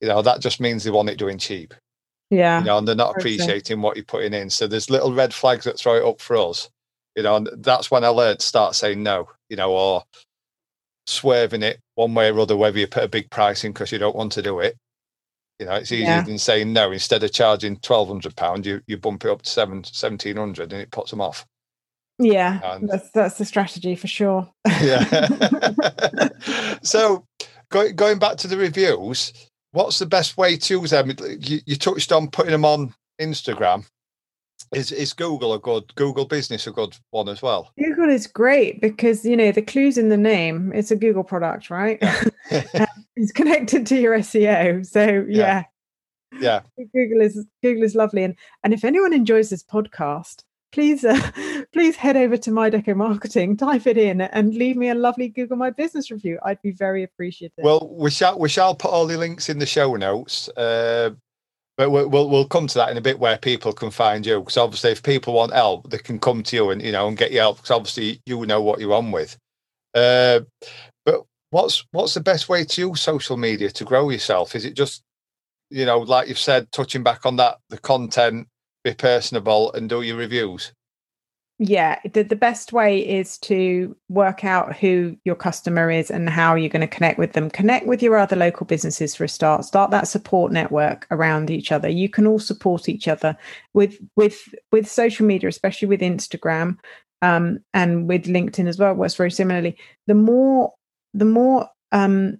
you 0.00 0.08
know 0.08 0.22
that 0.22 0.40
just 0.40 0.60
means 0.60 0.84
they 0.84 0.90
want 0.90 1.08
it 1.08 1.18
doing 1.18 1.38
cheap 1.38 1.72
yeah 2.30 2.58
you 2.60 2.64
know 2.66 2.78
and 2.78 2.86
they're 2.88 2.94
not 2.94 3.16
appreciating 3.16 3.80
what 3.80 3.96
you're 3.96 4.04
putting 4.04 4.34
in 4.34 4.50
so 4.50 4.66
there's 4.66 4.90
little 4.90 5.12
red 5.14 5.32
flags 5.32 5.64
that 5.64 5.78
throw 5.78 5.94
it 5.96 6.04
up 6.04 6.20
for 6.20 6.36
us 6.36 6.68
you 7.14 7.22
know 7.22 7.36
and 7.36 7.48
that's 7.58 7.90
when 7.90 8.04
i 8.04 8.08
learned 8.08 8.38
to 8.40 8.46
start 8.46 8.74
saying 8.74 9.02
no 9.02 9.28
you 9.48 9.56
know 9.56 9.72
or 9.72 10.02
swerving 11.06 11.62
it 11.62 11.78
one 11.94 12.14
way 12.14 12.30
or 12.30 12.40
other 12.40 12.56
whether 12.56 12.78
you 12.78 12.86
put 12.86 13.04
a 13.04 13.08
big 13.08 13.30
price 13.30 13.62
in 13.64 13.72
because 13.72 13.92
you 13.92 13.98
don't 13.98 14.16
want 14.16 14.32
to 14.32 14.42
do 14.42 14.58
it 14.60 14.76
You 15.60 15.66
know, 15.66 15.74
it's 15.76 15.90
easier 15.92 16.06
Yeah. 16.06 16.22
than 16.22 16.36
saying 16.38 16.72
no. 16.74 16.92
Instead 16.92 17.22
of 17.24 17.32
charging 17.32 17.78
twelve 17.78 18.08
hundred 18.08 18.36
pound, 18.36 18.66
you 18.66 18.82
you 18.86 18.98
bump 18.98 19.24
it 19.24 19.30
up 19.30 19.40
to 19.40 19.48
seven 19.48 19.82
seventeen 19.84 20.36
hundred, 20.36 20.70
and 20.72 20.82
it 20.82 20.90
puts 20.90 21.10
them 21.10 21.22
off. 21.22 21.46
Yeah, 22.18 22.60
And- 22.62 22.86
that's 22.90 23.10
that's 23.12 23.38
the 23.38 23.46
strategy 23.46 23.94
for 23.96 24.06
sure. 24.06 24.46
Yeah. 24.82 25.28
so, 26.82 27.24
go, 27.70 27.90
going 27.92 28.18
back 28.18 28.36
to 28.38 28.48
the 28.48 28.58
reviews, 28.58 29.32
what's 29.76 29.98
the 29.98 30.06
best 30.06 30.36
way 30.38 30.56
to 30.56 30.80
use 30.80 30.90
them? 30.90 31.10
Um, 31.10 31.16
you, 31.40 31.60
you 31.66 31.76
touched 31.76 32.10
on 32.10 32.28
putting 32.28 32.52
them 32.52 32.64
on 32.64 32.94
Instagram. 33.20 33.86
Is 34.72 34.90
is 34.90 35.12
Google 35.12 35.52
a 35.52 35.58
good 35.60 35.94
Google 35.96 36.24
Business 36.24 36.66
a 36.66 36.72
good 36.72 36.96
one 37.10 37.28
as 37.28 37.42
well? 37.42 37.70
Google 37.78 38.08
is 38.08 38.26
great 38.26 38.80
because 38.80 39.24
you 39.24 39.36
know 39.36 39.52
the 39.52 39.62
clues 39.62 39.98
in 39.98 40.08
the 40.08 40.16
name. 40.16 40.72
It's 40.74 40.90
a 40.90 40.96
Google 40.96 41.22
product, 41.24 41.68
right? 41.68 41.98
it's 43.16 43.32
connected 43.32 43.86
to 43.86 43.96
your 44.00 44.18
SEO. 44.18 44.84
So 44.84 45.26
Yeah. 45.28 45.64
yeah, 46.40 46.60
yeah, 46.76 46.86
Google 46.94 47.20
is 47.20 47.46
Google 47.62 47.84
is 47.84 47.94
lovely. 47.94 48.24
And 48.24 48.34
and 48.64 48.72
if 48.72 48.82
anyone 48.82 49.12
enjoys 49.12 49.50
this 49.50 49.62
podcast, 49.62 50.42
please 50.76 51.06
uh, 51.06 51.18
please 51.72 51.96
head 51.96 52.16
over 52.16 52.36
to 52.36 52.50
My 52.50 52.68
Deco 52.68 52.94
Marketing, 52.94 53.56
type 53.56 53.86
it 53.86 53.96
in, 53.96 54.20
and 54.20 54.54
leave 54.54 54.76
me 54.76 54.90
a 54.90 54.94
lovely 54.94 55.28
Google 55.28 55.56
My 55.56 55.70
Business 55.70 56.10
review. 56.10 56.38
I'd 56.44 56.60
be 56.60 56.70
very 56.70 57.02
appreciative. 57.02 57.64
Well, 57.64 57.88
we 57.90 58.10
shall 58.10 58.38
we 58.38 58.50
shall 58.50 58.74
put 58.74 58.90
all 58.90 59.06
the 59.06 59.16
links 59.16 59.48
in 59.48 59.58
the 59.58 59.64
show 59.64 59.96
notes. 59.96 60.50
Uh, 60.50 61.10
but 61.78 61.90
we'll, 61.90 62.08
we'll 62.08 62.48
come 62.48 62.66
to 62.66 62.78
that 62.78 62.90
in 62.90 62.96
a 62.96 63.02
bit 63.02 63.18
where 63.18 63.36
people 63.36 63.72
can 63.72 63.90
find 63.90 64.24
you 64.24 64.40
because 64.40 64.56
obviously 64.56 64.92
if 64.92 65.02
people 65.02 65.34
want 65.34 65.52
help 65.52 65.90
they 65.90 65.98
can 65.98 66.18
come 66.18 66.42
to 66.42 66.56
you 66.56 66.70
and 66.70 66.80
you 66.80 66.90
know 66.90 67.06
and 67.06 67.18
get 67.18 67.32
you 67.32 67.38
help 67.38 67.58
because 67.58 67.70
obviously 67.70 68.18
you 68.24 68.46
know 68.46 68.62
what 68.62 68.78
you're 68.80 68.94
on 68.94 69.12
with. 69.12 69.36
Uh, 69.94 70.40
but 71.06 71.24
what's 71.50 71.86
what's 71.92 72.14
the 72.14 72.20
best 72.20 72.50
way 72.50 72.64
to 72.64 72.80
use 72.82 73.00
social 73.00 73.38
media 73.38 73.70
to 73.70 73.84
grow 73.84 74.10
yourself? 74.10 74.54
Is 74.54 74.66
it 74.66 74.74
just 74.74 75.02
you 75.70 75.86
know 75.86 76.00
like 76.00 76.28
you've 76.28 76.38
said 76.38 76.70
touching 76.70 77.02
back 77.02 77.24
on 77.24 77.36
that 77.36 77.56
the 77.70 77.78
content, 77.78 78.48
be 78.90 78.94
personable 78.94 79.72
and 79.72 79.88
do 79.88 80.02
your 80.02 80.16
reviews? 80.16 80.72
yeah 81.58 81.98
the, 82.12 82.22
the 82.22 82.36
best 82.36 82.72
way 82.72 82.98
is 82.98 83.38
to 83.38 83.96
work 84.10 84.44
out 84.44 84.76
who 84.76 85.16
your 85.24 85.34
customer 85.34 85.90
is 85.90 86.10
and 86.10 86.28
how 86.28 86.54
you're 86.54 86.68
going 86.68 86.86
to 86.86 86.86
connect 86.86 87.18
with 87.18 87.32
them. 87.32 87.48
Connect 87.48 87.86
with 87.86 88.02
your 88.02 88.18
other 88.18 88.36
local 88.36 88.66
businesses 88.66 89.14
for 89.14 89.24
a 89.24 89.28
start. 89.28 89.64
Start 89.64 89.90
that 89.90 90.06
support 90.06 90.52
network 90.52 91.06
around 91.10 91.50
each 91.50 91.72
other. 91.72 91.88
You 91.88 92.08
can 92.10 92.26
all 92.26 92.38
support 92.38 92.88
each 92.88 93.08
other 93.08 93.36
with 93.72 93.98
with 94.16 94.54
with 94.70 94.90
social 94.90 95.24
media 95.24 95.48
especially 95.48 95.88
with 95.88 96.00
instagram 96.00 96.76
um, 97.22 97.60
and 97.72 98.06
with 98.06 98.24
linkedin 98.24 98.68
as 98.68 98.78
well 98.78 98.92
works 98.92 99.14
very 99.14 99.30
similarly. 99.30 99.76
The 100.06 100.14
more 100.14 100.74
the 101.14 101.24
more 101.24 101.68
um, 101.92 102.36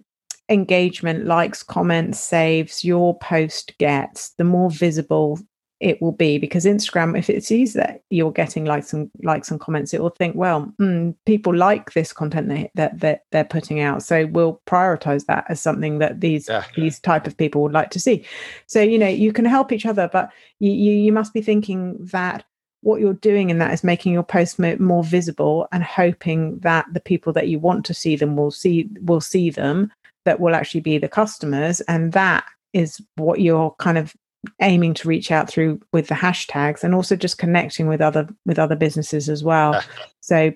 engagement 0.47 1.25
likes 1.25 1.63
comments 1.63 2.19
saves 2.19 2.85
your 2.85 3.17
post 3.17 3.73
gets 3.79 4.29
the 4.37 4.43
more 4.43 4.69
visible 4.69 5.39
it 5.79 6.01
will 6.01 6.11
be 6.11 6.37
because 6.37 6.65
Instagram, 6.65 7.17
if 7.17 7.29
it 7.29 7.43
sees 7.43 7.73
that 7.73 8.01
you're 8.09 8.31
getting 8.31 8.65
likes 8.65 8.93
and 8.93 9.11
likes 9.21 9.51
and 9.51 9.59
comments, 9.59 9.93
it 9.93 10.01
will 10.01 10.09
think, 10.09 10.35
well, 10.35 10.73
mm, 10.81 11.15
people 11.25 11.55
like 11.55 11.93
this 11.93 12.11
content 12.13 12.49
they, 12.49 12.71
that 12.75 12.99
that 12.99 13.23
they're 13.31 13.43
putting 13.43 13.79
out, 13.79 14.01
so 14.01 14.25
we'll 14.27 14.61
prioritize 14.65 15.25
that 15.27 15.45
as 15.49 15.61
something 15.61 15.99
that 15.99 16.19
these 16.21 16.49
Yeah. 16.49 16.63
these 16.75 16.99
type 16.99 17.27
of 17.27 17.37
people 17.37 17.61
would 17.61 17.73
like 17.73 17.91
to 17.91 17.99
see. 17.99 18.25
So 18.65 18.81
you 18.81 18.97
know 18.97 19.07
you 19.07 19.31
can 19.31 19.45
help 19.45 19.71
each 19.71 19.85
other, 19.85 20.09
but 20.11 20.31
you 20.59 20.71
you, 20.71 20.93
you 20.93 21.11
must 21.11 21.33
be 21.33 21.41
thinking 21.41 21.97
that 22.11 22.43
what 22.81 23.01
you're 23.01 23.13
doing 23.13 23.49
in 23.49 23.57
that 23.59 23.73
is 23.73 23.83
making 23.83 24.13
your 24.13 24.23
post 24.23 24.59
more 24.59 25.03
visible 25.03 25.67
and 25.71 25.83
hoping 25.83 26.59
that 26.59 26.85
the 26.93 26.99
people 26.99 27.33
that 27.33 27.47
you 27.47 27.59
want 27.59 27.85
to 27.85 27.93
see 27.93 28.15
them 28.15 28.35
will 28.35 28.51
see 28.51 28.89
will 29.01 29.21
see 29.21 29.49
them 29.49 29.91
that 30.25 30.39
will 30.39 30.55
actually 30.55 30.81
be 30.81 30.97
the 30.97 31.07
customers 31.07 31.81
and 31.81 32.13
that 32.13 32.45
is 32.73 33.01
what 33.15 33.41
you're 33.41 33.71
kind 33.79 33.97
of 33.97 34.15
aiming 34.61 34.93
to 34.95 35.07
reach 35.07 35.31
out 35.31 35.49
through 35.49 35.79
with 35.91 36.07
the 36.07 36.15
hashtags 36.15 36.83
and 36.83 36.93
also 36.93 37.15
just 37.15 37.37
connecting 37.37 37.87
with 37.87 38.01
other 38.01 38.27
with 38.45 38.59
other 38.59 38.75
businesses 38.75 39.29
as 39.29 39.43
well. 39.43 39.81
So 40.19 40.51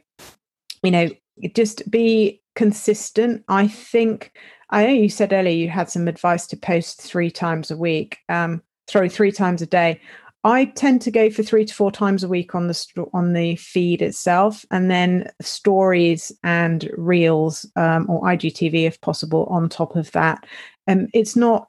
you 0.83 0.91
know 0.91 1.09
just 1.55 1.89
be 1.89 2.41
consistent. 2.55 3.43
I 3.47 3.67
think 3.67 4.31
i 4.73 4.85
know 4.85 4.93
you 4.93 5.09
said 5.09 5.33
earlier 5.33 5.53
you 5.53 5.69
had 5.69 5.89
some 5.89 6.07
advice 6.07 6.47
to 6.47 6.55
post 6.55 7.01
three 7.01 7.29
times 7.29 7.69
a 7.71 7.75
week 7.75 8.17
um 8.29 8.61
sorry 8.87 9.09
three 9.09 9.31
times 9.31 9.61
a 9.61 9.65
day. 9.65 9.99
I 10.43 10.65
tend 10.65 11.01
to 11.03 11.11
go 11.11 11.29
for 11.29 11.43
three 11.43 11.65
to 11.65 11.73
four 11.73 11.91
times 11.91 12.23
a 12.23 12.27
week 12.27 12.55
on 12.55 12.67
the 12.67 13.07
on 13.13 13.33
the 13.33 13.55
feed 13.57 14.01
itself 14.01 14.65
and 14.71 14.89
then 14.89 15.29
stories 15.39 16.31
and 16.43 16.89
reels 16.97 17.65
um, 17.75 18.09
or 18.09 18.21
igtv 18.23 18.73
if 18.73 18.99
possible 19.01 19.45
on 19.49 19.69
top 19.69 19.95
of 19.95 20.11
that. 20.11 20.45
Um 20.87 21.07
it's 21.13 21.35
not 21.35 21.67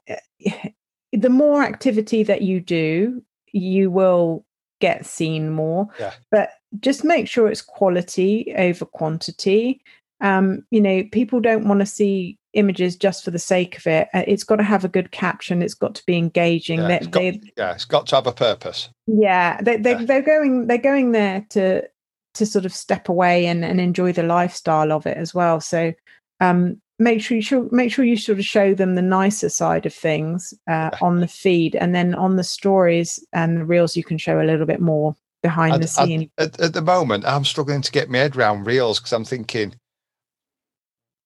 the 1.12 1.30
more 1.30 1.62
activity 1.62 2.22
that 2.24 2.42
you 2.42 2.60
do, 2.60 3.22
you 3.52 3.90
will 3.90 4.44
get 4.80 5.06
seen 5.06 5.50
more. 5.50 5.88
Yeah. 6.00 6.12
But 6.30 6.50
just 6.80 7.04
make 7.04 7.28
sure 7.28 7.48
it's 7.48 7.62
quality 7.62 8.52
over 8.56 8.84
quantity. 8.84 9.80
Um, 10.20 10.64
you 10.70 10.80
know, 10.80 11.04
people 11.12 11.40
don't 11.40 11.66
want 11.68 11.80
to 11.80 11.86
see 11.86 12.38
images 12.54 12.96
just 12.96 13.24
for 13.24 13.30
the 13.30 13.38
sake 13.38 13.76
of 13.78 13.86
it. 13.86 14.08
Uh, 14.14 14.24
It's 14.26 14.44
got 14.44 14.56
to 14.56 14.62
have 14.62 14.84
a 14.84 14.88
good 14.88 15.10
caption. 15.10 15.62
It's 15.62 15.74
got 15.74 15.94
to 15.96 16.02
be 16.06 16.16
engaging. 16.16 16.80
Yeah, 16.80 16.88
They- 16.88 16.96
it's 16.96 17.06
got- 17.06 17.20
they- 17.20 17.40
Yeah, 17.56 17.72
it's 17.72 17.84
got 17.84 18.06
to 18.08 18.16
have 18.16 18.26
a 18.26 18.32
purpose. 18.32 18.88
yeah, 19.06 19.60
they, 19.62 19.76
they, 19.76 19.92
Yeah. 19.92 20.04
they're 20.04 20.22
going. 20.22 20.66
They're 20.66 20.78
going 20.78 21.12
there 21.12 21.44
to 21.50 21.88
to 22.34 22.46
sort 22.46 22.64
of 22.64 22.72
step 22.72 23.10
away 23.10 23.44
and, 23.44 23.62
and 23.62 23.78
enjoy 23.78 24.10
the 24.10 24.22
lifestyle 24.22 24.90
of 24.90 25.06
it 25.06 25.18
as 25.18 25.34
well. 25.34 25.60
So 25.60 25.92
um, 26.40 26.80
make 27.02 27.20
sure 27.22 27.36
you 27.36 27.42
should 27.42 27.72
make 27.72 27.92
sure 27.92 28.04
you 28.04 28.16
sort 28.16 28.38
of 28.38 28.44
show 28.44 28.74
them 28.74 28.94
the 28.94 29.02
nicer 29.02 29.48
side 29.48 29.86
of 29.86 29.94
things 29.94 30.54
uh, 30.68 30.90
on 31.00 31.20
the 31.20 31.28
feed, 31.28 31.74
and 31.76 31.94
then 31.94 32.14
on 32.14 32.36
the 32.36 32.44
stories 32.44 33.24
and 33.32 33.58
the 33.58 33.64
reels, 33.64 33.96
you 33.96 34.04
can 34.04 34.18
show 34.18 34.40
a 34.40 34.44
little 34.44 34.66
bit 34.66 34.80
more 34.80 35.14
behind 35.42 35.74
I'd- 35.74 35.82
the 35.82 35.88
scene. 35.88 36.30
At, 36.38 36.60
at 36.60 36.72
the 36.72 36.82
moment, 36.82 37.24
I'm 37.26 37.44
struggling 37.44 37.82
to 37.82 37.92
get 37.92 38.10
my 38.10 38.18
head 38.18 38.36
around 38.36 38.64
reels 38.64 38.98
because 38.98 39.12
I'm 39.12 39.24
thinking, 39.24 39.74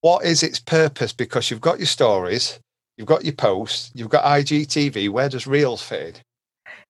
what 0.00 0.24
is 0.24 0.42
its 0.42 0.60
purpose? 0.60 1.12
Because 1.12 1.50
you've 1.50 1.60
got 1.60 1.78
your 1.78 1.86
stories, 1.86 2.58
you've 2.96 3.08
got 3.08 3.24
your 3.24 3.34
posts, 3.34 3.90
you've 3.94 4.08
got 4.08 4.24
IGTV. 4.24 5.10
Where 5.10 5.28
does 5.28 5.46
reels 5.46 5.82
fit? 5.82 6.22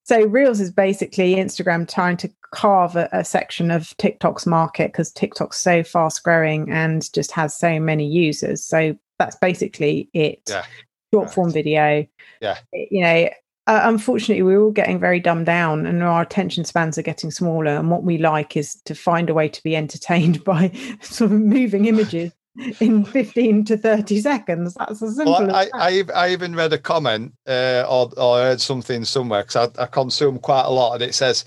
So 0.06 0.24
Reels 0.24 0.60
is 0.60 0.70
basically 0.70 1.34
Instagram 1.34 1.92
trying 1.92 2.16
to 2.18 2.30
carve 2.52 2.94
a, 2.94 3.08
a 3.10 3.24
section 3.24 3.72
of 3.72 3.92
TikTok's 3.96 4.46
market 4.46 4.92
because 4.92 5.10
TikTok's 5.10 5.58
so 5.58 5.82
fast 5.82 6.22
growing 6.22 6.70
and 6.70 7.12
just 7.12 7.32
has 7.32 7.56
so 7.56 7.80
many 7.80 8.06
users. 8.06 8.64
So 8.64 8.96
that's 9.18 9.34
basically 9.36 10.08
it. 10.12 10.42
Yeah. 10.48 10.64
Short 11.12 11.34
form 11.34 11.50
video. 11.50 12.06
Yeah. 12.40 12.58
You 12.72 13.02
know, 13.02 13.30
uh, 13.66 13.80
unfortunately, 13.82 14.44
we're 14.44 14.62
all 14.62 14.70
getting 14.70 15.00
very 15.00 15.18
dumbed 15.18 15.46
down 15.46 15.86
and 15.86 16.00
our 16.04 16.22
attention 16.22 16.64
spans 16.64 16.96
are 16.96 17.02
getting 17.02 17.32
smaller. 17.32 17.72
And 17.72 17.90
what 17.90 18.04
we 18.04 18.16
like 18.16 18.56
is 18.56 18.76
to 18.84 18.94
find 18.94 19.28
a 19.28 19.34
way 19.34 19.48
to 19.48 19.62
be 19.64 19.74
entertained 19.74 20.44
by 20.44 20.70
sort 21.00 21.32
of 21.32 21.40
moving 21.40 21.86
images 21.86 22.32
in 22.80 23.04
15 23.04 23.64
to 23.66 23.76
30 23.76 24.20
seconds. 24.20 24.74
That's 24.74 25.02
as 25.02 25.16
simple 25.16 25.32
Well, 25.32 25.54
I. 25.54 25.68
I, 25.74 26.04
I 26.14 26.32
even 26.32 26.54
read 26.54 26.72
a 26.72 26.78
comment 26.78 27.32
uh, 27.46 27.84
or, 27.88 28.10
or 28.16 28.38
heard 28.38 28.60
something 28.60 29.04
somewhere 29.04 29.42
because 29.42 29.70
I, 29.78 29.82
I 29.82 29.86
consume 29.86 30.38
quite 30.38 30.64
a 30.64 30.70
lot, 30.70 30.94
and 30.94 31.02
it 31.02 31.14
says 31.14 31.44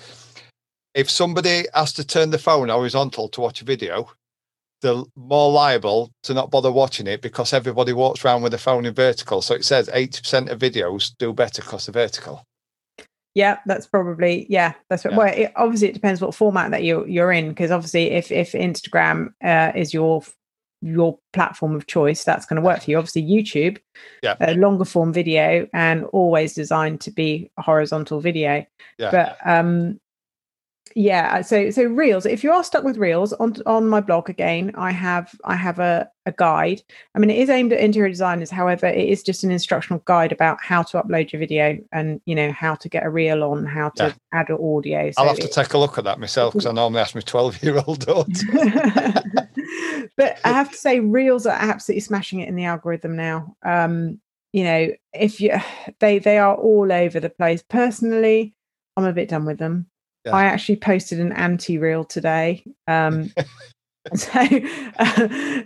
if 0.93 1.09
somebody 1.09 1.65
has 1.73 1.93
to 1.93 2.05
turn 2.05 2.31
the 2.31 2.37
phone 2.37 2.69
horizontal 2.69 3.29
to 3.29 3.41
watch 3.41 3.61
a 3.61 3.65
video, 3.65 4.09
they're 4.81 5.03
more 5.15 5.51
liable 5.51 6.11
to 6.23 6.33
not 6.33 6.51
bother 6.51 6.71
watching 6.71 7.07
it 7.07 7.21
because 7.21 7.53
everybody 7.53 7.93
walks 7.93 8.23
around 8.23 8.41
with 8.41 8.53
the 8.53 8.57
phone 8.57 8.85
in 8.85 8.93
vertical. 8.93 9.41
So 9.41 9.53
it 9.53 9.65
says 9.65 9.89
80% 9.89 10.49
of 10.49 10.59
videos 10.59 11.13
do 11.17 11.33
better 11.33 11.61
because 11.61 11.85
they're 11.85 12.03
vertical. 12.03 12.43
Yeah, 13.35 13.59
that's 13.65 13.85
probably 13.85 14.47
yeah. 14.49 14.73
That's 14.89 15.03
what, 15.03 15.11
Yeah. 15.11 15.17
well. 15.17 15.33
It, 15.33 15.51
obviously, 15.55 15.89
it 15.89 15.93
depends 15.93 16.19
what 16.19 16.33
format 16.33 16.71
that 16.71 16.83
you're 16.83 17.07
you're 17.07 17.31
in 17.31 17.49
because 17.49 17.71
obviously, 17.71 18.11
if 18.11 18.31
if 18.31 18.53
Instagram 18.53 19.29
uh, 19.43 19.71
is 19.75 19.93
your 19.93 20.23
your 20.81 21.17
platform 21.33 21.75
of 21.75 21.87
choice, 21.87 22.23
that's 22.23 22.45
going 22.45 22.55
to 22.61 22.65
work 22.65 22.83
for 22.83 22.91
you. 22.91 22.97
Obviously, 22.97 23.23
YouTube, 23.23 23.77
Yeah. 24.23 24.35
a 24.39 24.53
longer 24.55 24.85
form 24.85 25.11
video 25.13 25.67
and 25.73 26.05
always 26.05 26.53
designed 26.53 27.01
to 27.01 27.11
be 27.11 27.51
a 27.57 27.61
horizontal 27.61 28.21
video. 28.21 28.65
Yeah. 28.97 29.11
But 29.11 29.37
um, 29.45 29.99
yeah. 30.95 31.41
So 31.41 31.69
so 31.69 31.83
reels. 31.83 32.25
If 32.25 32.43
you 32.43 32.51
are 32.51 32.63
stuck 32.63 32.83
with 32.83 32.97
reels 32.97 33.31
on 33.33 33.55
on 33.67 33.87
my 33.87 34.01
blog 34.01 34.27
again, 34.29 34.71
I 34.75 34.91
have 34.91 35.31
I 35.45 35.55
have 35.55 35.77
a 35.79 36.09
a 36.25 36.31
guide. 36.31 36.81
I 37.15 37.19
mean, 37.19 37.29
it 37.29 37.37
is 37.37 37.49
aimed 37.49 37.71
at 37.73 37.79
interior 37.79 38.09
designers. 38.09 38.49
However, 38.49 38.87
it 38.87 39.07
is 39.07 39.21
just 39.21 39.43
an 39.43 39.51
instructional 39.51 40.01
guide 40.05 40.31
about 40.31 40.57
how 40.61 40.81
to 40.83 41.01
upload 41.01 41.31
your 41.31 41.39
video 41.39 41.77
and 41.91 42.19
you 42.25 42.33
know 42.33 42.51
how 42.51 42.73
to 42.75 42.89
get 42.89 43.05
a 43.05 43.09
reel 43.09 43.43
on, 43.43 43.65
how 43.67 43.89
to 43.97 44.05
Yeah. 44.05 44.13
add 44.33 44.49
audio. 44.49 45.11
So 45.11 45.21
I'll 45.21 45.27
have 45.27 45.37
to 45.39 45.43
it- 45.45 45.51
take 45.51 45.73
a 45.73 45.77
look 45.77 45.97
at 45.99 46.05
that 46.05 46.19
myself 46.19 46.53
because 46.53 46.65
I 46.65 46.71
normally 46.71 47.01
ask 47.01 47.13
my 47.13 47.21
12 47.21 47.61
year 47.63 47.81
old 47.85 47.99
daughter. 48.05 48.31
but 50.17 50.39
I 50.43 50.49
have 50.49 50.71
to 50.71 50.77
say, 50.77 50.99
reels 50.99 51.45
are 51.45 51.57
absolutely 51.57 52.01
smashing 52.01 52.39
it 52.39 52.49
in 52.49 52.55
the 52.55 52.65
algorithm 52.65 53.15
now. 53.15 53.55
Um, 53.63 54.19
you 54.53 54.63
know, 54.63 54.89
if 55.13 55.39
you 55.39 55.53
they 55.99 56.19
they 56.19 56.37
are 56.37 56.55
all 56.55 56.91
over 56.91 57.19
the 57.19 57.29
place. 57.29 57.63
Personally, 57.67 58.53
I'm 58.97 59.05
a 59.05 59.13
bit 59.13 59.29
done 59.29 59.45
with 59.45 59.59
them. 59.59 59.87
Yeah. 60.25 60.35
I 60.35 60.45
actually 60.45 60.75
posted 60.75 61.19
an 61.19 61.31
anti-reel 61.31 62.03
today. 62.03 62.63
Um, 62.87 63.31
so, 64.15 64.41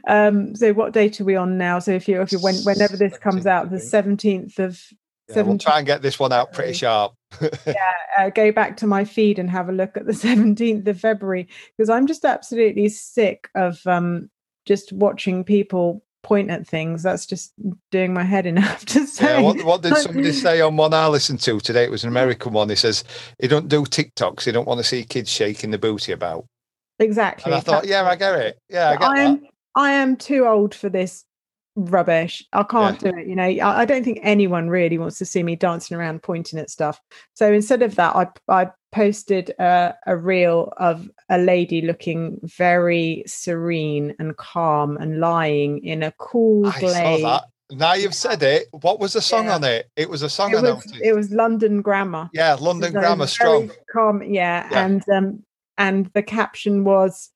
um, 0.08 0.56
so 0.56 0.74
what 0.74 0.92
date 0.92 1.22
are 1.22 1.24
we 1.24 1.36
on 1.36 1.58
now? 1.58 1.80
So 1.80 1.92
if 1.92 2.08
you 2.08 2.22
if 2.22 2.32
you 2.32 2.40
when 2.40 2.56
whenever 2.64 2.98
this 2.98 3.18
comes 3.18 3.46
out, 3.46 3.70
the 3.70 3.78
17th 3.78 4.60
of 4.60 4.82
Yeah, 5.30 5.42
we'll 5.44 5.58
try 5.58 5.78
and 5.78 5.88
get 5.88 6.02
this 6.02 6.20
one 6.20 6.34
out 6.34 6.52
pretty 6.52 6.74
sharp. 6.74 7.14
Yeah, 7.66 7.94
uh, 8.18 8.30
go 8.30 8.52
back 8.52 8.78
to 8.78 8.88
my 8.88 9.06
feed 9.06 9.40
and 9.40 9.50
have 9.50 9.70
a 9.70 9.74
look 9.74 9.98
at 9.98 10.06
the 10.06 10.12
17th 10.14 10.88
of 10.88 11.00
February 11.00 11.48
because 11.78 11.90
I'm 11.90 12.08
just 12.08 12.26
absolutely 12.26 12.90
sick 12.90 13.50
of 13.56 13.86
um, 13.86 14.30
just 14.66 14.92
watching 14.94 15.44
people 15.44 16.04
point 16.24 16.50
at 16.50 16.66
things. 16.66 17.04
That's 17.04 17.26
just 17.26 17.54
doing 17.92 18.14
my 18.14 18.24
head 18.24 18.46
in. 18.46 18.58
have 18.58 18.86
to 18.86 19.06
say. 19.06 19.26
Yeah, 19.26 19.42
what, 19.42 19.64
what, 19.64 19.82
did 19.82 19.96
somebody 19.98 20.32
say 20.32 20.62
on 20.62 20.78
one 20.78 20.94
I 20.94 21.08
listened 21.08 21.42
to 21.42 21.60
today? 21.60 21.84
It 21.84 21.92
was 21.92 22.04
an 22.04 22.10
American 22.10 22.54
one. 22.54 22.70
He 22.70 22.76
says 22.76 23.04
he 23.40 23.48
don't 23.48 23.68
do 23.68 23.84
TikToks. 23.84 24.46
He 24.46 24.52
don't 24.52 24.68
want 24.68 24.80
to 24.80 24.84
see 24.84 25.04
kids 25.04 25.30
shaking 25.30 25.72
the 25.72 25.78
booty 25.78 26.12
about. 26.12 26.46
Exactly. 27.00 27.52
And 27.52 27.56
I 27.56 27.60
thought, 27.60 27.86
yeah, 27.86 28.04
I 28.04 28.16
get 28.16 28.36
it. 28.40 28.58
Yeah, 28.70 28.90
I 28.92 28.96
get 28.96 29.10
I 29.10 29.20
am, 29.20 29.42
that. 29.42 29.50
I 29.76 29.92
am 29.92 30.16
too 30.16 30.48
old 30.48 30.74
for 30.74 30.90
this 30.90 31.26
rubbish. 31.76 32.46
I 32.54 32.64
can't 32.64 33.02
yeah. 33.02 33.12
do 33.12 33.18
it. 33.18 33.28
You 33.28 33.36
know, 33.36 33.44
I, 33.44 33.82
I, 33.82 33.86
don't 33.86 34.04
think 34.04 34.20
anyone 34.22 34.70
really 34.70 34.98
wants 34.98 35.18
to 35.20 35.26
see 35.26 35.44
me 35.44 35.56
dancing 35.56 35.98
around 35.98 36.22
pointing 36.24 36.60
at 36.60 36.70
stuff. 36.70 37.02
So 37.34 37.52
instead 37.52 37.82
of 37.82 37.96
that, 37.96 38.16
I 38.16 38.28
I 38.48 38.70
posted 38.92 39.50
a, 39.60 39.96
a 40.06 40.16
reel 40.16 40.72
of 40.78 41.10
a 41.30 41.38
lady 41.38 41.82
looking 41.82 42.40
very 42.44 43.24
serene 43.26 44.16
and 44.20 44.38
calm 44.38 44.98
and 44.98 45.20
lying 45.20 45.84
in 45.84 46.04
a 46.04 46.12
cool 46.20 46.68
I 46.68 46.80
glade. 46.80 47.22
Saw 47.22 47.40
that. 47.40 47.44
Now 47.72 47.94
you've 47.94 48.14
said 48.14 48.44
it. 48.44 48.68
What 48.72 49.00
was 49.00 49.14
the 49.14 49.22
song 49.22 49.46
yeah. 49.46 49.56
on 49.56 49.64
it? 49.64 49.90
It 49.96 50.10
was 50.10 50.22
a 50.22 50.30
song 50.30 50.54
it 50.54 50.62
was. 50.62 50.94
It 51.02 51.16
was 51.16 51.32
London 51.32 51.82
Grammar. 51.82 52.30
Yeah, 52.34 52.56
London 52.60 52.94
Grammar, 52.94 53.28
strong. 53.28 53.72
Calm, 53.92 54.22
yeah. 54.22 54.68
yeah. 54.70 54.86
and 54.86 55.10
um, 55.10 55.44
and 55.78 56.06
the 56.14 56.22
caption 56.22 56.84
was, 56.84 57.32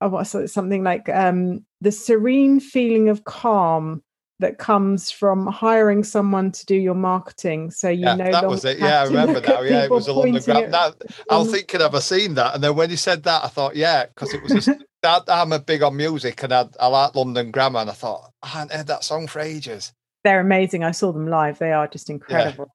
oh, 0.00 0.22
something 0.22 0.82
like 0.82 1.08
um, 1.08 1.64
the 1.80 1.92
serene 1.92 2.60
feeling 2.60 3.08
of 3.08 3.24
calm 3.24 4.02
that 4.40 4.58
comes 4.58 5.10
from 5.10 5.46
hiring 5.46 6.04
someone 6.04 6.52
to 6.52 6.64
do 6.66 6.76
your 6.76 6.94
marketing. 6.94 7.70
So 7.70 7.88
you 7.88 8.04
yeah, 8.04 8.14
know 8.14 8.30
that 8.30 8.46
was 8.46 8.64
it. 8.64 8.78
Yeah, 8.78 9.00
I 9.00 9.04
remember 9.04 9.40
that. 9.40 9.64
Yeah, 9.64 9.84
it 9.84 9.90
was 9.90 10.06
a 10.06 10.12
London 10.12 10.42
Grammar. 10.42 10.70
That, 10.70 10.94
I 11.28 11.38
was 11.38 11.50
thinking, 11.50 11.80
have 11.80 11.94
I 11.94 11.98
seen 11.98 12.34
that? 12.34 12.54
And 12.54 12.62
then 12.62 12.76
when 12.76 12.90
you 12.90 12.96
said 12.96 13.24
that, 13.24 13.44
I 13.44 13.48
thought, 13.48 13.74
yeah, 13.74 14.06
because 14.06 14.32
it 14.32 14.42
was. 14.42 14.68
A, 14.68 14.78
that, 15.02 15.24
I'm 15.28 15.52
a 15.52 15.58
big 15.58 15.82
on 15.82 15.96
music, 15.96 16.42
and 16.42 16.52
I, 16.52 16.68
I 16.78 16.86
like 16.86 17.14
London 17.14 17.50
Grammar, 17.50 17.80
and 17.80 17.90
I 17.90 17.94
thought 17.94 18.30
I 18.42 18.48
hadn't 18.48 18.76
heard 18.76 18.86
that 18.86 19.04
song 19.04 19.26
for 19.26 19.40
ages. 19.40 19.92
They're 20.22 20.40
amazing. 20.40 20.84
I 20.84 20.92
saw 20.92 21.12
them 21.12 21.28
live. 21.28 21.58
They 21.58 21.72
are 21.72 21.88
just 21.88 22.10
incredible. 22.10 22.68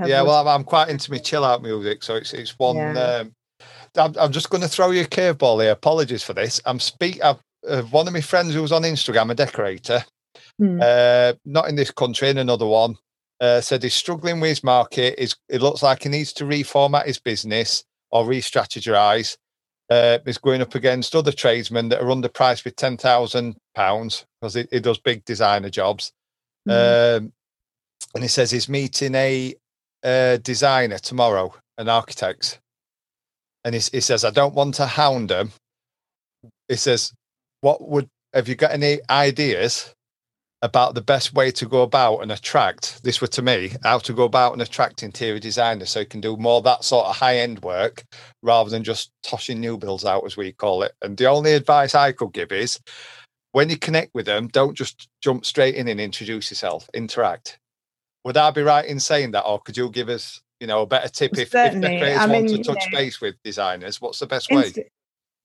Yeah, 0.00 0.06
yeah 0.06 0.22
well, 0.22 0.46
I'm, 0.46 0.48
I'm, 0.48 0.64
quite 0.64 0.88
into 0.88 1.10
my 1.10 1.18
chill 1.18 1.44
out 1.44 1.62
music, 1.62 2.02
so 2.02 2.16
it's 2.16 2.34
it's 2.34 2.58
one. 2.58 2.76
Yeah. 2.76 2.92
Um, 2.92 3.34
I'm, 3.96 4.14
I'm, 4.18 4.32
just 4.32 4.50
going 4.50 4.62
to 4.62 4.68
throw 4.68 4.90
you 4.90 5.02
a 5.02 5.06
curveball 5.06 5.62
here. 5.62 5.72
Apologies 5.72 6.22
for 6.22 6.32
this. 6.32 6.60
I'm 6.64 6.80
speak. 6.80 7.22
I've, 7.22 7.38
uh, 7.68 7.82
one 7.82 8.06
of 8.06 8.12
my 8.12 8.20
friends 8.20 8.54
who 8.54 8.62
was 8.62 8.72
on 8.72 8.82
Instagram, 8.82 9.30
a 9.30 9.34
decorator, 9.34 10.04
mm. 10.60 10.80
uh, 10.80 11.34
not 11.44 11.68
in 11.68 11.76
this 11.76 11.90
country, 11.90 12.28
in 12.28 12.38
another 12.38 12.66
one, 12.66 12.96
uh, 13.40 13.60
said 13.60 13.82
he's 13.82 13.94
struggling 13.94 14.40
with 14.40 14.48
his 14.48 14.64
market. 14.64 15.18
He's, 15.18 15.36
it 15.48 15.62
looks 15.62 15.82
like 15.82 16.02
he 16.02 16.08
needs 16.08 16.32
to 16.34 16.44
reformat 16.44 17.06
his 17.06 17.18
business 17.18 17.84
or 18.10 18.26
re-strategize. 18.26 19.36
Uh, 19.90 20.18
he's 20.24 20.38
going 20.38 20.60
up 20.60 20.74
against 20.74 21.16
other 21.16 21.32
tradesmen 21.32 21.88
that 21.88 22.00
are 22.00 22.06
underpriced 22.06 22.64
with 22.64 22.76
ten 22.76 22.98
thousand 22.98 23.56
pounds 23.74 24.26
because 24.40 24.54
he, 24.54 24.66
he, 24.70 24.80
does 24.80 24.98
big 24.98 25.24
designer 25.24 25.70
jobs. 25.70 26.12
Mm. 26.68 27.16
Um, 27.16 27.32
and 28.14 28.22
he 28.22 28.28
says 28.28 28.50
he's 28.50 28.68
meeting 28.68 29.14
a, 29.14 29.54
a 30.04 30.38
designer 30.42 30.98
tomorrow, 30.98 31.54
an 31.78 31.88
architect, 31.88 32.60
and 33.64 33.74
he, 33.74 33.80
he 33.92 34.00
says 34.00 34.24
I 34.24 34.30
don't 34.30 34.54
want 34.54 34.74
to 34.76 34.86
hound 34.86 35.30
him. 35.30 35.52
He 36.68 36.76
says, 36.76 37.12
"What 37.60 37.88
would 37.88 38.08
have 38.34 38.48
you 38.48 38.54
got 38.54 38.72
any 38.72 39.00
ideas 39.10 39.94
about 40.62 40.94
the 40.94 41.00
best 41.00 41.34
way 41.34 41.50
to 41.52 41.66
go 41.66 41.82
about 41.82 42.18
and 42.18 42.32
attract 42.32 43.02
this 43.04 43.20
were 43.20 43.28
to 43.28 43.42
me 43.42 43.72
how 43.84 43.98
to 43.98 44.12
go 44.12 44.24
about 44.24 44.52
and 44.52 44.60
attract 44.60 45.04
interior 45.04 45.38
designers 45.38 45.90
so 45.90 46.00
you 46.00 46.06
can 46.06 46.20
do 46.20 46.36
more 46.36 46.60
that 46.60 46.82
sort 46.82 47.06
of 47.06 47.16
high 47.16 47.38
end 47.38 47.60
work 47.62 48.02
rather 48.42 48.68
than 48.68 48.82
just 48.82 49.12
tossing 49.22 49.60
new 49.60 49.78
builds 49.78 50.04
out 50.04 50.24
as 50.26 50.36
we 50.36 50.52
call 50.52 50.82
it? 50.82 50.92
And 51.00 51.16
the 51.16 51.26
only 51.26 51.52
advice 51.52 51.94
i 51.94 52.12
could 52.12 52.32
give 52.32 52.50
is 52.50 52.80
when 53.52 53.70
you 53.70 53.76
connect 53.76 54.14
with 54.14 54.26
them 54.26 54.48
don't 54.48 54.76
just 54.76 55.08
jump 55.22 55.46
straight 55.46 55.76
in 55.76 55.88
and 55.88 56.00
introduce 56.00 56.50
yourself. 56.50 56.88
Interact. 56.92 57.58
Would 58.24 58.36
i 58.36 58.50
be 58.50 58.62
right 58.62 58.84
in 58.84 58.98
saying 58.98 59.30
that 59.32 59.44
or 59.44 59.60
could 59.60 59.76
you 59.76 59.90
give 59.90 60.08
us 60.08 60.40
you 60.60 60.66
know 60.66 60.82
a 60.82 60.86
better 60.86 61.08
tip 61.08 61.32
if, 61.34 61.52
if 61.54 61.80
decorators 61.80 62.18
I 62.18 62.26
mean, 62.26 62.46
want 62.46 62.48
to 62.48 62.62
touch 62.62 62.86
know, 62.90 62.98
base 62.98 63.20
with 63.20 63.36
designers 63.42 64.00
what's 64.00 64.18
the 64.18 64.26
best 64.26 64.50
way 64.50 64.72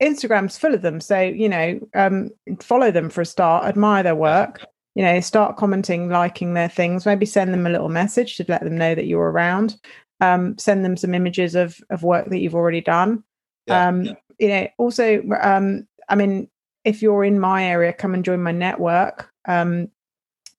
Instagram's 0.01 0.57
full 0.57 0.73
of 0.73 0.81
them. 0.81 0.99
So, 0.99 1.21
you 1.21 1.47
know, 1.47 1.79
um, 1.93 2.31
follow 2.59 2.91
them 2.91 3.09
for 3.09 3.21
a 3.21 3.25
start, 3.25 3.63
admire 3.63 4.03
their 4.03 4.15
work, 4.15 4.65
you 4.95 5.03
know 5.03 5.19
start 5.19 5.57
commenting 5.57 6.09
liking 6.09 6.53
their 6.53 6.69
things 6.69 7.05
maybe 7.05 7.25
send 7.25 7.53
them 7.53 7.65
a 7.65 7.69
little 7.69 7.89
message 7.89 8.37
to 8.37 8.45
let 8.47 8.63
them 8.63 8.77
know 8.77 8.95
that 8.95 9.05
you're 9.05 9.31
around 9.31 9.75
um, 10.21 10.57
send 10.57 10.85
them 10.85 10.95
some 10.95 11.13
images 11.13 11.55
of 11.55 11.79
of 11.89 12.03
work 12.03 12.29
that 12.29 12.39
you've 12.39 12.55
already 12.55 12.81
done 12.81 13.23
yeah, 13.67 13.87
um, 13.87 14.03
yeah. 14.03 14.13
you 14.39 14.47
know 14.47 14.67
also 14.77 15.21
um, 15.41 15.87
i 16.09 16.15
mean 16.15 16.47
if 16.85 17.01
you're 17.01 17.23
in 17.23 17.39
my 17.39 17.65
area 17.65 17.93
come 17.93 18.13
and 18.13 18.25
join 18.25 18.41
my 18.41 18.51
network 18.51 19.29
um, 19.47 19.89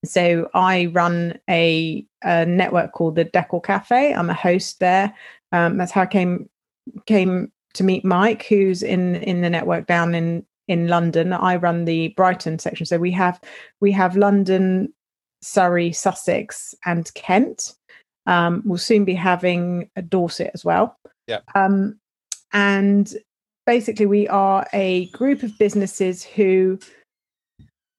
so 0.08 0.48
i 0.54 0.86
run 0.86 1.38
a, 1.48 2.04
a, 2.24 2.44
network 2.46 2.92
called 2.92 3.16
the 3.16 3.24
decor 3.24 3.60
cafe 3.60 4.14
i'm 4.14 4.30
a 4.30 4.34
host 4.34 4.80
there 4.80 5.14
um, 5.52 5.76
that's 5.76 5.92
how 5.92 6.02
i 6.02 6.06
came 6.06 6.48
came 7.06 7.50
to 7.72 7.84
meet 7.84 8.04
mike 8.04 8.44
who's 8.44 8.82
in 8.82 9.16
in 9.16 9.40
the 9.40 9.50
network 9.50 9.86
down 9.86 10.14
in 10.14 10.44
in 10.68 10.88
London. 10.88 11.32
I 11.32 11.56
run 11.56 11.84
the 11.84 12.08
Brighton 12.08 12.58
section, 12.58 12.86
so 12.86 12.98
we 12.98 13.10
have 13.12 13.40
we 13.80 13.92
have 13.92 14.16
London, 14.16 14.92
Surrey, 15.42 15.92
Sussex, 15.92 16.74
and 16.84 17.12
Kent. 17.14 17.74
Um, 18.26 18.62
we'll 18.64 18.78
soon 18.78 19.04
be 19.04 19.14
having 19.14 19.90
a 19.96 20.02
Dorset 20.02 20.50
as 20.54 20.64
well. 20.64 20.96
Yeah. 21.26 21.40
Um, 21.54 21.98
and 22.52 23.14
basically, 23.66 24.06
we 24.06 24.28
are 24.28 24.66
a 24.72 25.06
group 25.06 25.42
of 25.42 25.58
businesses 25.58 26.24
who 26.24 26.78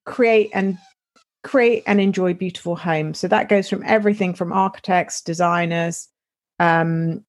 create 0.06 0.49
and 0.53 0.78
create 1.46 1.84
and 1.88 2.02
enjoy 2.02 2.34
beautiful 2.34 2.76
homes. 2.76 3.20
So 3.20 3.28
that 3.30 3.50
goes 3.50 3.70
from 3.70 3.84
everything 3.86 4.34
from 4.34 4.52
architects, 4.52 5.22
designers, 5.22 6.10
um, 6.60 7.24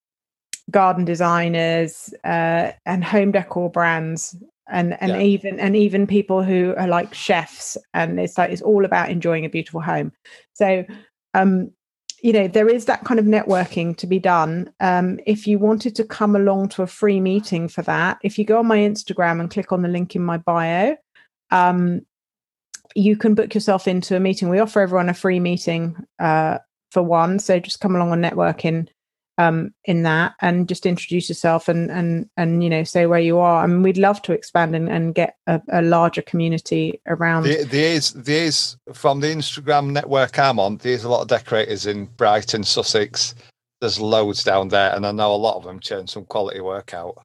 garden 0.70 1.04
designers, 1.04 2.12
uh, 2.24 2.72
and 2.84 3.04
home 3.04 3.30
decor 3.30 3.70
brands 3.70 4.34
and 4.68 5.00
and 5.00 5.12
yeah. 5.12 5.20
even 5.20 5.60
and 5.60 5.76
even 5.76 6.06
people 6.06 6.42
who 6.42 6.74
are 6.76 6.88
like 6.88 7.14
chefs 7.14 7.76
and 7.94 8.18
it's 8.18 8.36
like 8.36 8.50
it's 8.50 8.62
all 8.62 8.84
about 8.84 9.10
enjoying 9.10 9.44
a 9.44 9.48
beautiful 9.48 9.80
home 9.80 10.12
so 10.54 10.84
um 11.34 11.70
you 12.22 12.32
know 12.32 12.48
there 12.48 12.68
is 12.68 12.86
that 12.86 13.04
kind 13.04 13.20
of 13.20 13.26
networking 13.26 13.96
to 13.96 14.06
be 14.06 14.18
done 14.18 14.72
um 14.80 15.20
if 15.26 15.46
you 15.46 15.58
wanted 15.58 15.94
to 15.94 16.04
come 16.04 16.34
along 16.34 16.68
to 16.68 16.82
a 16.82 16.86
free 16.86 17.20
meeting 17.20 17.68
for 17.68 17.82
that 17.82 18.18
if 18.22 18.38
you 18.38 18.44
go 18.44 18.58
on 18.58 18.66
my 18.66 18.78
instagram 18.78 19.38
and 19.38 19.50
click 19.50 19.70
on 19.70 19.82
the 19.82 19.88
link 19.88 20.16
in 20.16 20.22
my 20.22 20.36
bio 20.38 20.96
um 21.52 22.00
you 22.96 23.16
can 23.16 23.34
book 23.34 23.54
yourself 23.54 23.86
into 23.86 24.16
a 24.16 24.20
meeting 24.20 24.48
we 24.48 24.58
offer 24.58 24.80
everyone 24.80 25.08
a 25.08 25.14
free 25.14 25.40
meeting 25.40 25.96
uh 26.18 26.58
for 26.90 27.02
one 27.02 27.38
so 27.38 27.58
just 27.58 27.80
come 27.80 27.94
along 27.94 28.12
on 28.12 28.22
networking 28.22 28.88
um, 29.38 29.74
in 29.84 30.02
that 30.04 30.34
and 30.40 30.68
just 30.68 30.86
introduce 30.86 31.28
yourself 31.28 31.68
and 31.68 31.90
and 31.90 32.28
and 32.36 32.64
you 32.64 32.70
know 32.70 32.84
say 32.84 33.06
where 33.06 33.20
you 33.20 33.38
are. 33.38 33.62
I 33.62 33.66
mean, 33.66 33.82
we'd 33.82 33.98
love 33.98 34.22
to 34.22 34.32
expand 34.32 34.74
and, 34.74 34.88
and 34.88 35.14
get 35.14 35.36
a, 35.46 35.60
a 35.70 35.82
larger 35.82 36.22
community 36.22 37.00
around. 37.06 37.44
There, 37.44 37.64
there 37.64 37.92
is 37.92 38.12
there 38.12 38.44
is 38.44 38.76
from 38.92 39.20
the 39.20 39.28
Instagram 39.28 39.90
network 39.90 40.38
I'm 40.38 40.58
on. 40.58 40.78
There's 40.78 41.04
a 41.04 41.08
lot 41.08 41.22
of 41.22 41.28
decorators 41.28 41.86
in 41.86 42.06
Brighton, 42.16 42.64
Sussex. 42.64 43.34
There's 43.80 44.00
loads 44.00 44.42
down 44.42 44.68
there, 44.68 44.94
and 44.94 45.06
I 45.06 45.12
know 45.12 45.34
a 45.34 45.36
lot 45.36 45.56
of 45.56 45.64
them 45.64 45.80
churn 45.80 46.06
some 46.06 46.24
quality 46.24 46.60
work 46.60 46.94
out. 46.94 47.22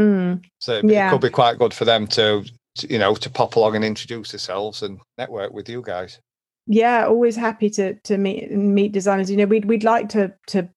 Mm, 0.00 0.42
so 0.60 0.76
it, 0.76 0.84
yeah. 0.84 1.08
it 1.08 1.12
could 1.12 1.20
be 1.20 1.30
quite 1.30 1.58
good 1.58 1.74
for 1.74 1.84
them 1.84 2.06
to, 2.06 2.44
to, 2.78 2.92
you 2.92 2.98
know, 2.98 3.14
to 3.14 3.30
pop 3.30 3.56
along 3.56 3.76
and 3.76 3.84
introduce 3.84 4.30
themselves 4.30 4.82
and 4.82 4.98
network 5.16 5.52
with 5.52 5.68
you 5.68 5.82
guys. 5.82 6.20
Yeah 6.66 7.06
always 7.06 7.34
happy 7.34 7.70
to 7.70 7.94
to 7.94 8.18
meet 8.18 8.50
meet 8.50 8.92
designers. 8.92 9.30
You 9.30 9.38
know 9.38 9.46
we'd 9.46 9.64
we'd 9.64 9.84
like 9.84 10.10
to 10.10 10.34
to 10.48 10.68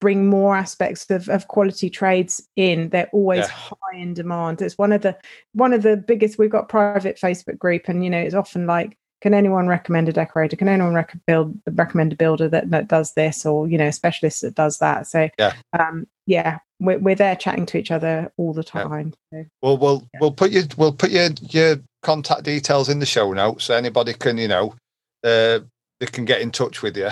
bring 0.00 0.26
more 0.26 0.56
aspects 0.56 1.08
of, 1.10 1.28
of 1.28 1.46
quality 1.46 1.88
trades 1.88 2.42
in. 2.56 2.88
They're 2.88 3.10
always 3.12 3.46
yeah. 3.46 3.52
high 3.52 3.98
in 3.98 4.14
demand. 4.14 4.60
It's 4.60 4.76
one 4.76 4.90
of 4.90 5.02
the 5.02 5.16
one 5.52 5.72
of 5.72 5.82
the 5.82 5.96
biggest 5.96 6.38
we've 6.38 6.50
got 6.50 6.68
private 6.68 7.18
facebook 7.18 7.58
group 7.58 7.88
and 7.88 8.02
you 8.02 8.10
know 8.10 8.18
it's 8.18 8.34
often 8.34 8.66
like 8.66 8.98
can 9.20 9.34
anyone 9.34 9.68
recommend 9.68 10.08
a 10.08 10.12
decorator? 10.12 10.56
Can 10.56 10.66
anyone 10.66 10.94
rec- 10.94 11.16
build, 11.28 11.56
recommend 11.70 12.12
a 12.12 12.16
builder 12.16 12.48
that, 12.48 12.70
that 12.72 12.88
does 12.88 13.14
this 13.14 13.46
or 13.46 13.68
you 13.68 13.78
know 13.78 13.86
a 13.86 13.92
specialist 13.92 14.42
that 14.42 14.56
does 14.56 14.78
that? 14.78 15.06
So 15.06 15.28
yeah. 15.38 15.54
um 15.78 16.06
yeah 16.26 16.58
we're, 16.82 16.98
we're 16.98 17.14
there 17.14 17.36
chatting 17.36 17.66
to 17.66 17.78
each 17.78 17.90
other 17.90 18.32
all 18.36 18.52
the 18.52 18.64
time 18.64 19.14
yeah. 19.32 19.42
so, 19.42 19.48
well 19.62 19.78
we'll 19.78 20.08
yeah. 20.12 20.20
we'll 20.20 20.32
put 20.32 20.50
you 20.50 20.62
we'll 20.76 20.92
put 20.92 21.10
your 21.10 21.30
your 21.50 21.76
contact 22.02 22.42
details 22.42 22.88
in 22.88 22.98
the 22.98 23.06
show 23.06 23.32
notes 23.32 23.64
so 23.64 23.74
anybody 23.74 24.12
can 24.12 24.38
you 24.38 24.48
know 24.48 24.74
uh 25.24 25.60
they 26.00 26.06
can 26.06 26.24
get 26.24 26.40
in 26.40 26.50
touch 26.50 26.82
with 26.82 26.96
you 26.96 27.10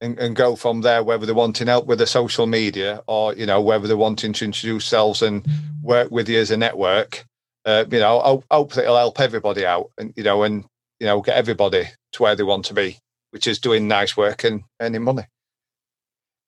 and, 0.00 0.18
and 0.18 0.34
go 0.34 0.56
from 0.56 0.80
there, 0.80 1.04
whether 1.04 1.24
they're 1.24 1.34
wanting 1.34 1.68
help 1.68 1.86
with 1.86 2.00
the 2.00 2.06
social 2.06 2.48
media 2.48 3.00
or, 3.06 3.32
you 3.34 3.46
know, 3.46 3.60
whether 3.60 3.86
they're 3.86 3.96
wanting 3.96 4.32
to 4.32 4.44
introduce 4.44 4.90
themselves 4.90 5.22
and 5.22 5.46
work 5.82 6.10
with 6.10 6.28
you 6.28 6.40
as 6.40 6.50
a 6.50 6.56
network. 6.56 7.24
Uh, 7.64 7.84
you 7.88 8.00
know, 8.00 8.42
I 8.50 8.54
hope 8.56 8.72
that 8.72 8.82
it'll 8.82 8.96
help 8.96 9.20
everybody 9.20 9.64
out 9.64 9.92
and, 9.96 10.12
you 10.16 10.24
know, 10.24 10.42
and, 10.42 10.64
you 10.98 11.06
know, 11.06 11.22
get 11.22 11.36
everybody 11.36 11.84
to 12.12 12.22
where 12.22 12.34
they 12.34 12.42
want 12.42 12.64
to 12.66 12.74
be 12.74 12.98
which 13.34 13.48
is 13.48 13.58
doing 13.58 13.88
nice 13.88 14.16
work 14.16 14.44
and 14.44 14.62
earning 14.80 15.02
money. 15.02 15.24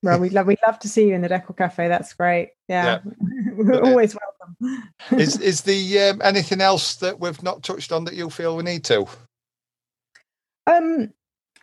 Well, 0.07 0.21
we'd 0.21 0.33
love 0.33 0.47
we'd 0.47 0.59
love 0.65 0.79
to 0.79 0.89
see 0.89 1.09
you 1.09 1.15
in 1.15 1.21
the 1.21 1.29
Deco 1.29 1.57
Cafe. 1.57 1.89
That's 1.89 2.13
great. 2.15 2.51
Yeah, 2.69 3.01
yeah. 3.05 3.53
we're 3.57 3.83
always 3.83 4.17
welcome. 4.17 4.85
is 5.19 5.41
is 5.41 5.63
the 5.63 5.99
um, 6.01 6.21
anything 6.23 6.61
else 6.61 6.97
that 6.97 7.19
we've 7.19 7.43
not 7.43 7.65
touched 7.65 7.91
on 7.91 8.05
that 8.05 8.15
you 8.15 8.31
feel 8.31 8.57
we 8.57 8.63
need 8.63 8.85
to? 8.85 9.07
Um, 10.69 11.13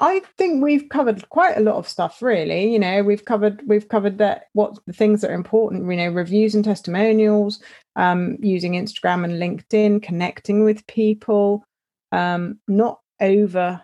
I 0.02 0.22
think 0.38 0.62
we've 0.62 0.90
covered 0.90 1.28
quite 1.30 1.56
a 1.56 1.62
lot 1.62 1.76
of 1.76 1.88
stuff. 1.88 2.22
Really, 2.22 2.74
you 2.74 2.80
know, 2.80 3.02
we've 3.02 3.24
covered 3.24 3.62
we've 3.66 3.88
covered 3.88 4.18
that 4.18 4.48
what 4.52 4.78
the 4.86 4.94
things 4.94 5.22
that 5.22 5.32
are 5.32 5.36
important. 5.36 5.90
You 5.90 5.98
know, 5.98 6.10
reviews 6.10 6.54
and 6.54 6.66
testimonials, 6.66 7.62
um, 7.96 8.38
using 8.42 8.74
Instagram 8.74 9.24
and 9.24 9.42
LinkedIn, 9.42 10.04
connecting 10.04 10.66
with 10.66 10.86
people, 10.88 11.64
um, 12.12 12.60
not 12.68 13.00
over 13.22 13.82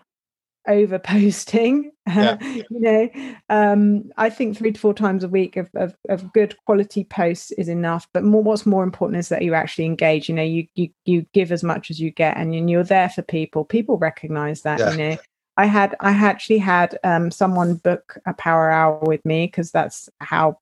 over 0.70 1.00
posting 1.00 1.92
yeah. 2.08 2.38
you 2.42 2.64
know 2.70 3.10
um, 3.50 4.10
i 4.18 4.30
think 4.30 4.58
three 4.58 4.72
to 4.72 4.80
four 4.80 4.94
times 4.94 5.24
a 5.24 5.28
week 5.28 5.58
of, 5.58 5.70
of, 5.76 5.96
of, 6.08 6.32
good 6.32 6.56
quality 6.66 7.04
posts 7.04 7.52
is 7.52 7.68
enough 7.68 8.08
but 8.14 8.24
more, 8.24 8.44
what's 8.44 8.66
more 8.66 8.84
important 8.84 9.20
is 9.20 9.30
that 9.30 9.42
you 9.42 9.54
actually 9.54 9.86
engage 9.86 10.30
you 10.30 10.36
know 10.36 10.44
you 10.44 10.66
you, 10.76 10.90
you 11.06 11.26
give 11.34 11.52
as 11.52 11.64
much 11.64 11.90
as 11.90 12.00
you 12.00 12.12
get 12.12 12.38
and 12.38 12.70
you're 12.70 12.84
there 12.84 13.10
for 13.10 13.24
people 13.24 13.66
people 13.66 13.98
recognize 13.98 14.62
that 14.62 14.80
yeah. 14.80 14.92
you 14.92 14.98
know 14.98 15.18
i 15.58 15.66
had 15.66 15.96
i 16.00 16.12
actually 16.12 16.60
had 16.60 16.98
um, 17.04 17.32
someone 17.32 17.76
book 17.76 18.18
a 18.26 18.34
power 18.34 18.70
hour 18.70 19.00
with 19.02 19.26
me 19.26 19.48
because 19.48 19.72
that's 19.72 20.08
how 20.20 20.58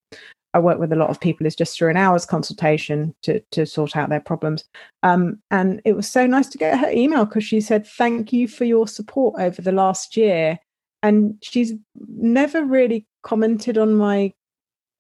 I 0.53 0.59
work 0.59 0.79
with 0.79 0.91
a 0.91 0.95
lot 0.95 1.09
of 1.09 1.19
people 1.19 1.45
is 1.45 1.55
just 1.55 1.77
through 1.77 1.89
an 1.89 1.97
hour's 1.97 2.25
consultation 2.25 3.13
to 3.23 3.41
to 3.51 3.65
sort 3.65 3.95
out 3.95 4.09
their 4.09 4.19
problems. 4.19 4.63
Um, 5.03 5.39
and 5.51 5.81
it 5.85 5.95
was 5.95 6.09
so 6.09 6.25
nice 6.25 6.47
to 6.49 6.57
get 6.57 6.79
her 6.79 6.89
email 6.89 7.25
because 7.25 7.43
she 7.43 7.61
said, 7.61 7.85
"Thank 7.85 8.33
you 8.33 8.47
for 8.47 8.65
your 8.65 8.87
support 8.87 9.39
over 9.39 9.61
the 9.61 9.71
last 9.71 10.17
year." 10.17 10.59
And 11.03 11.35
she's 11.43 11.73
never 11.95 12.65
really 12.65 13.05
commented 13.23 13.77
on 13.77 13.95
my 13.95 14.33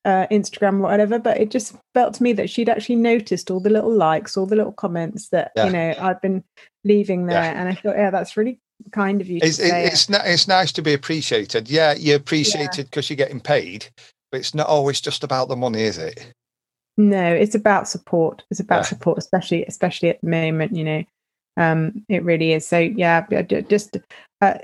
uh, 0.07 0.25
Instagram 0.31 0.75
or 0.75 0.83
whatever, 0.83 1.19
but 1.19 1.37
it 1.37 1.51
just 1.51 1.75
felt 1.93 2.13
to 2.15 2.23
me 2.23 2.31
that 2.33 2.49
she'd 2.49 2.69
actually 2.69 2.95
noticed 2.95 3.51
all 3.51 3.59
the 3.59 3.69
little 3.69 3.93
likes, 3.93 4.37
all 4.37 4.45
the 4.45 4.55
little 4.55 4.71
comments 4.71 5.29
that 5.29 5.51
yeah. 5.55 5.65
you 5.65 5.71
know 5.71 5.95
I've 5.99 6.21
been 6.21 6.43
leaving 6.85 7.25
there, 7.25 7.43
yeah. 7.43 7.59
and 7.59 7.69
I 7.69 7.73
thought, 7.75 7.97
yeah, 7.97 8.09
that's 8.09 8.37
really 8.37 8.59
kind 8.91 9.19
of 9.19 9.27
you. 9.27 9.39
It's 9.41 9.59
it's, 9.59 10.09
it's 10.09 10.47
nice 10.47 10.71
to 10.73 10.81
be 10.81 10.93
appreciated. 10.93 11.69
Yeah, 11.69 11.93
you're 11.93 12.15
appreciated 12.15 12.85
because 12.85 13.09
yeah. 13.09 13.15
you're 13.15 13.25
getting 13.25 13.41
paid, 13.41 13.87
it's 14.37 14.53
not 14.55 14.67
always 14.67 15.01
just 15.01 15.23
about 15.23 15.49
the 15.49 15.55
money, 15.55 15.81
is 15.81 15.97
it? 15.97 16.33
No, 16.97 17.33
it's 17.33 17.55
about 17.55 17.87
support. 17.87 18.43
It's 18.49 18.59
about 18.59 18.79
yeah. 18.79 18.83
support, 18.83 19.17
especially 19.17 19.65
especially 19.65 20.09
at 20.09 20.21
the 20.21 20.29
moment. 20.29 20.75
You 20.75 20.83
know, 20.83 21.03
um, 21.57 22.05
it 22.09 22.23
really 22.23 22.53
is. 22.53 22.67
So 22.67 22.79
yeah, 22.79 23.25
just 23.69 23.97
uh, 24.41 24.57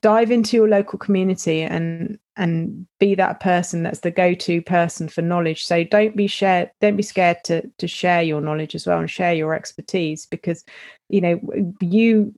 dive 0.00 0.30
into 0.30 0.56
your 0.56 0.68
local 0.68 0.98
community 0.98 1.62
and 1.62 2.18
and 2.36 2.86
be 2.98 3.14
that 3.14 3.40
person 3.40 3.84
that's 3.84 4.00
the 4.00 4.10
go-to 4.10 4.60
person 4.60 5.08
for 5.08 5.22
knowledge. 5.22 5.64
So 5.64 5.84
don't 5.84 6.16
be 6.16 6.26
share, 6.26 6.70
don't 6.80 6.96
be 6.96 7.02
scared 7.02 7.38
to 7.44 7.68
to 7.78 7.88
share 7.88 8.22
your 8.22 8.40
knowledge 8.40 8.74
as 8.74 8.86
well 8.86 8.98
and 8.98 9.10
share 9.10 9.34
your 9.34 9.54
expertise 9.54 10.26
because 10.26 10.64
you 11.08 11.20
know 11.20 11.40
you 11.80 12.34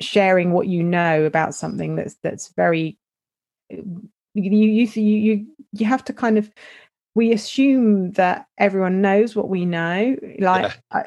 sharing 0.00 0.52
what 0.52 0.66
you 0.66 0.82
know 0.82 1.24
about 1.24 1.54
something 1.54 1.96
that's 1.96 2.16
that's 2.22 2.52
very 2.56 2.98
you 4.44 4.86
you 4.86 5.02
you 5.02 5.46
you 5.72 5.86
have 5.86 6.04
to 6.04 6.12
kind 6.12 6.38
of 6.38 6.50
we 7.14 7.32
assume 7.32 8.12
that 8.12 8.46
everyone 8.58 9.00
knows 9.00 9.34
what 9.34 9.48
we 9.48 9.64
know 9.64 10.16
like 10.38 10.64
yeah. 10.64 10.74
I, 10.92 11.04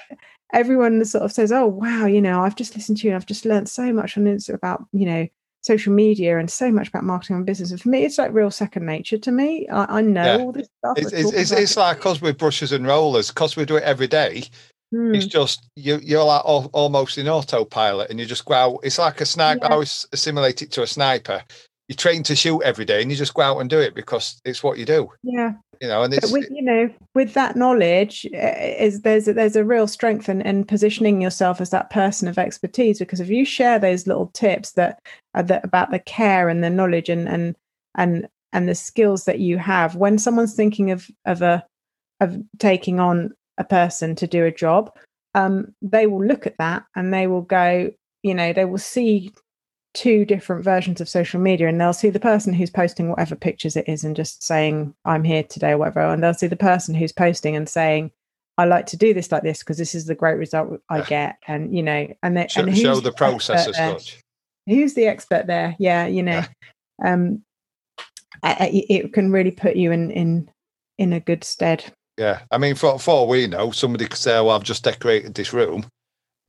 everyone 0.53 1.03
sort 1.05 1.23
of 1.23 1.31
says 1.31 1.51
oh 1.51 1.67
wow 1.67 2.05
you 2.05 2.21
know 2.21 2.41
i've 2.41 2.55
just 2.55 2.75
listened 2.75 2.97
to 2.97 3.03
you 3.07 3.11
and 3.11 3.15
i've 3.15 3.27
just 3.27 3.45
learned 3.45 3.69
so 3.69 3.93
much 3.93 4.17
on 4.17 4.27
it 4.27 4.49
about 4.49 4.85
you 4.91 5.05
know 5.05 5.27
social 5.61 5.93
media 5.93 6.39
and 6.39 6.49
so 6.49 6.71
much 6.71 6.87
about 6.87 7.03
marketing 7.03 7.35
and 7.35 7.45
business 7.45 7.69
and 7.69 7.81
for 7.81 7.89
me 7.89 8.03
it's 8.03 8.17
like 8.17 8.33
real 8.33 8.49
second 8.49 8.85
nature 8.85 9.17
to 9.17 9.31
me 9.31 9.67
i, 9.69 9.99
I 9.99 10.01
know 10.01 10.23
yeah. 10.23 10.43
all 10.43 10.51
this 10.51 10.69
stuff 10.79 10.97
it's, 10.97 11.11
it's, 11.11 11.33
it's, 11.33 11.51
it's 11.51 11.77
like 11.77 11.97
because 11.97 12.21
we're 12.21 12.33
brushes 12.33 12.71
and 12.71 12.87
rollers 12.87 13.29
because 13.29 13.55
we 13.55 13.65
do 13.65 13.75
it 13.75 13.83
every 13.83 14.07
day 14.07 14.43
Hmm. 14.91 15.13
It's 15.13 15.27
just 15.27 15.69
you. 15.75 15.99
You're 16.01 16.23
like 16.23 16.43
all, 16.43 16.69
almost 16.73 17.17
in 17.17 17.27
autopilot, 17.27 18.09
and 18.09 18.19
you 18.19 18.25
just 18.25 18.45
go 18.45 18.55
out. 18.55 18.79
It's 18.83 18.97
like 18.97 19.21
a 19.21 19.25
sniper. 19.25 19.59
Yeah. 19.61 19.69
I 19.69 19.73
always 19.73 20.07
assimilate 20.11 20.61
it 20.63 20.71
to 20.71 20.81
a 20.81 20.87
sniper 20.87 21.43
you 21.89 21.95
train 21.95 22.21
to 22.21 22.35
shoot 22.35 22.61
every 22.61 22.85
day 22.85 23.01
and 23.01 23.09
you 23.09 23.17
just 23.17 23.33
go 23.33 23.41
out 23.41 23.57
and 23.57 23.69
do 23.69 23.79
it 23.79 23.95
because 23.95 24.39
it's 24.45 24.63
what 24.63 24.77
you 24.77 24.85
do. 24.85 25.09
Yeah. 25.23 25.53
You 25.81 25.87
know, 25.87 26.03
and 26.03 26.13
it's 26.13 26.31
with, 26.31 26.47
you 26.51 26.61
know, 26.61 26.87
with 27.15 27.33
that 27.33 27.55
knowledge 27.55 28.27
eh, 28.31 28.75
is 28.77 29.01
there's 29.01 29.27
a, 29.27 29.33
there's 29.33 29.55
a 29.55 29.65
real 29.65 29.87
strength 29.87 30.29
in, 30.29 30.41
in 30.41 30.65
positioning 30.65 31.19
yourself 31.19 31.59
as 31.59 31.71
that 31.71 31.89
person 31.89 32.27
of 32.27 32.37
expertise 32.37 32.99
because 32.99 33.19
if 33.19 33.29
you 33.29 33.43
share 33.43 33.79
those 33.79 34.05
little 34.05 34.27
tips 34.27 34.73
that 34.73 34.99
are 35.33 35.41
the, 35.41 35.63
about 35.63 35.89
the 35.89 35.97
care 35.97 36.47
and 36.47 36.63
the 36.63 36.69
knowledge 36.69 37.09
and 37.09 37.27
and 37.27 37.55
and 37.95 38.27
and 38.53 38.69
the 38.69 38.75
skills 38.75 39.25
that 39.25 39.39
you 39.39 39.57
have 39.57 39.95
when 39.95 40.19
someone's 40.19 40.55
thinking 40.55 40.91
of 40.91 41.09
of 41.25 41.41
a 41.41 41.65
of 42.19 42.37
taking 42.59 42.99
on 42.99 43.31
a 43.57 43.63
person 43.63 44.15
to 44.15 44.27
do 44.27 44.45
a 44.45 44.51
job 44.51 44.91
um, 45.33 45.73
they 45.81 46.05
will 46.07 46.23
look 46.23 46.45
at 46.45 46.57
that 46.57 46.83
and 46.95 47.13
they 47.13 47.25
will 47.25 47.41
go 47.41 47.89
you 48.21 48.35
know 48.35 48.53
they 48.53 48.65
will 48.65 48.77
see 48.77 49.31
two 49.93 50.23
different 50.23 50.63
versions 50.63 51.01
of 51.01 51.09
social 51.09 51.39
media 51.39 51.67
and 51.67 51.81
they'll 51.81 51.93
see 51.93 52.09
the 52.09 52.19
person 52.19 52.53
who's 52.53 52.69
posting 52.69 53.09
whatever 53.09 53.35
pictures 53.35 53.75
it 53.75 53.87
is 53.87 54.03
and 54.03 54.15
just 54.15 54.43
saying 54.43 54.93
i'm 55.05 55.23
here 55.23 55.43
today 55.43 55.71
or 55.71 55.77
whatever 55.79 56.01
and 56.01 56.23
they'll 56.23 56.33
see 56.33 56.47
the 56.47 56.55
person 56.55 56.93
who's 56.93 57.11
posting 57.11 57.55
and 57.55 57.67
saying 57.67 58.11
i 58.57 58.65
like 58.65 58.85
to 58.85 58.97
do 58.97 59.13
this 59.13 59.31
like 59.31 59.41
this 59.41 59.59
because 59.59 59.77
this 59.77 59.95
is 59.95 60.05
the 60.05 60.13
great 60.13 60.37
result 60.37 60.79
i 60.89 61.01
get 61.01 61.37
and 61.47 61.75
you 61.75 61.81
know 61.81 62.07
and, 62.21 62.37
they, 62.37 62.47
show, 62.47 62.61
and 62.61 62.77
show 62.77 62.99
the 62.99 63.11
process 63.11 63.67
as 63.67 63.75
such. 63.75 64.21
Who's 64.67 64.93
the 64.93 65.07
expert 65.07 65.47
there? 65.47 65.75
Yeah 65.79 66.05
you 66.05 66.21
know. 66.21 66.43
Yeah. 67.03 67.13
um 67.13 67.43
it 68.43 69.11
can 69.11 69.31
really 69.31 69.51
put 69.51 69.75
you 69.75 69.91
in 69.91 70.11
in 70.11 70.49
in 70.99 71.13
a 71.13 71.19
good 71.19 71.43
stead. 71.43 71.83
Yeah 72.17 72.41
i 72.51 72.59
mean 72.59 72.75
for, 72.75 72.99
for 72.99 73.27
we 73.27 73.47
know 73.47 73.71
somebody 73.71 74.05
could 74.05 74.19
say 74.19 74.33
well 74.33 74.51
i've 74.51 74.63
just 74.63 74.83
decorated 74.83 75.33
this 75.33 75.51
room 75.51 75.87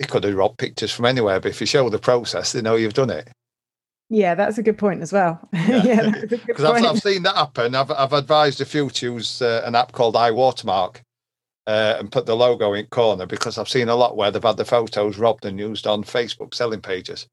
you 0.00 0.06
could 0.06 0.24
have 0.24 0.34
robbed 0.34 0.58
pictures 0.58 0.92
from 0.92 1.04
anywhere, 1.04 1.38
but 1.40 1.50
if 1.50 1.60
you 1.60 1.66
show 1.66 1.88
the 1.90 1.98
process, 1.98 2.52
they 2.52 2.62
know 2.62 2.76
you've 2.76 2.94
done 2.94 3.10
it. 3.10 3.28
Yeah, 4.08 4.34
that's 4.34 4.58
a 4.58 4.62
good 4.62 4.78
point 4.78 5.02
as 5.02 5.12
well. 5.12 5.40
Yeah, 5.52 6.10
because 6.22 6.64
I've, 6.64 6.84
I've, 6.84 6.98
seen 6.98 7.22
that 7.22 7.36
happen. 7.36 7.74
I've, 7.74 7.90
I've 7.92 8.12
advised 8.12 8.60
a 8.60 8.64
few 8.64 8.90
to 8.90 9.12
use 9.14 9.40
uh, 9.40 9.62
an 9.64 9.76
app 9.76 9.92
called 9.92 10.16
iWatermark 10.16 10.96
uh, 11.66 11.96
and 11.98 12.10
put 12.10 12.26
the 12.26 12.34
logo 12.34 12.72
in 12.72 12.86
corner 12.86 13.26
because 13.26 13.58
I've 13.58 13.68
seen 13.68 13.88
a 13.88 13.94
lot 13.94 14.16
where 14.16 14.30
they've 14.30 14.42
had 14.42 14.56
the 14.56 14.64
photos 14.64 15.18
robbed 15.18 15.44
and 15.44 15.60
used 15.60 15.86
on 15.86 16.02
Facebook 16.02 16.54
selling 16.54 16.80
pages. 16.80 17.28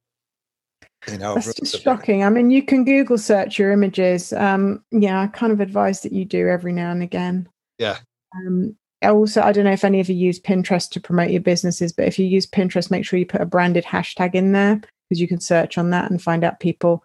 You 1.10 1.18
know, 1.18 1.36
that's 1.36 1.54
just 1.54 1.82
shocking. 1.82 2.24
I 2.24 2.30
mean, 2.30 2.52
you 2.52 2.62
can 2.64 2.84
Google 2.84 3.18
search 3.18 3.58
your 3.58 3.72
images. 3.72 4.34
Um, 4.34 4.84
yeah, 4.92 5.22
I 5.22 5.28
kind 5.28 5.54
of 5.54 5.62
advise 5.62 6.02
that 6.02 6.12
you 6.12 6.26
do 6.26 6.48
every 6.48 6.74
now 6.74 6.92
and 6.92 7.02
again. 7.02 7.48
Yeah. 7.80 7.98
Um, 8.36 8.76
also 9.04 9.42
i 9.42 9.52
don't 9.52 9.66
know 9.66 9.72
if 9.72 9.86
any 9.86 10.00
of 10.00 10.10
you 10.10 10.16
use 10.16 10.40
pinterest 10.40 10.90
to 10.90 11.00
promote 11.00 11.30
your 11.30 11.42
businesses 11.42 11.92
but 11.92 12.08
if 12.08 12.18
you 12.18 12.26
use 12.26 12.46
pinterest 12.46 12.90
make 12.90 13.06
sure 13.06 13.20
you 13.20 13.26
put 13.26 13.42
a 13.42 13.46
branded 13.46 13.84
hashtag 13.84 14.34
in 14.34 14.52
there 14.52 14.76
because 14.76 15.22
you 15.22 15.28
can 15.28 15.40
search 15.40 15.78
on 15.78 15.92
that 15.92 16.10
and 16.10 16.22
find 16.22 16.44
out 16.44 16.60
people 16.60 17.04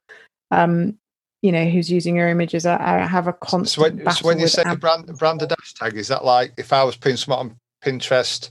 um 0.51 0.97
you 1.43 1.51
know 1.51 1.65
who's 1.65 1.91
using 1.91 2.17
your 2.17 2.29
images. 2.29 2.65
I, 2.65 3.01
I 3.03 3.07
have 3.07 3.27
a 3.27 3.33
constant 3.33 3.69
so 3.69 3.83
when, 3.83 4.11
so 4.13 4.27
when 4.27 4.39
you 4.39 4.47
say 4.47 4.63
brand, 4.77 5.07
branded 5.19 5.51
hashtag 5.51 5.95
is 5.95 6.09
that 6.09 6.25
like 6.25 6.53
if 6.57 6.73
i 6.73 6.83
was 6.85 6.97
putting 6.97 7.17
something 7.17 7.51
on 7.51 7.57
pinterest 7.85 8.51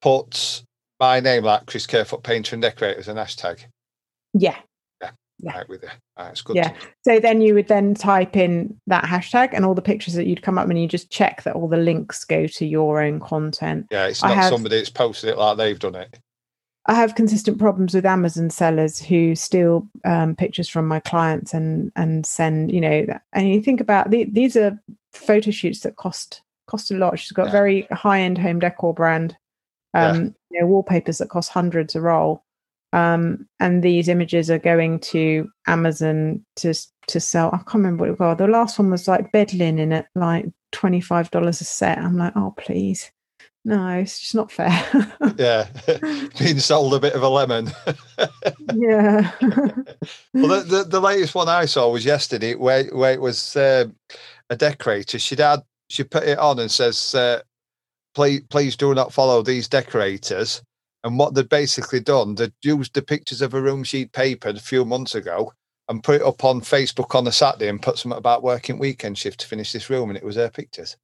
put 0.00 0.62
my 0.98 1.20
name 1.20 1.44
like 1.44 1.66
chris 1.66 1.86
Kerfoot 1.86 2.22
painter 2.22 2.56
and 2.56 2.62
decorator 2.62 2.98
as 2.98 3.08
an 3.08 3.16
hashtag? 3.16 3.64
Yeah 4.32 4.56
yeah. 5.44 5.58
right 5.58 5.68
with 5.68 5.82
you. 5.82 5.88
Right, 6.18 6.30
it's 6.30 6.42
good. 6.42 6.56
Yeah. 6.56 6.72
So 7.02 7.20
then 7.20 7.40
you 7.40 7.54
would 7.54 7.68
then 7.68 7.94
type 7.94 8.36
in 8.36 8.78
that 8.86 9.04
hashtag 9.04 9.50
and 9.52 9.64
all 9.64 9.74
the 9.74 9.82
pictures 9.82 10.14
that 10.14 10.26
you'd 10.26 10.42
come 10.42 10.58
up 10.58 10.68
and 10.68 10.80
you 10.80 10.88
just 10.88 11.10
check 11.10 11.42
that 11.42 11.54
all 11.54 11.68
the 11.68 11.76
links 11.76 12.24
go 12.24 12.46
to 12.46 12.66
your 12.66 13.02
own 13.02 13.20
content. 13.20 13.86
Yeah, 13.90 14.06
it's 14.06 14.22
not 14.22 14.34
have, 14.34 14.50
somebody 14.50 14.76
that's 14.76 14.90
posted 14.90 15.30
it 15.30 15.38
like 15.38 15.56
they've 15.56 15.78
done 15.78 15.94
it. 15.94 16.18
I 16.86 16.94
have 16.94 17.14
consistent 17.14 17.58
problems 17.58 17.94
with 17.94 18.04
Amazon 18.04 18.50
sellers 18.50 19.00
who 19.00 19.34
steal 19.34 19.88
um, 20.04 20.36
pictures 20.36 20.68
from 20.68 20.86
my 20.86 21.00
clients 21.00 21.54
and 21.54 21.90
and 21.96 22.26
send, 22.26 22.70
you 22.72 22.80
know, 22.80 23.06
and 23.32 23.48
you 23.48 23.62
think 23.62 23.80
about 23.80 24.10
the, 24.10 24.24
these 24.24 24.56
are 24.56 24.78
photo 25.12 25.50
shoots 25.50 25.80
that 25.80 25.96
cost 25.96 26.42
cost 26.66 26.90
a 26.90 26.94
lot. 26.94 27.18
She's 27.18 27.32
got 27.32 27.46
yeah. 27.46 27.52
very 27.52 27.82
high 27.90 28.20
end 28.20 28.36
home 28.36 28.58
decor 28.58 28.92
brand, 28.92 29.36
um, 29.94 30.16
yeah. 30.16 30.30
you 30.50 30.60
know, 30.60 30.66
wallpapers 30.66 31.18
that 31.18 31.30
cost 31.30 31.50
hundreds 31.50 31.94
a 31.94 32.02
roll 32.02 32.44
um, 32.94 33.48
and 33.58 33.82
these 33.82 34.08
images 34.08 34.48
are 34.52 34.58
going 34.58 35.00
to 35.00 35.50
Amazon 35.66 36.44
to 36.56 36.72
to 37.08 37.18
sell. 37.18 37.50
I 37.52 37.58
can't 37.58 37.74
remember 37.74 38.02
what 38.02 38.10
it 38.10 38.20
was. 38.20 38.38
The 38.38 38.46
last 38.46 38.78
one 38.78 38.90
was 38.90 39.08
like 39.08 39.32
bed 39.32 39.52
linen 39.52 39.92
at 39.92 40.06
like 40.14 40.46
twenty 40.70 41.00
five 41.00 41.28
dollars 41.32 41.60
a 41.60 41.64
set. 41.64 41.98
I'm 41.98 42.16
like, 42.16 42.34
oh 42.36 42.54
please, 42.56 43.10
no, 43.64 43.88
it's 43.98 44.20
just 44.20 44.36
not 44.36 44.52
fair. 44.52 44.70
yeah, 45.36 45.66
being 46.38 46.60
sold 46.60 46.94
a 46.94 47.00
bit 47.00 47.14
of 47.14 47.24
a 47.24 47.28
lemon. 47.28 47.72
yeah. 48.74 49.32
well, 50.32 50.48
the, 50.48 50.64
the, 50.68 50.84
the 50.88 51.00
latest 51.00 51.34
one 51.34 51.48
I 51.48 51.64
saw 51.64 51.90
was 51.90 52.04
yesterday, 52.04 52.54
where 52.54 52.84
where 52.94 53.12
it 53.12 53.20
was 53.20 53.56
uh, 53.56 53.86
a 54.50 54.56
decorator. 54.56 55.18
She'd 55.18 55.40
had 55.40 55.64
she 55.88 56.04
put 56.04 56.22
it 56.22 56.38
on 56.38 56.60
and 56.60 56.70
says, 56.70 57.12
uh, 57.16 57.42
"Please, 58.14 58.42
please 58.50 58.76
do 58.76 58.94
not 58.94 59.12
follow 59.12 59.42
these 59.42 59.66
decorators." 59.66 60.62
And 61.04 61.18
what 61.18 61.34
they'd 61.34 61.48
basically 61.48 62.00
done, 62.00 62.34
they'd 62.34 62.52
used 62.62 62.94
the 62.94 63.02
pictures 63.02 63.42
of 63.42 63.54
a 63.54 63.60
room 63.60 63.84
sheet 63.84 64.12
paper 64.12 64.48
a 64.48 64.58
few 64.58 64.84
months 64.84 65.14
ago 65.14 65.52
and 65.88 66.02
put 66.02 66.16
it 66.16 66.22
up 66.22 66.44
on 66.44 66.62
Facebook 66.62 67.14
on 67.14 67.26
a 67.26 67.32
Saturday 67.32 67.68
and 67.68 67.82
put 67.82 67.98
something 67.98 68.18
about 68.18 68.42
working 68.42 68.78
weekend 68.78 69.18
shift 69.18 69.40
to 69.40 69.46
finish 69.46 69.72
this 69.72 69.90
room, 69.90 70.08
and 70.08 70.16
it 70.16 70.24
was 70.24 70.36
her 70.36 70.50
pictures. 70.50 70.96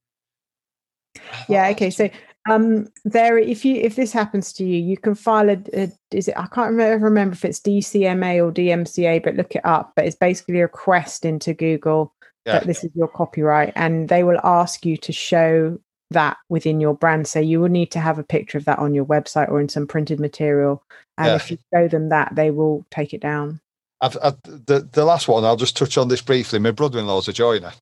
Yeah. 1.49 1.69
Okay. 1.69 1.91
So 1.91 2.09
um 2.49 2.89
there 3.05 3.37
if 3.39 3.65
you 3.65 3.77
if 3.77 3.97
this 3.97 4.13
happens 4.13 4.53
to 4.53 4.65
you 4.65 4.79
you 4.79 4.97
can 4.97 5.15
file 5.15 5.51
a, 5.51 5.59
a, 5.75 5.93
is 6.11 6.29
it 6.29 6.35
i 6.39 6.47
can't 6.47 6.71
remember, 6.71 7.05
remember 7.05 7.35
if 7.35 7.45
it's 7.45 7.61
dcma 7.61 8.43
or 8.43 8.51
dmca 8.51 9.23
but 9.23 9.35
look 9.35 9.55
it 9.55 9.65
up 9.65 9.93
but 9.95 10.07
it's 10.07 10.17
basically 10.17 10.59
a 10.59 10.63
request 10.63 11.25
into 11.25 11.53
google 11.53 12.15
yeah. 12.47 12.55
that 12.55 12.67
this 12.67 12.83
is 12.83 12.91
your 12.95 13.09
copyright 13.09 13.73
and 13.77 14.09
they 14.09 14.25
will 14.25 14.41
ask 14.43 14.87
you 14.87 14.97
to 14.97 15.13
show 15.13 15.79
that 16.11 16.37
within 16.49 16.81
your 16.81 16.95
brand 16.95 17.27
so 17.27 17.39
you 17.39 17.61
will 17.61 17.69
need 17.69 17.91
to 17.91 18.01
have 18.01 18.19
a 18.19 18.25
picture 18.25 18.59
of 18.59 18.65
that 18.65 18.79
on 18.79 18.95
your 18.95 19.05
website 19.05 19.49
or 19.49 19.61
in 19.61 19.69
some 19.69 19.87
printed 19.87 20.19
material 20.19 20.83
and 21.19 21.29
yeah. 21.29 21.37
if 21.37 21.51
you 21.51 21.59
show 21.73 21.89
them 21.89 22.09
that 22.09 22.35
they 22.35 22.51
will 22.51 22.85
take 22.91 23.15
it 23.15 23.21
down 23.21 23.61
I've, 24.01 24.17
I've, 24.23 24.43
the 24.43 24.89
the 24.93 25.05
last 25.05 25.29
one 25.29 25.45
i'll 25.45 25.57
just 25.57 25.77
touch 25.77 25.97
on 25.97 26.09
this 26.09 26.23
briefly 26.23 26.59
my 26.59 26.71
brother-in-law's 26.71 27.29
a 27.29 27.33
joiner 27.33 27.73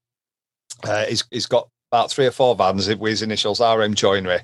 uh, 0.85 1.07
he's, 1.07 1.25
he's 1.31 1.47
got 1.47 1.69
about 1.91 2.11
three 2.11 2.27
or 2.27 2.31
four 2.31 2.55
vans 2.55 2.89
with 2.89 3.01
his 3.01 3.23
initials 3.23 3.61
RM 3.61 3.95
Joinery. 3.95 4.41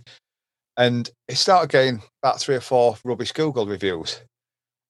And 0.76 1.08
he 1.28 1.34
started 1.34 1.70
getting 1.70 2.02
about 2.22 2.40
three 2.40 2.56
or 2.56 2.60
four 2.60 2.96
rubbish 3.04 3.32
Google 3.32 3.66
reviews. 3.66 4.20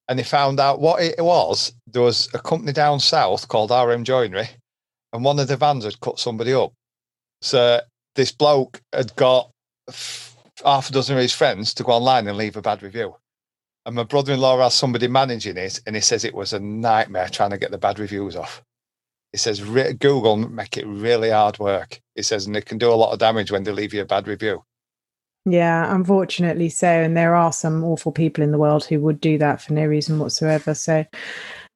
And 0.07 0.19
he 0.19 0.23
found 0.23 0.59
out 0.59 0.79
what 0.79 1.01
it 1.01 1.19
was. 1.19 1.73
There 1.87 2.01
was 2.01 2.29
a 2.33 2.39
company 2.39 2.71
down 2.71 2.99
south 2.99 3.47
called 3.47 3.71
RM 3.71 4.03
Joinery, 4.03 4.47
and 5.13 5.23
one 5.23 5.39
of 5.39 5.47
the 5.47 5.57
vans 5.57 5.83
had 5.83 5.99
cut 5.99 6.19
somebody 6.19 6.53
up. 6.53 6.73
So 7.41 7.81
this 8.15 8.31
bloke 8.31 8.81
had 8.93 9.15
got 9.15 9.51
half 10.63 10.89
a 10.89 10.93
dozen 10.93 11.15
of 11.15 11.21
his 11.21 11.33
friends 11.33 11.73
to 11.75 11.83
go 11.83 11.91
online 11.91 12.27
and 12.27 12.37
leave 12.37 12.57
a 12.57 12.61
bad 12.61 12.81
review. 12.81 13.15
And 13.85 13.95
my 13.95 14.03
brother 14.03 14.33
in 14.33 14.39
law 14.39 14.57
has 14.59 14.73
somebody 14.73 15.07
managing 15.07 15.57
it, 15.57 15.79
and 15.85 15.95
he 15.95 16.01
says 16.01 16.25
it 16.25 16.33
was 16.33 16.53
a 16.53 16.59
nightmare 16.59 17.29
trying 17.29 17.51
to 17.51 17.57
get 17.57 17.71
the 17.71 17.77
bad 17.77 17.99
reviews 17.99 18.35
off. 18.35 18.63
He 19.31 19.37
says 19.37 19.59
Google 19.59 20.37
make 20.37 20.77
it 20.77 20.87
really 20.87 21.29
hard 21.29 21.59
work. 21.59 21.99
He 22.15 22.23
says, 22.23 22.45
and 22.45 22.55
they 22.55 22.61
can 22.61 22.77
do 22.77 22.91
a 22.91 22.95
lot 22.95 23.11
of 23.11 23.19
damage 23.19 23.51
when 23.51 23.63
they 23.63 23.71
leave 23.71 23.93
you 23.93 24.01
a 24.01 24.05
bad 24.05 24.27
review. 24.27 24.63
Yeah, 25.45 25.93
unfortunately 25.93 26.69
so. 26.69 26.87
And 26.87 27.15
there 27.15 27.35
are 27.35 27.53
some 27.53 27.83
awful 27.83 28.11
people 28.11 28.43
in 28.43 28.51
the 28.51 28.57
world 28.57 28.85
who 28.85 28.99
would 29.01 29.19
do 29.19 29.37
that 29.37 29.61
for 29.61 29.73
no 29.73 29.85
reason 29.85 30.17
whatsoever. 30.17 30.73
So, 30.73 31.05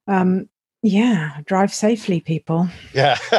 um, 0.08 0.50
yeah, 0.82 1.40
drive 1.46 1.74
safely, 1.74 2.22
people. 2.22 2.70
Yeah. 2.94 3.18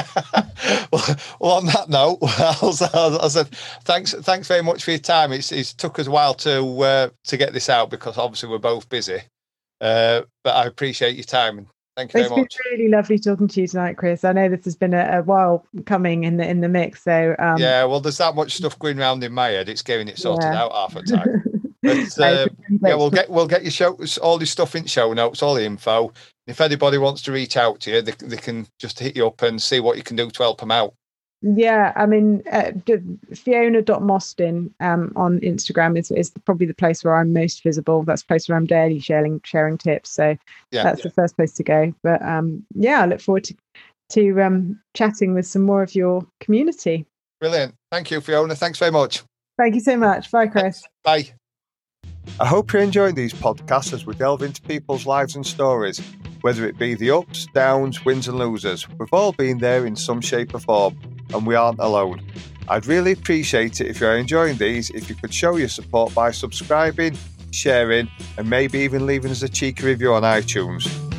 well, 0.92 1.16
well, 1.40 1.52
on 1.52 1.66
that 1.66 1.88
note, 1.88 2.18
I 2.22 3.28
said 3.28 3.48
thanks, 3.84 4.12
thanks 4.12 4.48
very 4.48 4.62
much 4.62 4.84
for 4.84 4.90
your 4.90 5.00
time. 5.00 5.32
It's, 5.32 5.50
it's 5.52 5.72
took 5.72 5.98
us 5.98 6.06
a 6.06 6.10
while 6.10 6.34
to 6.34 6.80
uh, 6.80 7.10
to 7.24 7.36
get 7.36 7.52
this 7.52 7.68
out 7.68 7.90
because 7.90 8.18
obviously 8.18 8.48
we're 8.48 8.58
both 8.58 8.88
busy. 8.88 9.20
Uh, 9.80 10.22
but 10.44 10.56
I 10.56 10.66
appreciate 10.66 11.16
your 11.16 11.24
time 11.24 11.58
and 11.58 11.66
Thank 11.96 12.14
you 12.14 12.20
it's 12.20 12.28
very 12.28 12.40
much. 12.40 12.46
It's 12.54 12.62
been 12.62 12.78
really 12.78 12.90
lovely 12.90 13.18
talking 13.18 13.48
to 13.48 13.60
you 13.60 13.66
tonight, 13.66 13.96
Chris. 13.96 14.24
I 14.24 14.32
know 14.32 14.48
this 14.48 14.64
has 14.64 14.76
been 14.76 14.94
a, 14.94 15.18
a 15.18 15.22
while 15.22 15.66
coming 15.86 16.24
in 16.24 16.36
the 16.36 16.48
in 16.48 16.60
the 16.60 16.68
mix. 16.68 17.02
So 17.02 17.34
um, 17.38 17.58
yeah, 17.58 17.84
well, 17.84 18.00
there's 18.00 18.18
that 18.18 18.34
much 18.34 18.54
stuff 18.56 18.78
going 18.78 18.98
around 18.98 19.24
in 19.24 19.32
my 19.32 19.48
head. 19.48 19.68
It's 19.68 19.82
getting 19.82 20.08
it 20.08 20.18
sorted 20.18 20.44
yeah. 20.44 20.62
out 20.62 20.72
half 20.72 20.94
the 20.94 21.02
time. 21.02 21.44
But 21.82 22.18
uh, 22.18 22.48
yeah, 22.82 22.94
we'll 22.94 23.10
get 23.10 23.30
we'll 23.30 23.46
get 23.46 23.62
your 23.62 23.70
show 23.70 23.98
all 24.22 24.38
your 24.38 24.46
stuff 24.46 24.74
in 24.74 24.86
show 24.86 25.12
notes, 25.12 25.42
all 25.42 25.54
the 25.54 25.64
info. 25.64 26.12
If 26.46 26.60
anybody 26.60 26.98
wants 26.98 27.22
to 27.22 27.32
reach 27.32 27.56
out 27.56 27.80
to 27.80 27.90
you, 27.90 28.02
they, 28.02 28.12
they 28.12 28.36
can 28.36 28.66
just 28.78 28.98
hit 28.98 29.16
you 29.16 29.26
up 29.26 29.42
and 29.42 29.62
see 29.62 29.80
what 29.80 29.96
you 29.96 30.02
can 30.02 30.16
do 30.16 30.30
to 30.30 30.42
help 30.42 30.60
them 30.60 30.70
out. 30.70 30.94
Yeah, 31.42 31.92
I 31.96 32.04
mean, 32.04 32.42
uh, 32.52 32.72
Fiona.Mostyn 33.34 34.74
um, 34.80 35.12
on 35.16 35.40
Instagram 35.40 35.98
is, 35.98 36.10
is 36.10 36.30
probably 36.44 36.66
the 36.66 36.74
place 36.74 37.02
where 37.02 37.14
I'm 37.14 37.32
most 37.32 37.62
visible. 37.62 38.02
That's 38.02 38.20
the 38.22 38.26
place 38.26 38.46
where 38.46 38.58
I'm 38.58 38.66
daily 38.66 38.98
sharing 38.98 39.40
sharing 39.44 39.78
tips. 39.78 40.10
So 40.10 40.36
yeah, 40.70 40.82
that's 40.82 40.98
yeah. 40.98 41.04
the 41.04 41.10
first 41.10 41.36
place 41.36 41.52
to 41.54 41.62
go. 41.62 41.94
But 42.02 42.20
um, 42.22 42.64
yeah, 42.74 43.02
I 43.02 43.06
look 43.06 43.20
forward 43.20 43.44
to 43.44 43.54
to 44.10 44.42
um, 44.42 44.78
chatting 44.94 45.34
with 45.34 45.46
some 45.46 45.62
more 45.62 45.82
of 45.82 45.94
your 45.94 46.26
community. 46.40 47.06
Brilliant. 47.40 47.74
Thank 47.90 48.10
you, 48.10 48.20
Fiona. 48.20 48.54
Thanks 48.54 48.78
very 48.78 48.90
much. 48.90 49.22
Thank 49.56 49.74
you 49.74 49.80
so 49.80 49.96
much. 49.96 50.30
Bye, 50.30 50.46
Chris. 50.46 50.82
Bye. 51.04 51.30
I 52.38 52.46
hope 52.46 52.72
you're 52.72 52.82
enjoying 52.82 53.14
these 53.14 53.34
podcasts 53.34 53.92
as 53.92 54.06
we 54.06 54.14
delve 54.14 54.42
into 54.42 54.62
people's 54.62 55.06
lives 55.06 55.36
and 55.36 55.46
stories, 55.46 56.00
whether 56.40 56.66
it 56.66 56.78
be 56.78 56.94
the 56.94 57.10
ups, 57.10 57.46
downs, 57.54 58.04
wins, 58.04 58.28
and 58.28 58.38
losers. 58.38 58.88
We've 58.98 59.12
all 59.12 59.32
been 59.32 59.58
there 59.58 59.86
in 59.86 59.96
some 59.96 60.20
shape 60.20 60.54
or 60.54 60.60
form 60.60 60.98
and 61.34 61.46
we 61.46 61.54
aren't 61.54 61.80
alone. 61.80 62.22
I'd 62.68 62.86
really 62.86 63.12
appreciate 63.12 63.80
it 63.80 63.88
if 63.88 64.00
you're 64.00 64.16
enjoying 64.16 64.56
these 64.56 64.90
if 64.90 65.08
you 65.08 65.16
could 65.16 65.34
show 65.34 65.56
your 65.56 65.68
support 65.68 66.14
by 66.14 66.30
subscribing, 66.30 67.16
sharing, 67.50 68.08
and 68.38 68.48
maybe 68.48 68.78
even 68.78 69.06
leaving 69.06 69.30
us 69.30 69.42
a 69.42 69.48
cheeky 69.48 69.84
review 69.84 70.14
on 70.14 70.22
iTunes. 70.22 71.09